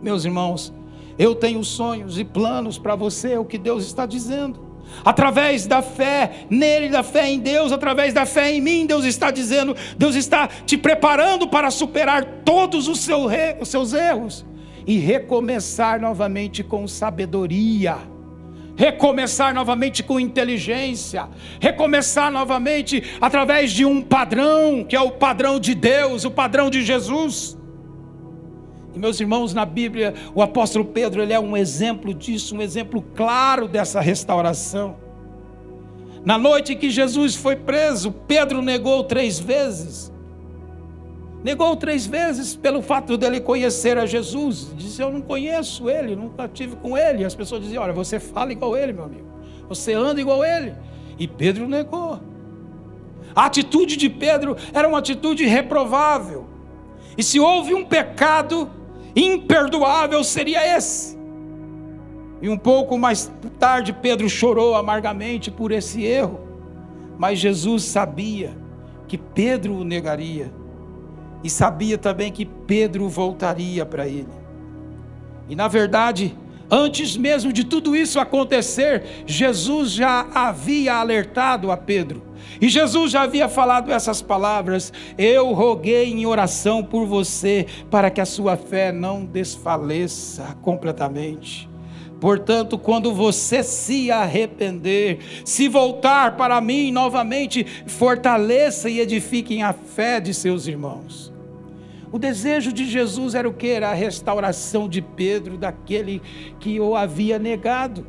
Meus 0.00 0.24
irmãos, 0.24 0.72
eu 1.18 1.34
tenho 1.34 1.64
sonhos 1.64 2.18
e 2.18 2.24
planos 2.24 2.78
para 2.78 2.94
você, 2.94 3.32
é 3.32 3.38
o 3.38 3.44
que 3.44 3.58
Deus 3.58 3.84
está 3.84 4.06
dizendo. 4.06 4.61
Através 5.04 5.66
da 5.66 5.82
fé 5.82 6.46
nele, 6.50 6.88
da 6.88 7.02
fé 7.02 7.30
em 7.30 7.38
Deus, 7.38 7.72
através 7.72 8.12
da 8.12 8.26
fé 8.26 8.52
em 8.52 8.60
mim, 8.60 8.86
Deus 8.86 9.04
está 9.04 9.30
dizendo, 9.30 9.74
Deus 9.96 10.14
está 10.14 10.46
te 10.46 10.76
preparando 10.76 11.48
para 11.48 11.70
superar 11.70 12.24
todos 12.44 12.88
os, 12.88 13.08
os 13.60 13.68
seus 13.68 13.92
erros 13.92 14.44
e 14.86 14.98
recomeçar 14.98 16.00
novamente 16.00 16.62
com 16.62 16.86
sabedoria 16.86 18.12
recomeçar 18.74 19.54
novamente 19.54 20.02
com 20.02 20.18
inteligência, 20.18 21.28
recomeçar 21.60 22.30
novamente 22.30 23.02
através 23.20 23.70
de 23.70 23.84
um 23.84 24.02
padrão, 24.02 24.82
que 24.82 24.96
é 24.96 25.00
o 25.00 25.12
padrão 25.12 25.60
de 25.60 25.74
Deus, 25.74 26.24
o 26.24 26.30
padrão 26.30 26.70
de 26.70 26.82
Jesus. 26.82 27.56
E 28.94 28.98
meus 28.98 29.18
irmãos, 29.20 29.54
na 29.54 29.64
Bíblia, 29.64 30.14
o 30.34 30.42
apóstolo 30.42 30.84
Pedro, 30.84 31.22
ele 31.22 31.32
é 31.32 31.40
um 31.40 31.56
exemplo 31.56 32.12
disso, 32.12 32.54
um 32.54 32.62
exemplo 32.62 33.02
claro 33.14 33.66
dessa 33.66 34.00
restauração. 34.00 34.96
Na 36.24 36.38
noite 36.38 36.76
que 36.76 36.90
Jesus 36.90 37.34
foi 37.34 37.56
preso, 37.56 38.12
Pedro 38.12 38.62
negou 38.62 39.02
três 39.04 39.38
vezes. 39.38 40.12
Negou 41.42 41.74
três 41.74 42.06
vezes 42.06 42.54
pelo 42.54 42.80
fato 42.80 43.16
dele 43.16 43.40
conhecer 43.40 43.98
a 43.98 44.06
Jesus. 44.06 44.72
Disse: 44.76 45.02
Eu 45.02 45.10
não 45.10 45.20
conheço 45.20 45.90
ele, 45.90 46.14
nunca 46.14 46.46
tive 46.46 46.76
com 46.76 46.96
ele. 46.96 47.24
As 47.24 47.34
pessoas 47.34 47.62
diziam: 47.62 47.82
Olha, 47.82 47.92
você 47.92 48.20
fala 48.20 48.52
igual 48.52 48.76
ele, 48.76 48.92
meu 48.92 49.04
amigo. 49.04 49.26
Você 49.68 49.92
anda 49.92 50.20
igual 50.20 50.44
ele. 50.44 50.74
E 51.18 51.26
Pedro 51.26 51.66
negou. 51.66 52.20
A 53.34 53.46
atitude 53.46 53.96
de 53.96 54.08
Pedro 54.08 54.56
era 54.72 54.86
uma 54.86 54.98
atitude 54.98 55.44
reprovável. 55.44 56.46
E 57.16 57.22
se 57.22 57.40
houve 57.40 57.74
um 57.74 57.84
pecado 57.84 58.70
imperdoável, 59.14 60.22
seria 60.24 60.76
esse. 60.76 61.18
E 62.40 62.48
um 62.48 62.56
pouco 62.58 62.98
mais 62.98 63.30
tarde, 63.58 63.92
Pedro 63.92 64.28
chorou 64.28 64.74
amargamente 64.74 65.50
por 65.50 65.70
esse 65.70 66.04
erro. 66.04 66.40
Mas 67.16 67.38
Jesus 67.38 67.84
sabia 67.84 68.56
que 69.06 69.16
Pedro 69.16 69.74
o 69.74 69.84
negaria 69.84 70.52
e 71.44 71.50
sabia 71.50 71.98
também 71.98 72.32
que 72.32 72.44
Pedro 72.44 73.08
voltaria 73.08 73.84
para 73.84 74.06
ele. 74.06 74.28
E 75.48 75.54
na 75.54 75.68
verdade, 75.68 76.36
antes 76.70 77.16
mesmo 77.16 77.52
de 77.52 77.64
tudo 77.64 77.94
isso 77.94 78.18
acontecer, 78.18 79.04
Jesus 79.26 79.90
já 79.90 80.26
havia 80.34 80.94
alertado 80.94 81.70
a 81.70 81.76
Pedro. 81.76 82.22
E 82.60 82.68
Jesus 82.68 83.12
já 83.12 83.22
havia 83.22 83.48
falado 83.48 83.90
essas 83.90 84.22
palavras: 84.22 84.92
Eu 85.16 85.52
roguei 85.52 86.12
em 86.12 86.26
oração 86.26 86.82
por 86.82 87.06
você, 87.06 87.66
para 87.90 88.10
que 88.10 88.20
a 88.20 88.26
sua 88.26 88.56
fé 88.56 88.92
não 88.92 89.24
desfaleça 89.24 90.56
completamente. 90.62 91.68
Portanto, 92.20 92.78
quando 92.78 93.12
você 93.12 93.64
se 93.64 94.08
arrepender, 94.08 95.18
se 95.44 95.66
voltar 95.66 96.36
para 96.36 96.60
mim 96.60 96.92
novamente, 96.92 97.66
fortaleça 97.86 98.88
e 98.88 99.00
edifiquem 99.00 99.64
a 99.64 99.72
fé 99.72 100.20
de 100.20 100.32
seus 100.32 100.68
irmãos. 100.68 101.32
O 102.12 102.20
desejo 102.20 102.72
de 102.72 102.84
Jesus 102.84 103.34
era 103.34 103.48
o 103.48 103.52
que? 103.52 103.66
Era 103.66 103.90
a 103.90 103.94
restauração 103.94 104.88
de 104.88 105.02
Pedro, 105.02 105.56
daquele 105.56 106.22
que 106.60 106.78
o 106.78 106.94
havia 106.94 107.40
negado. 107.40 108.06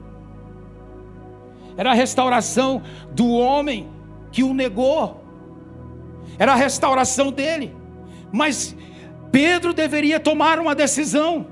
Era 1.75 1.91
a 1.91 1.95
restauração 1.95 2.84
do 3.15 3.29
homem 3.31 3.88
que 4.34 4.43
o 4.43 4.53
negou. 4.53 5.23
Era 6.38 6.53
a 6.53 6.55
restauração 6.55 7.31
dele. 7.31 7.73
Mas 8.31 8.75
Pedro 9.31 9.73
deveria 9.73 10.19
tomar 10.19 10.59
uma 10.59 10.73
decisão. 10.73 11.47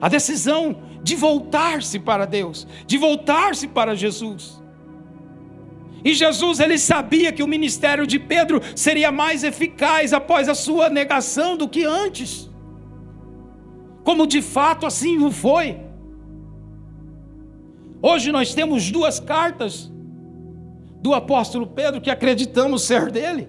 A 0.00 0.08
decisão 0.08 0.82
de 1.02 1.16
voltar-se 1.16 1.98
para 1.98 2.24
Deus, 2.24 2.66
de 2.86 2.96
voltar-se 2.96 3.66
para 3.66 3.94
Jesus. 3.94 4.62
E 6.04 6.14
Jesus 6.14 6.60
ele 6.60 6.78
sabia 6.78 7.32
que 7.32 7.42
o 7.42 7.48
ministério 7.48 8.06
de 8.06 8.18
Pedro 8.18 8.60
seria 8.76 9.10
mais 9.10 9.42
eficaz 9.42 10.12
após 10.12 10.48
a 10.48 10.54
sua 10.54 10.88
negação 10.88 11.56
do 11.56 11.68
que 11.68 11.84
antes. 11.84 12.48
Como 14.04 14.24
de 14.24 14.40
fato 14.40 14.86
assim 14.86 15.18
o 15.18 15.32
foi. 15.32 15.80
Hoje 18.00 18.30
nós 18.30 18.54
temos 18.54 18.88
duas 18.90 19.18
cartas 19.18 19.90
do 21.06 21.14
apóstolo 21.14 21.68
Pedro 21.68 22.00
que 22.00 22.10
acreditamos 22.10 22.82
ser 22.82 23.12
dele. 23.12 23.46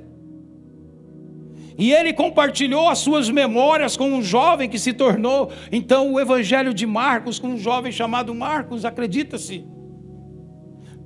E 1.76 1.91
ele 1.91 2.14
compartilhou 2.14 2.88
as 2.88 2.99
suas 2.99 3.32
memórias 3.32 3.97
com 3.97 4.12
um 4.12 4.22
jovem 4.22 4.70
que 4.70 4.78
se 4.78 4.93
tornou 4.93 5.51
então 5.72 6.14
o 6.14 6.20
evangelho 6.20 6.72
de 6.72 6.86
Marcos, 6.86 7.39
com 7.39 7.47
um 7.47 7.58
jovem 7.58 7.91
chamado 7.91 8.36
Marcos, 8.36 8.86
acredita-se. 8.86 9.66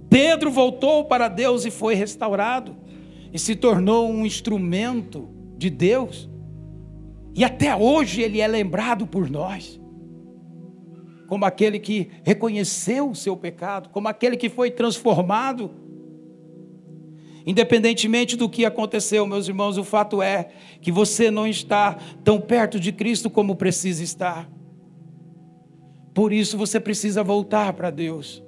Pedro 0.09 0.51
voltou 0.51 1.05
para 1.05 1.29
Deus 1.29 1.63
e 1.63 1.71
foi 1.71 1.95
restaurado, 1.95 2.75
e 3.31 3.39
se 3.39 3.55
tornou 3.55 4.09
um 4.09 4.25
instrumento 4.25 5.29
de 5.57 5.69
Deus, 5.69 6.29
e 7.33 7.45
até 7.45 7.73
hoje 7.73 8.21
ele 8.21 8.41
é 8.41 8.47
lembrado 8.47 9.07
por 9.07 9.29
nós, 9.29 9.79
como 11.29 11.45
aquele 11.45 11.79
que 11.79 12.11
reconheceu 12.25 13.09
o 13.09 13.15
seu 13.15 13.37
pecado, 13.37 13.87
como 13.87 14.09
aquele 14.09 14.35
que 14.35 14.49
foi 14.49 14.69
transformado. 14.69 15.80
Independentemente 17.45 18.35
do 18.35 18.49
que 18.49 18.65
aconteceu, 18.65 19.25
meus 19.25 19.47
irmãos, 19.47 19.77
o 19.77 19.83
fato 19.83 20.21
é 20.21 20.49
que 20.81 20.91
você 20.91 21.31
não 21.31 21.47
está 21.47 21.97
tão 22.23 22.39
perto 22.39 22.79
de 22.79 22.91
Cristo 22.91 23.29
como 23.29 23.55
precisa 23.55 24.03
estar. 24.03 24.49
Por 26.13 26.31
isso 26.31 26.57
você 26.57 26.79
precisa 26.79 27.23
voltar 27.23 27.73
para 27.73 27.89
Deus. 27.89 28.43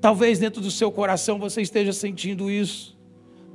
Talvez 0.00 0.38
dentro 0.38 0.60
do 0.60 0.70
seu 0.70 0.90
coração 0.90 1.38
você 1.38 1.60
esteja 1.60 1.92
sentindo 1.92 2.50
isso. 2.50 2.98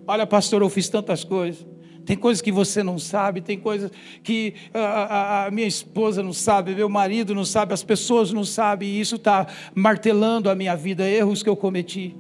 Olha, 0.06 0.26
pastor, 0.26 0.62
eu 0.62 0.70
fiz 0.70 0.88
tantas 0.88 1.24
coisas. 1.24 1.66
Tem 2.06 2.16
coisas 2.16 2.42
que 2.42 2.54
você 2.54 2.82
não 2.82 2.98
sabe, 2.98 3.42
tem 3.42 3.60
coisas 3.60 3.92
que 4.24 4.54
a, 4.74 4.80
a, 4.80 5.46
a, 5.46 5.52
minha 5.52 5.68
esposa 5.68 6.24
não 6.24 6.32
sabe, 6.32 6.74
meu 6.74 6.88
marido 6.88 7.36
não 7.36 7.44
sabe, 7.44 7.74
as 7.74 7.84
pessoas 7.84 8.32
não 8.32 8.46
sabem, 8.46 8.88
e 8.88 9.02
isso 9.02 9.18
está 9.18 9.46
martelando 9.76 10.50
a 10.50 10.56
minha 10.56 10.74
vida, 10.74 11.06
erros 11.06 11.44
que 11.44 11.50
eu 11.50 11.56
cometi. 11.58 12.16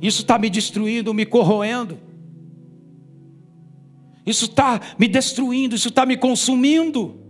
Isso 0.00 0.22
está 0.22 0.38
me 0.38 0.50
destruindo, 0.50 1.14
me 1.14 1.24
corroendo. 1.24 1.98
Isso 4.24 4.46
está 4.46 4.80
me 4.98 5.06
destruindo, 5.06 5.76
isso 5.76 5.88
está 5.88 6.04
me 6.04 6.16
consumindo. 6.16 7.20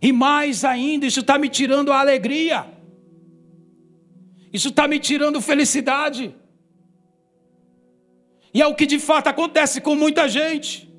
E 0.00 0.10
mais 0.10 0.64
ainda, 0.64 1.06
isso 1.06 1.20
está 1.20 1.38
me 1.38 1.48
tirando 1.48 1.92
a 1.92 2.00
alegria. 2.00 2.66
Isso 4.52 4.68
está 4.68 4.88
me 4.88 4.98
tirando 4.98 5.40
felicidade. 5.40 6.34
E 8.52 8.60
é 8.60 8.66
o 8.66 8.74
que 8.74 8.84
de 8.84 8.98
fato 8.98 9.28
acontece 9.28 9.80
com 9.80 9.94
muita 9.94 10.28
gente. 10.28 10.92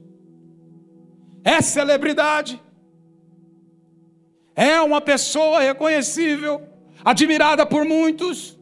É 1.43 1.61
celebridade. 1.61 2.61
É 4.55 4.79
uma 4.79 5.01
pessoa 5.01 5.59
reconhecível, 5.59 6.61
admirada 7.03 7.65
por 7.65 7.85
muitos, 7.85 8.57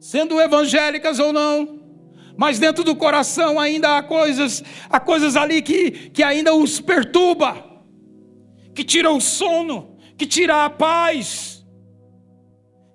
sendo 0.00 0.40
evangélicas 0.40 1.18
ou 1.18 1.32
não, 1.32 1.80
mas 2.36 2.58
dentro 2.58 2.84
do 2.84 2.94
coração 2.94 3.58
ainda 3.58 3.96
há 3.96 4.02
coisas, 4.02 4.62
há 4.88 5.00
coisas 5.00 5.36
ali 5.36 5.60
que, 5.60 5.90
que 6.10 6.22
ainda 6.22 6.54
os 6.54 6.80
perturba, 6.80 7.64
que 8.74 8.84
tiram 8.84 9.16
o 9.16 9.20
sono, 9.20 9.96
que 10.16 10.24
tiram 10.24 10.56
a 10.56 10.70
paz. 10.70 11.66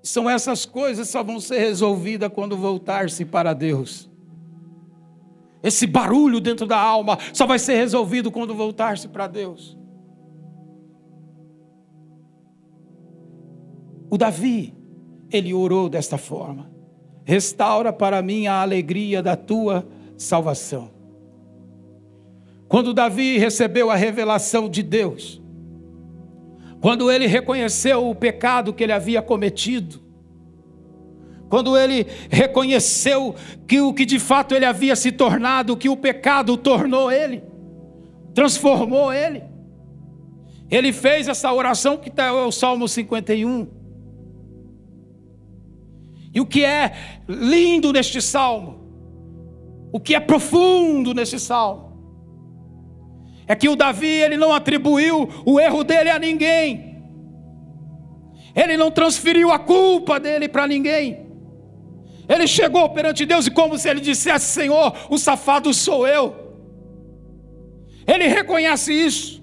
São 0.01 0.29
essas 0.29 0.65
coisas 0.65 1.07
que 1.07 1.11
só 1.11 1.23
vão 1.23 1.39
ser 1.39 1.59
resolvidas 1.59 2.31
quando 2.33 2.55
voltar-se 2.55 3.25
para 3.25 3.53
Deus. 3.53 4.09
Esse 5.61 5.87
barulho 5.87 6.41
dentro 6.41 6.65
da 6.65 6.77
alma 6.77 7.17
só 7.33 7.45
vai 7.45 7.59
ser 7.59 7.75
resolvido 7.75 8.31
quando 8.31 8.55
voltar-se 8.55 9.07
para 9.07 9.27
Deus. 9.27 9.77
O 14.09 14.17
Davi, 14.17 14.73
ele 15.31 15.53
orou 15.53 15.89
desta 15.89 16.17
forma: 16.17 16.72
Restaura 17.25 17.93
para 17.93 18.21
mim 18.21 18.47
a 18.47 18.61
alegria 18.61 19.21
da 19.21 19.35
tua 19.35 19.87
salvação. 20.17 20.91
Quando 22.67 22.93
Davi 22.93 23.37
recebeu 23.37 23.91
a 23.91 23.95
revelação 23.95 24.67
de 24.67 24.81
Deus, 24.81 25.41
quando 26.81 27.11
ele 27.11 27.27
reconheceu 27.27 28.09
o 28.09 28.15
pecado 28.15 28.73
que 28.73 28.83
ele 28.83 28.91
havia 28.91 29.21
cometido, 29.21 30.01
quando 31.49 31.77
ele 31.77 32.07
reconheceu 32.29 33.35
que 33.67 33.79
o 33.79 33.93
que 33.93 34.05
de 34.05 34.17
fato 34.17 34.55
ele 34.55 34.65
havia 34.65 34.95
se 34.95 35.11
tornado, 35.11 35.77
que 35.77 35.87
o 35.87 35.95
pecado 35.95 36.57
tornou 36.57 37.11
ele, 37.11 37.43
transformou 38.33 39.13
ele. 39.13 39.43
Ele 40.71 40.91
fez 40.91 41.27
essa 41.27 41.53
oração 41.53 41.95
que 41.95 42.09
está 42.09 42.33
o 42.33 42.51
Salmo 42.51 42.87
51. 42.87 43.67
E 46.33 46.41
o 46.41 46.45
que 46.45 46.65
é 46.65 46.93
lindo 47.27 47.91
neste 47.93 48.21
salmo, 48.21 48.81
o 49.91 49.99
que 49.99 50.15
é 50.15 50.19
profundo 50.19 51.13
neste 51.13 51.39
salmo, 51.39 51.93
é 53.47 53.55
que 53.55 53.69
o 53.69 53.75
Davi 53.75 54.07
ele 54.07 54.37
não 54.37 54.53
atribuiu 54.53 55.29
o 55.45 55.59
erro 55.59 55.83
dele 55.83 56.09
a 56.09 56.17
ninguém. 56.17 56.93
Ele 58.55 58.77
não 58.77 58.89
transferiu 58.89 59.51
a 59.51 59.59
culpa 59.59 60.19
dele 60.19 60.47
para 60.47 60.67
ninguém. 60.67 61.23
Ele 62.27 62.47
chegou 62.47 62.89
perante 62.89 63.25
Deus 63.25 63.47
e, 63.47 63.51
como 63.51 63.77
se 63.77 63.89
ele 63.89 63.99
dissesse: 63.99 64.45
Senhor, 64.45 64.95
o 65.09 65.17
safado 65.17 65.73
sou 65.73 66.07
eu. 66.07 66.35
Ele 68.07 68.27
reconhece 68.27 68.93
isso. 68.93 69.42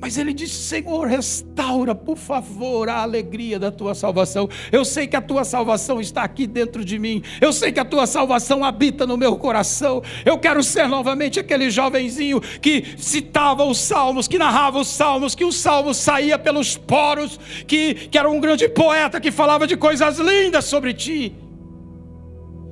Mas 0.00 0.16
ele 0.16 0.32
disse: 0.32 0.54
Senhor, 0.54 1.06
restaura, 1.06 1.94
por 1.94 2.16
favor, 2.16 2.88
a 2.88 3.02
alegria 3.02 3.58
da 3.58 3.70
tua 3.70 3.94
salvação. 3.94 4.48
Eu 4.70 4.84
sei 4.84 5.08
que 5.08 5.16
a 5.16 5.20
tua 5.20 5.44
salvação 5.44 6.00
está 6.00 6.22
aqui 6.22 6.46
dentro 6.46 6.84
de 6.84 6.98
mim. 6.98 7.22
Eu 7.40 7.52
sei 7.52 7.72
que 7.72 7.80
a 7.80 7.84
tua 7.84 8.06
salvação 8.06 8.64
habita 8.64 9.06
no 9.06 9.16
meu 9.16 9.36
coração. 9.36 10.02
Eu 10.24 10.38
quero 10.38 10.62
ser 10.62 10.88
novamente 10.88 11.40
aquele 11.40 11.68
jovenzinho 11.68 12.40
que 12.40 12.94
citava 12.96 13.64
os 13.64 13.78
salmos, 13.78 14.28
que 14.28 14.38
narrava 14.38 14.78
os 14.78 14.88
salmos, 14.88 15.34
que 15.34 15.44
o 15.44 15.52
salmo 15.52 15.92
saía 15.92 16.38
pelos 16.38 16.76
poros, 16.76 17.38
que, 17.66 17.94
que 17.94 18.16
era 18.16 18.30
um 18.30 18.40
grande 18.40 18.68
poeta 18.68 19.20
que 19.20 19.32
falava 19.32 19.66
de 19.66 19.76
coisas 19.76 20.18
lindas 20.18 20.64
sobre 20.64 20.94
ti. 20.94 21.34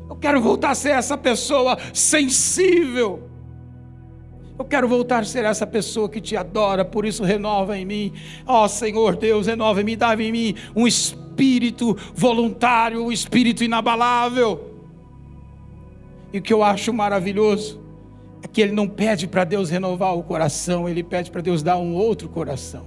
Eu 0.09 0.15
quero 0.15 0.41
voltar 0.41 0.71
a 0.71 0.75
ser 0.77 0.91
essa 0.91 1.19
pessoa 1.19 1.77
sensível 1.93 3.36
eu 4.59 4.65
quero 4.65 4.89
voltar 4.89 5.21
a 5.21 5.25
ser 5.25 5.45
essa 5.45 5.67
pessoa 5.67 6.09
que 6.09 6.21
te 6.21 6.35
adora, 6.35 6.85
por 6.85 7.05
isso 7.05 7.23
renova 7.23 7.77
em 7.77 7.85
mim. 7.85 8.13
Ó 8.47 8.65
oh, 8.65 8.69
Senhor 8.69 9.17
Deus, 9.17 9.47
renova 9.47 9.81
em 9.83 9.85
mim, 9.85 9.97
dá 9.97 10.15
em 10.15 10.33
mim 10.33 10.55
um 10.75 10.87
espírito 10.87 11.97
voluntário, 12.15 13.05
um 13.05 13.13
espírito 13.13 13.63
inabalável. 13.63 14.75
E 16.33 16.39
o 16.39 16.43
que 16.43 16.53
eu 16.53 16.63
acho 16.63 16.93
maravilhoso 16.93 17.81
é 18.43 18.49
que 18.49 18.63
ele 18.63 18.73
não 18.73 18.89
pede 18.89 19.27
para 19.27 19.45
Deus 19.45 19.69
renovar 19.69 20.17
o 20.17 20.23
coração, 20.23 20.89
ele 20.89 21.03
pede 21.03 21.31
para 21.31 21.43
Deus 21.43 21.63
dar 21.63 21.77
um 21.77 21.95
outro 21.95 22.29
coração. 22.29 22.87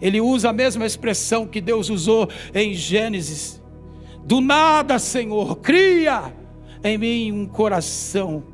Ele 0.00 0.20
usa 0.20 0.50
a 0.50 0.52
mesma 0.52 0.84
expressão 0.84 1.46
que 1.46 1.60
Deus 1.60 1.88
usou 1.88 2.28
em 2.52 2.74
Gênesis: 2.74 3.62
Do 4.24 4.42
nada, 4.42 4.98
Senhor, 4.98 5.56
cria 5.56 6.34
em 6.84 6.98
mim 6.98 7.32
um 7.32 7.46
coração 7.46 8.51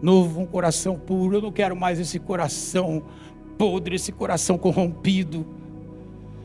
novo, 0.00 0.40
um 0.40 0.46
coração 0.46 0.98
puro. 0.98 1.36
Eu 1.36 1.42
não 1.42 1.52
quero 1.52 1.76
mais 1.76 1.98
esse 1.98 2.18
coração 2.18 3.02
podre, 3.56 3.96
esse 3.96 4.12
coração 4.12 4.56
corrompido, 4.56 5.44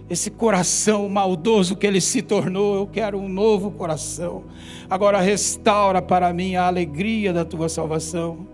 esse 0.09 0.29
coração 0.31 1.07
maldoso 1.07 1.75
que 1.75 1.85
ele 1.85 2.01
se 2.01 2.21
tornou. 2.21 2.75
Eu 2.75 2.87
quero 2.87 3.17
um 3.17 3.29
novo 3.29 3.71
coração. 3.71 4.43
Agora 4.89 5.21
restaura 5.21 6.01
para 6.01 6.33
mim 6.33 6.55
a 6.55 6.67
alegria 6.67 7.31
da 7.31 7.45
tua 7.45 7.69
salvação. 7.69 8.47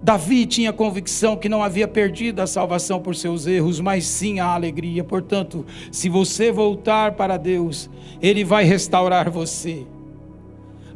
Davi 0.00 0.46
tinha 0.46 0.72
convicção 0.72 1.36
que 1.36 1.48
não 1.48 1.62
havia 1.62 1.86
perdido 1.86 2.40
a 2.40 2.46
salvação 2.46 3.00
por 3.00 3.14
seus 3.14 3.46
erros, 3.46 3.80
mas 3.80 4.06
sim 4.06 4.40
a 4.40 4.46
alegria. 4.46 5.02
Portanto, 5.02 5.66
se 5.90 6.08
você 6.08 6.52
voltar 6.52 7.12
para 7.12 7.36
Deus, 7.36 7.90
Ele 8.22 8.44
vai 8.44 8.64
restaurar 8.64 9.30
você 9.30 9.86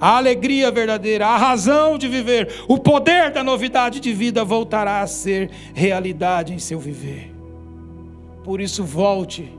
a 0.03 0.17
alegria 0.17 0.69
verdadeira, 0.69 1.29
a 1.29 1.37
razão 1.37 1.97
de 1.97 2.09
viver, 2.09 2.65
o 2.67 2.77
poder 2.77 3.31
da 3.31 3.45
novidade 3.45 4.01
de 4.01 4.13
vida 4.13 4.45
voltará 4.45 5.01
a 5.01 5.07
ser 5.07 5.49
realidade 5.73 6.53
em 6.53 6.59
seu 6.59 6.81
viver. 6.81 7.33
Por 8.43 8.61
isso, 8.61 8.83
volte, 8.83 9.57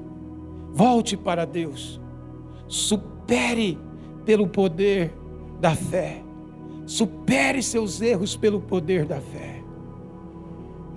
volte 0.73 1.15
para 1.15 1.45
Deus, 1.45 1.97
supere 2.67 3.79
pelo 4.25 4.45
poder 4.45 5.13
da 5.61 5.73
fé, 5.73 6.21
supere 6.85 7.63
seus 7.63 8.01
erros 8.01 8.35
pelo 8.35 8.59
poder 8.59 9.05
da 9.05 9.21
fé. 9.21 9.61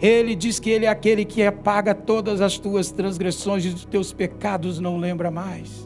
Ele 0.02 0.34
diz 0.34 0.58
que 0.58 0.70
Ele 0.70 0.86
é 0.86 0.88
aquele 0.88 1.24
que 1.24 1.44
apaga 1.44 1.94
todas 1.94 2.40
as 2.40 2.58
tuas 2.58 2.90
transgressões 2.90 3.64
e 3.64 3.68
os 3.68 3.84
teus 3.84 4.12
pecados 4.12 4.80
não 4.80 4.98
lembra 4.98 5.30
mais. 5.30 5.85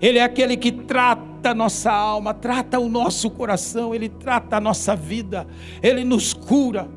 Ele 0.00 0.18
é 0.18 0.22
aquele 0.22 0.56
que 0.56 0.70
trata 0.70 1.50
a 1.50 1.54
nossa 1.54 1.92
alma, 1.92 2.34
trata 2.34 2.78
o 2.78 2.88
nosso 2.88 3.30
coração, 3.30 3.94
Ele 3.94 4.08
trata 4.08 4.56
a 4.56 4.60
nossa 4.60 4.94
vida, 4.94 5.46
Ele 5.82 6.04
nos 6.04 6.32
cura. 6.32 6.88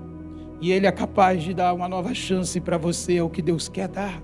E 0.62 0.72
Ele 0.72 0.86
é 0.86 0.92
capaz 0.92 1.42
de 1.42 1.54
dar 1.54 1.74
uma 1.74 1.88
nova 1.88 2.14
chance 2.14 2.60
para 2.60 2.78
você, 2.78 3.16
é 3.16 3.24
o 3.24 3.30
que 3.30 3.42
Deus 3.42 3.70
quer 3.70 3.88
dar. 3.88 4.22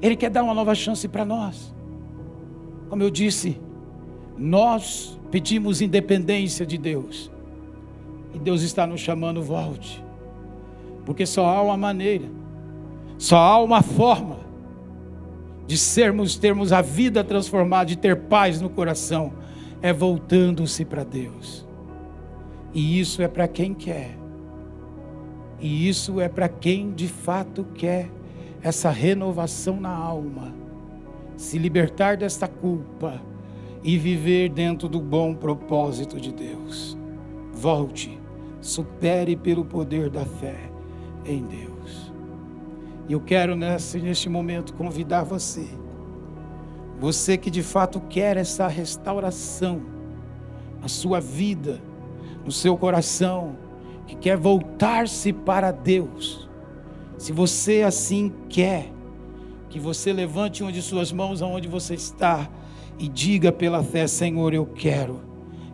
Ele 0.00 0.16
quer 0.16 0.30
dar 0.30 0.42
uma 0.42 0.54
nova 0.54 0.74
chance 0.74 1.06
para 1.08 1.24
nós. 1.24 1.74
Como 2.88 3.02
eu 3.02 3.10
disse, 3.10 3.60
nós 4.36 5.18
pedimos 5.30 5.80
independência 5.80 6.66
de 6.66 6.76
Deus. 6.76 7.30
E 8.34 8.38
Deus 8.38 8.62
está 8.62 8.86
nos 8.86 9.00
chamando, 9.00 9.42
volte. 9.42 10.04
Porque 11.04 11.26
só 11.26 11.46
há 11.46 11.62
uma 11.62 11.76
maneira, 11.76 12.28
só 13.18 13.36
há 13.36 13.58
uma 13.58 13.82
forma 13.82 14.41
de 15.72 15.78
sermos, 15.78 16.36
termos 16.36 16.70
a 16.70 16.82
vida 16.82 17.24
transformada, 17.24 17.86
de 17.86 17.96
ter 17.96 18.14
paz 18.14 18.60
no 18.60 18.68
coração, 18.68 19.32
é 19.80 19.90
voltando-se 19.90 20.84
para 20.84 21.02
Deus. 21.02 21.66
E 22.74 23.00
isso 23.00 23.22
é 23.22 23.26
para 23.26 23.48
quem 23.48 23.72
quer. 23.72 24.10
E 25.58 25.88
isso 25.88 26.20
é 26.20 26.28
para 26.28 26.46
quem 26.46 26.92
de 26.92 27.08
fato 27.08 27.64
quer 27.74 28.10
essa 28.60 28.90
renovação 28.90 29.80
na 29.80 29.88
alma, 29.88 30.52
se 31.38 31.56
libertar 31.56 32.18
desta 32.18 32.46
culpa 32.46 33.18
e 33.82 33.96
viver 33.96 34.50
dentro 34.50 34.90
do 34.90 35.00
bom 35.00 35.34
propósito 35.34 36.20
de 36.20 36.34
Deus. 36.34 36.98
Volte, 37.50 38.20
supere 38.60 39.36
pelo 39.36 39.64
poder 39.64 40.10
da 40.10 40.26
fé 40.26 40.70
em 41.24 41.42
Deus. 41.42 41.71
E 43.08 43.12
eu 43.12 43.20
quero 43.20 43.56
nesse, 43.56 43.98
neste 43.98 44.28
momento 44.28 44.74
convidar 44.74 45.22
você, 45.22 45.66
você 46.98 47.36
que 47.36 47.50
de 47.50 47.62
fato 47.62 48.00
quer 48.08 48.36
essa 48.36 48.68
restauração 48.68 49.82
na 50.80 50.88
sua 50.88 51.20
vida, 51.20 51.80
no 52.44 52.52
seu 52.52 52.76
coração, 52.76 53.56
que 54.06 54.16
quer 54.16 54.36
voltar-se 54.36 55.32
para 55.32 55.70
Deus. 55.70 56.48
Se 57.18 57.32
você 57.32 57.82
assim 57.82 58.32
quer, 58.48 58.92
que 59.68 59.80
você 59.80 60.12
levante 60.12 60.62
uma 60.62 60.70
de 60.70 60.82
suas 60.82 61.10
mãos 61.12 61.40
aonde 61.40 61.66
você 61.66 61.94
está 61.94 62.48
e 62.98 63.08
diga 63.08 63.50
pela 63.50 63.82
fé: 63.82 64.06
Senhor, 64.06 64.52
eu 64.52 64.66
quero, 64.66 65.20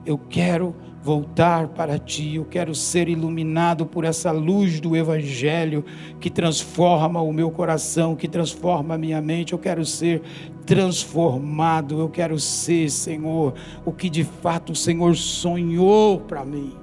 eu 0.06 0.16
quero 0.16 0.74
voltar 1.08 1.68
para 1.68 1.98
ti. 1.98 2.34
Eu 2.34 2.44
quero 2.44 2.74
ser 2.74 3.08
iluminado 3.08 3.86
por 3.86 4.04
essa 4.04 4.30
luz 4.30 4.78
do 4.78 4.94
Evangelho 4.94 5.82
que 6.20 6.28
transforma 6.28 7.22
o 7.22 7.32
meu 7.32 7.50
coração, 7.50 8.14
que 8.14 8.28
transforma 8.28 8.94
a 8.94 8.98
minha 8.98 9.18
mente. 9.22 9.54
Eu 9.54 9.58
quero 9.58 9.86
ser 9.86 10.20
transformado. 10.66 11.98
Eu 11.98 12.10
quero 12.10 12.38
ser, 12.38 12.90
Senhor, 12.90 13.54
o 13.86 13.90
que 13.90 14.10
de 14.10 14.22
fato 14.22 14.72
o 14.72 14.76
Senhor 14.76 15.16
sonhou 15.16 16.20
para 16.20 16.44
mim. 16.44 16.74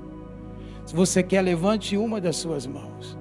Se 0.87 0.95
você 0.95 1.21
quer, 1.21 1.43
levante 1.43 1.95
uma 1.95 2.19
das 2.19 2.37
suas 2.37 2.65
mãos. 2.65 3.15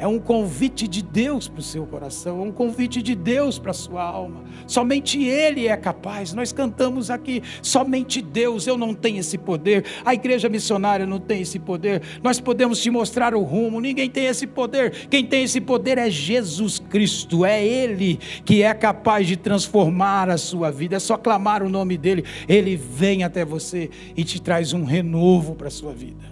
É 0.00 0.06
um 0.06 0.18
convite 0.18 0.88
de 0.88 1.02
Deus 1.02 1.46
para 1.46 1.60
o 1.60 1.62
seu 1.62 1.84
coração, 1.84 2.40
é 2.40 2.42
um 2.42 2.50
convite 2.50 3.02
de 3.02 3.14
Deus 3.14 3.58
para 3.58 3.72
a 3.72 3.74
sua 3.74 4.02
alma. 4.02 4.44
Somente 4.66 5.22
Ele 5.22 5.68
é 5.68 5.76
capaz. 5.76 6.32
Nós 6.32 6.52
cantamos 6.52 7.10
aqui, 7.10 7.42
somente 7.60 8.22
Deus. 8.22 8.66
Eu 8.66 8.78
não 8.78 8.94
tenho 8.94 9.18
esse 9.18 9.36
poder. 9.36 9.84
A 10.02 10.14
igreja 10.14 10.48
missionária 10.48 11.04
não 11.04 11.20
tem 11.20 11.42
esse 11.42 11.58
poder. 11.58 12.00
Nós 12.22 12.40
podemos 12.40 12.80
te 12.80 12.88
mostrar 12.88 13.34
o 13.34 13.42
rumo. 13.42 13.78
Ninguém 13.78 14.08
tem 14.08 14.24
esse 14.24 14.46
poder. 14.46 15.06
Quem 15.10 15.26
tem 15.26 15.42
esse 15.42 15.60
poder 15.60 15.98
é 15.98 16.08
Jesus 16.08 16.78
Cristo. 16.78 17.44
É 17.44 17.62
Ele 17.62 18.18
que 18.42 18.62
é 18.62 18.72
capaz 18.72 19.26
de 19.26 19.36
transformar 19.36 20.30
a 20.30 20.38
sua 20.38 20.70
vida. 20.70 20.96
É 20.96 20.98
só 20.98 21.18
clamar 21.18 21.62
o 21.62 21.68
nome 21.68 21.98
dEle. 21.98 22.24
Ele 22.48 22.74
vem 22.74 23.22
até 23.22 23.44
você 23.44 23.90
e 24.16 24.24
te 24.24 24.40
traz 24.40 24.72
um 24.72 24.84
renovo 24.84 25.54
para 25.54 25.68
a 25.68 25.70
sua 25.70 25.92
vida. 25.92 26.24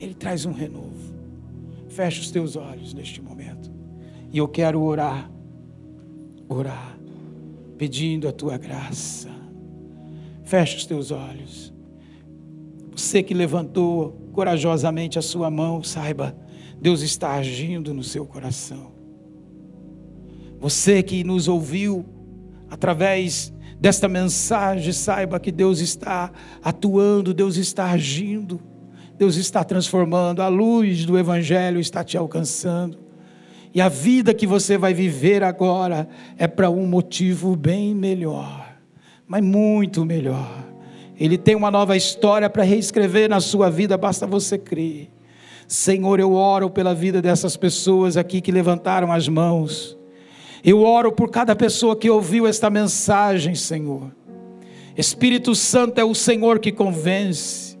Ele 0.00 0.14
traz 0.14 0.46
um 0.46 0.52
renovo. 0.52 1.13
Feche 1.94 2.22
os 2.22 2.30
teus 2.32 2.56
olhos 2.56 2.92
neste 2.92 3.22
momento. 3.22 3.70
E 4.32 4.38
eu 4.38 4.48
quero 4.48 4.82
orar, 4.82 5.30
orar, 6.48 6.98
pedindo 7.78 8.26
a 8.26 8.32
tua 8.32 8.58
graça. 8.58 9.28
Feche 10.42 10.76
os 10.76 10.86
teus 10.86 11.12
olhos. 11.12 11.72
Você 12.90 13.22
que 13.22 13.32
levantou 13.32 14.28
corajosamente 14.32 15.20
a 15.20 15.22
sua 15.22 15.48
mão, 15.52 15.84
saiba, 15.84 16.36
Deus 16.80 17.00
está 17.00 17.34
agindo 17.34 17.94
no 17.94 18.02
seu 18.02 18.26
coração. 18.26 18.90
Você 20.58 21.00
que 21.00 21.22
nos 21.22 21.46
ouviu 21.46 22.04
através 22.68 23.54
desta 23.78 24.08
mensagem, 24.08 24.92
saiba 24.92 25.38
que 25.38 25.52
Deus 25.52 25.78
está 25.78 26.32
atuando, 26.60 27.32
Deus 27.32 27.56
está 27.56 27.92
agindo. 27.92 28.60
Deus 29.16 29.36
está 29.36 29.62
transformando, 29.62 30.42
a 30.42 30.48
luz 30.48 31.04
do 31.04 31.18
Evangelho 31.18 31.78
está 31.78 32.02
te 32.02 32.16
alcançando. 32.16 32.98
E 33.72 33.80
a 33.80 33.88
vida 33.88 34.32
que 34.32 34.46
você 34.46 34.78
vai 34.78 34.94
viver 34.94 35.42
agora 35.42 36.08
é 36.38 36.46
para 36.46 36.70
um 36.70 36.86
motivo 36.86 37.56
bem 37.56 37.94
melhor, 37.94 38.76
mas 39.26 39.42
muito 39.42 40.04
melhor. 40.04 40.64
Ele 41.18 41.38
tem 41.38 41.54
uma 41.54 41.70
nova 41.70 41.96
história 41.96 42.50
para 42.50 42.62
reescrever 42.62 43.28
na 43.28 43.40
sua 43.40 43.70
vida, 43.70 43.96
basta 43.96 44.26
você 44.26 44.58
crer. 44.58 45.10
Senhor, 45.66 46.20
eu 46.20 46.34
oro 46.34 46.68
pela 46.68 46.94
vida 46.94 47.22
dessas 47.22 47.56
pessoas 47.56 48.16
aqui 48.16 48.40
que 48.40 48.52
levantaram 48.52 49.10
as 49.10 49.28
mãos. 49.28 49.96
Eu 50.62 50.82
oro 50.82 51.12
por 51.12 51.30
cada 51.30 51.54
pessoa 51.54 51.96
que 51.96 52.10
ouviu 52.10 52.46
esta 52.46 52.70
mensagem, 52.70 53.54
Senhor. 53.54 54.10
Espírito 54.96 55.54
Santo 55.54 56.00
é 56.00 56.04
o 56.04 56.14
Senhor 56.14 56.58
que 56.58 56.70
convence. 56.70 57.73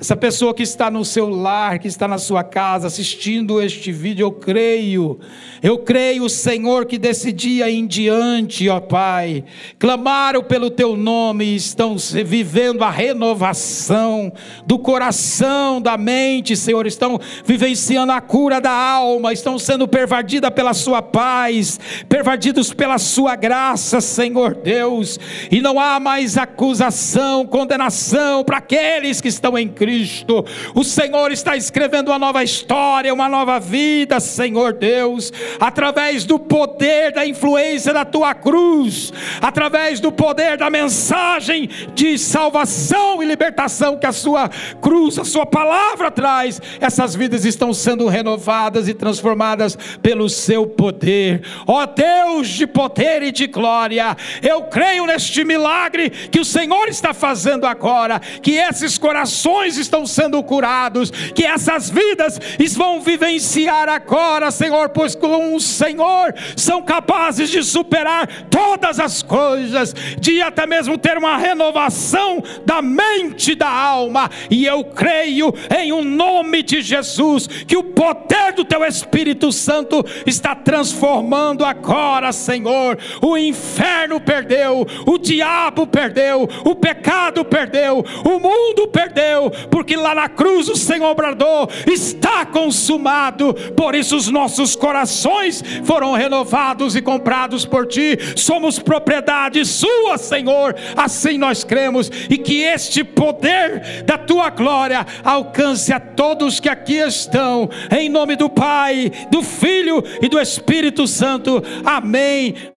Essa 0.00 0.16
pessoa 0.16 0.54
que 0.54 0.62
está 0.62 0.90
no 0.90 1.04
seu 1.04 1.28
lar, 1.28 1.78
que 1.78 1.86
está 1.86 2.08
na 2.08 2.16
sua 2.16 2.42
casa 2.42 2.86
assistindo 2.86 3.60
este 3.60 3.92
vídeo, 3.92 4.24
eu 4.24 4.32
creio, 4.32 5.20
eu 5.62 5.76
creio, 5.76 6.26
Senhor, 6.26 6.86
que 6.86 6.96
desse 6.96 7.30
dia 7.30 7.70
em 7.70 7.86
diante, 7.86 8.66
ó 8.70 8.80
Pai, 8.80 9.44
clamaram 9.78 10.42
pelo 10.42 10.70
teu 10.70 10.96
nome 10.96 11.44
e 11.44 11.54
estão 11.54 11.96
vivendo 12.24 12.82
a 12.82 12.88
renovação 12.88 14.32
do 14.64 14.78
coração, 14.78 15.82
da 15.82 15.98
mente, 15.98 16.56
Senhor, 16.56 16.86
estão 16.86 17.20
vivenciando 17.44 18.12
a 18.12 18.22
cura 18.22 18.58
da 18.58 18.72
alma, 18.72 19.34
estão 19.34 19.58
sendo 19.58 19.86
pervadidas 19.86 20.50
pela 20.50 20.72
sua 20.72 21.02
paz, 21.02 21.78
pervadidos 22.08 22.72
pela 22.72 22.96
sua 22.96 23.36
graça, 23.36 24.00
Senhor 24.00 24.54
Deus, 24.54 25.20
e 25.50 25.60
não 25.60 25.78
há 25.78 26.00
mais 26.00 26.38
acusação, 26.38 27.44
condenação 27.44 28.42
para 28.42 28.56
aqueles 28.56 29.20
que 29.20 29.28
estão 29.28 29.58
em 29.58 29.68
Cristo. 29.68 29.89
Cristo. 29.90 30.44
O 30.72 30.84
Senhor 30.84 31.32
está 31.32 31.56
escrevendo 31.56 32.08
uma 32.08 32.18
nova 32.18 32.44
história, 32.44 33.12
uma 33.12 33.28
nova 33.28 33.58
vida, 33.58 34.20
Senhor 34.20 34.72
Deus, 34.72 35.32
através 35.58 36.24
do 36.24 36.38
poder 36.38 37.12
da 37.12 37.26
influência 37.26 37.92
da 37.92 38.04
tua 38.04 38.32
cruz, 38.32 39.12
através 39.42 39.98
do 39.98 40.12
poder 40.12 40.56
da 40.56 40.70
mensagem 40.70 41.68
de 41.92 42.16
salvação 42.16 43.20
e 43.20 43.26
libertação 43.26 43.98
que 43.98 44.06
a 44.06 44.12
sua 44.12 44.48
cruz, 44.80 45.18
a 45.18 45.24
sua 45.24 45.44
palavra 45.44 46.08
traz. 46.08 46.62
Essas 46.80 47.16
vidas 47.16 47.44
estão 47.44 47.74
sendo 47.74 48.06
renovadas 48.06 48.86
e 48.86 48.94
transformadas 48.94 49.76
pelo 50.00 50.28
seu 50.28 50.68
poder. 50.68 51.42
Ó 51.66 51.84
Deus 51.84 52.46
de 52.46 52.66
poder 52.66 53.24
e 53.24 53.32
de 53.32 53.48
glória, 53.48 54.16
eu 54.40 54.62
creio 54.62 55.04
neste 55.06 55.44
milagre 55.44 56.10
que 56.10 56.38
o 56.38 56.44
Senhor 56.44 56.86
está 56.88 57.12
fazendo 57.12 57.66
agora, 57.66 58.20
que 58.20 58.52
esses 58.52 58.96
corações 58.96 59.79
estão 59.80 60.06
sendo 60.06 60.42
curados, 60.42 61.10
que 61.10 61.44
essas 61.44 61.90
vidas 61.90 62.38
vão 62.80 63.00
vivenciar 63.00 63.88
agora, 63.88 64.50
Senhor, 64.50 64.88
pois 64.88 65.14
com 65.14 65.54
o 65.54 65.60
Senhor 65.60 66.34
são 66.56 66.82
capazes 66.82 67.50
de 67.50 67.62
superar 67.62 68.26
todas 68.48 68.98
as 68.98 69.22
coisas, 69.22 69.94
de 70.18 70.40
até 70.40 70.66
mesmo 70.66 70.96
ter 70.96 71.18
uma 71.18 71.36
renovação 71.36 72.42
da 72.64 72.80
mente 72.80 73.52
e 73.52 73.54
da 73.54 73.68
alma, 73.68 74.30
e 74.50 74.64
eu 74.64 74.84
creio 74.84 75.52
em 75.76 75.92
um 75.92 76.02
nome 76.02 76.62
de 76.62 76.80
Jesus, 76.80 77.46
que 77.46 77.76
o 77.76 77.84
poder 77.84 78.52
do 78.54 78.64
Teu 78.64 78.84
Espírito 78.84 79.52
Santo 79.52 80.04
está 80.26 80.54
transformando 80.54 81.64
agora, 81.64 82.32
Senhor. 82.32 82.98
O 83.20 83.36
inferno 83.36 84.20
perdeu, 84.20 84.86
o 85.06 85.18
diabo 85.18 85.86
perdeu, 85.86 86.48
o 86.64 86.74
pecado 86.74 87.44
perdeu, 87.44 88.04
o 88.24 88.38
mundo 88.38 88.88
perdeu, 88.88 89.50
porque 89.70 89.96
lá 89.96 90.14
na 90.14 90.28
cruz 90.28 90.68
o 90.68 90.76
Senhor 90.76 91.14
bradou: 91.14 91.68
está 91.86 92.44
consumado. 92.44 93.54
Por 93.76 93.94
isso 93.94 94.16
os 94.16 94.28
nossos 94.28 94.74
corações 94.76 95.62
foram 95.84 96.12
renovados 96.12 96.96
e 96.96 97.02
comprados 97.02 97.64
por 97.64 97.86
ti. 97.86 98.18
Somos 98.36 98.78
propriedade 98.78 99.64
sua, 99.64 100.18
Senhor. 100.18 100.74
Assim 100.96 101.38
nós 101.38 101.64
cremos 101.64 102.10
e 102.28 102.36
que 102.36 102.62
este 102.62 103.04
poder 103.04 104.02
da 104.04 104.18
tua 104.18 104.50
glória 104.50 105.06
alcance 105.24 105.92
a 105.92 106.00
todos 106.00 106.60
que 106.60 106.68
aqui 106.68 106.96
estão. 106.96 107.68
Em 107.96 108.08
nome 108.08 108.36
do 108.36 108.48
Pai, 108.48 109.10
do 109.30 109.42
Filho 109.42 110.02
e 110.20 110.28
do 110.28 110.38
Espírito 110.38 111.06
Santo. 111.06 111.62
Amém. 111.84 112.54